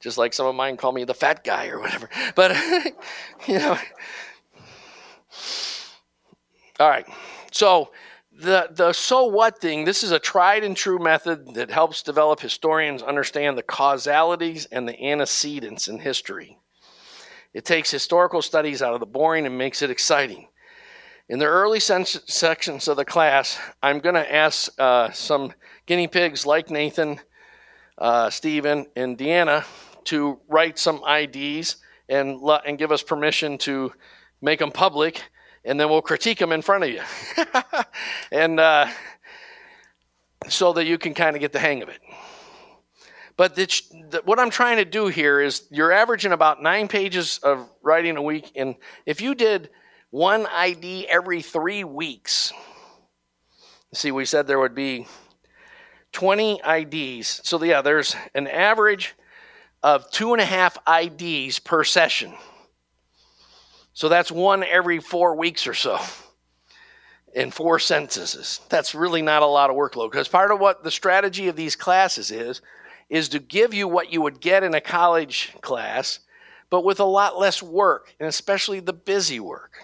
[0.00, 2.10] Just like some of mine call me the fat guy or whatever.
[2.34, 2.56] But,
[3.46, 3.78] you know.
[6.78, 7.06] All right.
[7.52, 7.92] So,
[8.38, 12.40] the, the so what thing, this is a tried and true method that helps develop
[12.40, 16.58] historians understand the causalities and the antecedents in history.
[17.54, 20.48] It takes historical studies out of the boring and makes it exciting.
[21.28, 25.52] In the early sections of the class, I'm going to ask uh, some
[25.86, 27.18] guinea pigs like Nathan,
[27.98, 29.64] uh, Stephen, and Deanna
[30.04, 31.76] to write some IDs
[32.08, 33.92] and, and give us permission to
[34.42, 35.22] make them public
[35.66, 37.02] and then we'll critique them in front of you.
[38.30, 38.86] and uh,
[40.48, 42.00] so that you can kind of get the hang of it.
[43.36, 43.66] But the,
[44.10, 48.16] the, what I'm trying to do here is you're averaging about nine pages of writing
[48.16, 48.52] a week.
[48.54, 49.68] And if you did
[50.10, 52.52] one ID every three weeks,
[53.92, 55.06] see, we said there would be
[56.12, 57.40] 20 IDs.
[57.44, 59.14] So, yeah, there's an average
[59.82, 62.32] of two and a half IDs per session.
[63.96, 65.98] So that's one every four weeks or so
[67.32, 68.60] in four censuses.
[68.68, 71.76] That's really not a lot of workload because part of what the strategy of these
[71.76, 72.60] classes is,
[73.08, 76.18] is to give you what you would get in a college class,
[76.68, 79.78] but with a lot less work, and especially the busy work.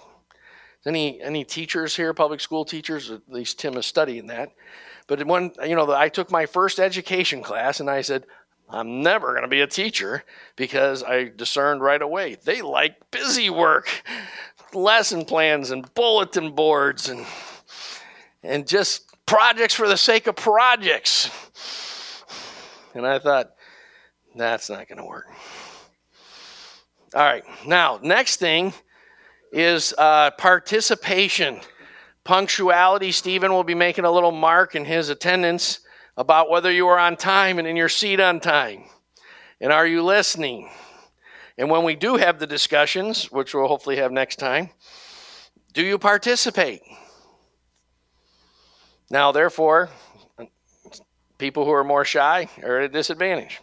[0.84, 3.10] Any any teachers here, public school teachers?
[3.10, 4.51] At least Tim is studying that.
[5.06, 8.26] But when you know, I took my first education class, and I said,
[8.73, 10.24] I'm never going to be a teacher
[10.57, 13.89] because I discerned right away they like busy work,
[14.73, 17.27] lesson plans and bulletin boards and
[18.43, 21.31] and just projects for the sake of projects.
[22.94, 23.53] And I thought
[24.35, 25.27] that's not going to work.
[27.15, 28.73] All right, now next thing
[29.53, 31.61] is uh, participation.
[32.24, 33.12] Punctuality.
[33.12, 35.81] Stephen will be making a little mark in his attendance
[36.16, 38.84] about whether you are on time and in your seat on time.
[39.60, 40.70] And are you listening?
[41.56, 44.70] And when we do have the discussions, which we'll hopefully have next time,
[45.72, 46.82] do you participate?
[49.10, 49.90] Now, therefore,
[51.39, 53.60] people who are more shy are at a disadvantage.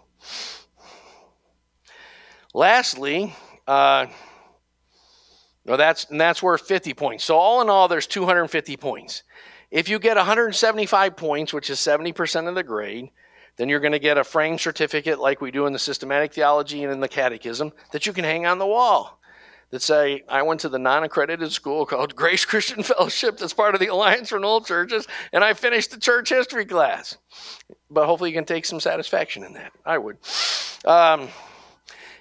[2.53, 3.35] Lastly,
[3.67, 4.07] uh,
[5.65, 7.23] well, that's and that's worth 50 points.
[7.23, 9.23] So all in all, there's 250 points.
[9.71, 13.11] If you get 175 points, which is 70% of the grade,
[13.57, 16.83] then you're going to get a frame certificate like we do in the systematic theology
[16.83, 19.19] and in the catechism that you can hang on the wall
[19.71, 23.75] that say, I went to the non accredited school called Grace Christian Fellowship that's part
[23.75, 27.17] of the Alliance for Old Churches, and I finished the church history class.
[27.91, 29.71] But hopefully you can take some satisfaction in that.
[29.85, 30.17] I would.
[30.85, 31.29] Um,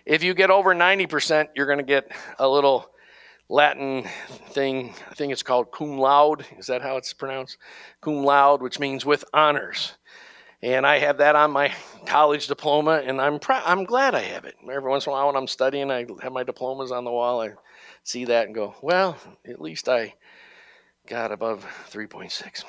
[0.05, 2.91] if you get over 90%, you're going to get a little
[3.49, 4.05] Latin
[4.51, 4.95] thing.
[5.11, 6.45] I think it's called cum laude.
[6.59, 7.57] Is that how it's pronounced?
[8.01, 9.95] Cum laude, which means with honors.
[10.63, 11.73] And I have that on my
[12.07, 14.57] college diploma, and I'm pr- I'm glad I have it.
[14.71, 17.41] Every once in a while, when I'm studying, I have my diplomas on the wall.
[17.41, 17.51] I
[18.03, 19.17] see that and go, well,
[19.47, 20.15] at least I
[21.07, 22.65] got above 3.6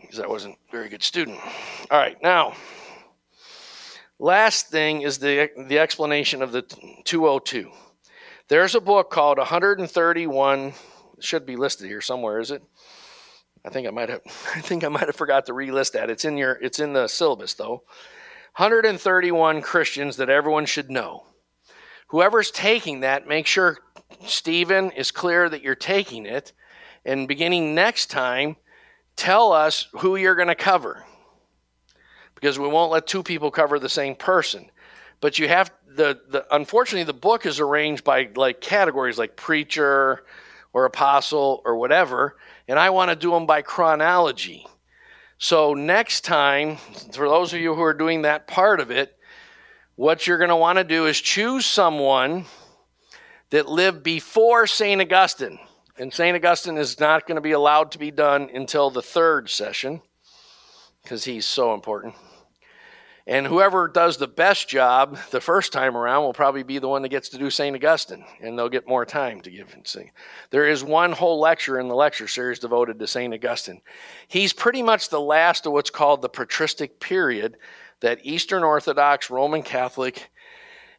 [0.00, 1.38] because I wasn't a very good student.
[1.90, 2.54] All right, now,
[4.18, 6.62] last thing is the the explanation of the
[7.04, 7.70] 202.
[8.50, 10.72] There's a book called 131.
[11.20, 12.60] Should be listed here somewhere, is it?
[13.64, 14.22] I think I might have.
[14.56, 16.10] I think I might have forgot to relist that.
[16.10, 16.54] It's in your.
[16.54, 17.84] It's in the syllabus though.
[18.56, 21.26] 131 Christians that everyone should know.
[22.08, 23.78] Whoever's taking that, make sure
[24.26, 26.52] Stephen is clear that you're taking it,
[27.04, 28.56] and beginning next time,
[29.14, 31.04] tell us who you're going to cover,
[32.34, 34.68] because we won't let two people cover the same person.
[35.20, 40.24] But you have the, the unfortunately the book is arranged by like categories like preacher
[40.72, 42.36] or apostle or whatever,
[42.68, 44.66] and I want to do them by chronology.
[45.38, 46.76] So next time,
[47.12, 49.16] for those of you who are doing that part of it,
[49.96, 52.44] what you're going to want to do is choose someone
[53.50, 55.00] that lived before St.
[55.00, 55.58] Augustine.
[55.98, 56.36] And St.
[56.36, 60.02] Augustine is not going to be allowed to be done until the third session
[61.02, 62.14] because he's so important.
[63.26, 67.02] And whoever does the best job the first time around will probably be the one
[67.02, 67.76] that gets to do St.
[67.76, 70.10] Augustine, and they'll get more time to give and see.
[70.50, 73.32] There is one whole lecture in the lecture series devoted to St.
[73.32, 73.82] Augustine.
[74.26, 77.56] He's pretty much the last of what's called the patristic period
[78.00, 80.30] that Eastern Orthodox, Roman Catholic,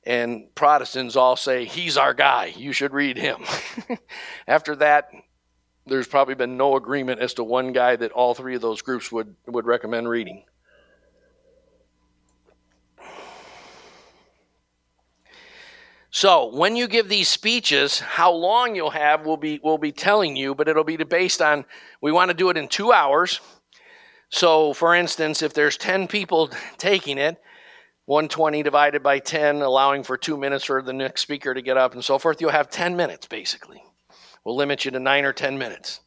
[0.06, 2.54] and Protestants all say, he's our guy.
[2.56, 3.44] You should read him.
[4.48, 5.10] After that,
[5.86, 9.12] there's probably been no agreement as to one guy that all three of those groups
[9.12, 10.44] would, would recommend reading.
[16.14, 20.36] So when you give these speeches, how long you'll have will be will be telling
[20.36, 21.64] you, but it'll be based on
[22.02, 23.40] we want to do it in two hours.
[24.30, 27.42] So for instance, if there's 10 people taking it,
[28.06, 31.94] 120 divided by 10, allowing for two minutes for the next speaker to get up
[31.94, 33.82] and so forth, you'll have 10 minutes basically.
[34.44, 36.02] We'll limit you to nine or 10 minutes.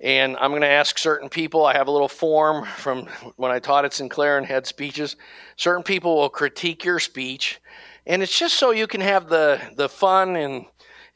[0.00, 1.64] And I'm going to ask certain people.
[1.64, 3.06] I have a little form from
[3.36, 5.16] when I taught at Sinclair and had speeches.
[5.56, 7.58] Certain people will critique your speech
[8.06, 10.66] and it's just so you can have the, the fun and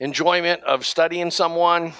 [0.01, 1.93] enjoyment of studying someone.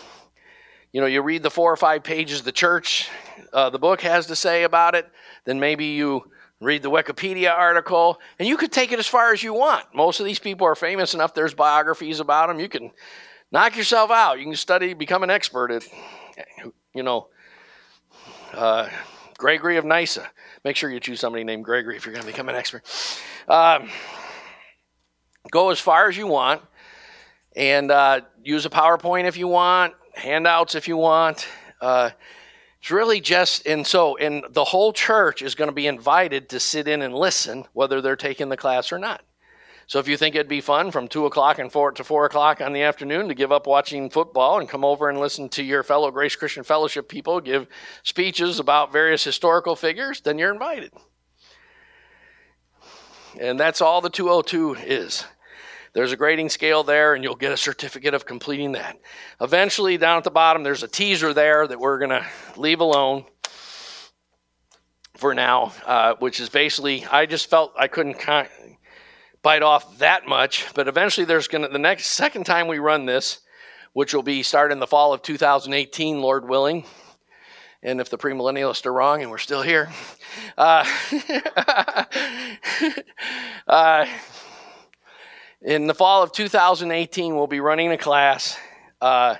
[0.93, 3.09] You know, you read the four or five pages the church,
[3.53, 5.07] uh, the book has to say about it.
[5.45, 6.31] Then maybe you
[6.61, 9.87] read the Wikipedia article, and you could take it as far as you want.
[9.95, 12.61] Most of these people are famous enough, there's biographies about them.
[12.61, 12.91] You can
[13.53, 14.39] knock yourself out.
[14.39, 15.85] You can study, become an expert at,
[16.95, 17.29] you know,
[18.53, 18.89] uh,
[19.39, 20.29] Gregory of Nyssa.
[20.65, 22.83] Make sure you choose somebody named Gregory if you're going to become an expert.
[23.49, 23.89] Um,
[25.51, 26.63] go as far as you want
[27.57, 31.47] and uh, use a PowerPoint if you want, handouts if you want.
[31.81, 32.11] Uh,
[32.81, 36.61] it's really just, and so, and the whole church is going to be invited to
[36.61, 39.23] sit in and listen, whether they're taking the class or not.
[39.87, 42.61] So if you think it'd be fun from two o'clock and four to four o'clock
[42.61, 45.83] on the afternoon to give up watching football and come over and listen to your
[45.83, 47.67] fellow Grace Christian Fellowship people give
[48.05, 50.93] speeches about various historical figures, then you're invited.
[53.41, 55.25] And that's all the 202 is.
[55.95, 58.99] There's a grading scale there, and you'll get a certificate of completing that.
[59.41, 62.27] Eventually, down at the bottom, there's a teaser there that we're going to
[62.59, 63.25] leave alone
[65.17, 68.19] for now, uh, which is basically, I just felt I couldn't
[69.43, 73.07] bite off that much, but eventually there's going to, the next, second time we run
[73.07, 73.41] this,
[73.95, 76.85] which will be starting in the fall of 2018, Lord willing,
[77.83, 79.91] and if the premillennialists are wrong and we're still here,
[80.59, 80.85] uh,
[83.67, 84.07] uh,
[85.63, 88.59] in the fall of 2018, we'll be running a class
[89.01, 89.37] uh,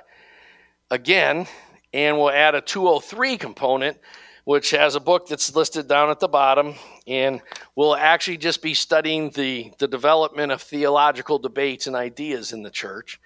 [0.89, 1.47] again,
[1.93, 3.97] and we'll add a 203 component
[4.43, 6.75] which has a book that's listed down at the bottom,
[7.07, 7.41] and
[7.75, 12.69] we'll actually just be studying the, the development of theological debates and ideas in the
[12.69, 13.19] church.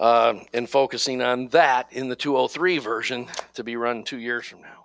[0.00, 4.62] Uh, and focusing on that in the 203 version to be run two years from
[4.62, 4.79] now.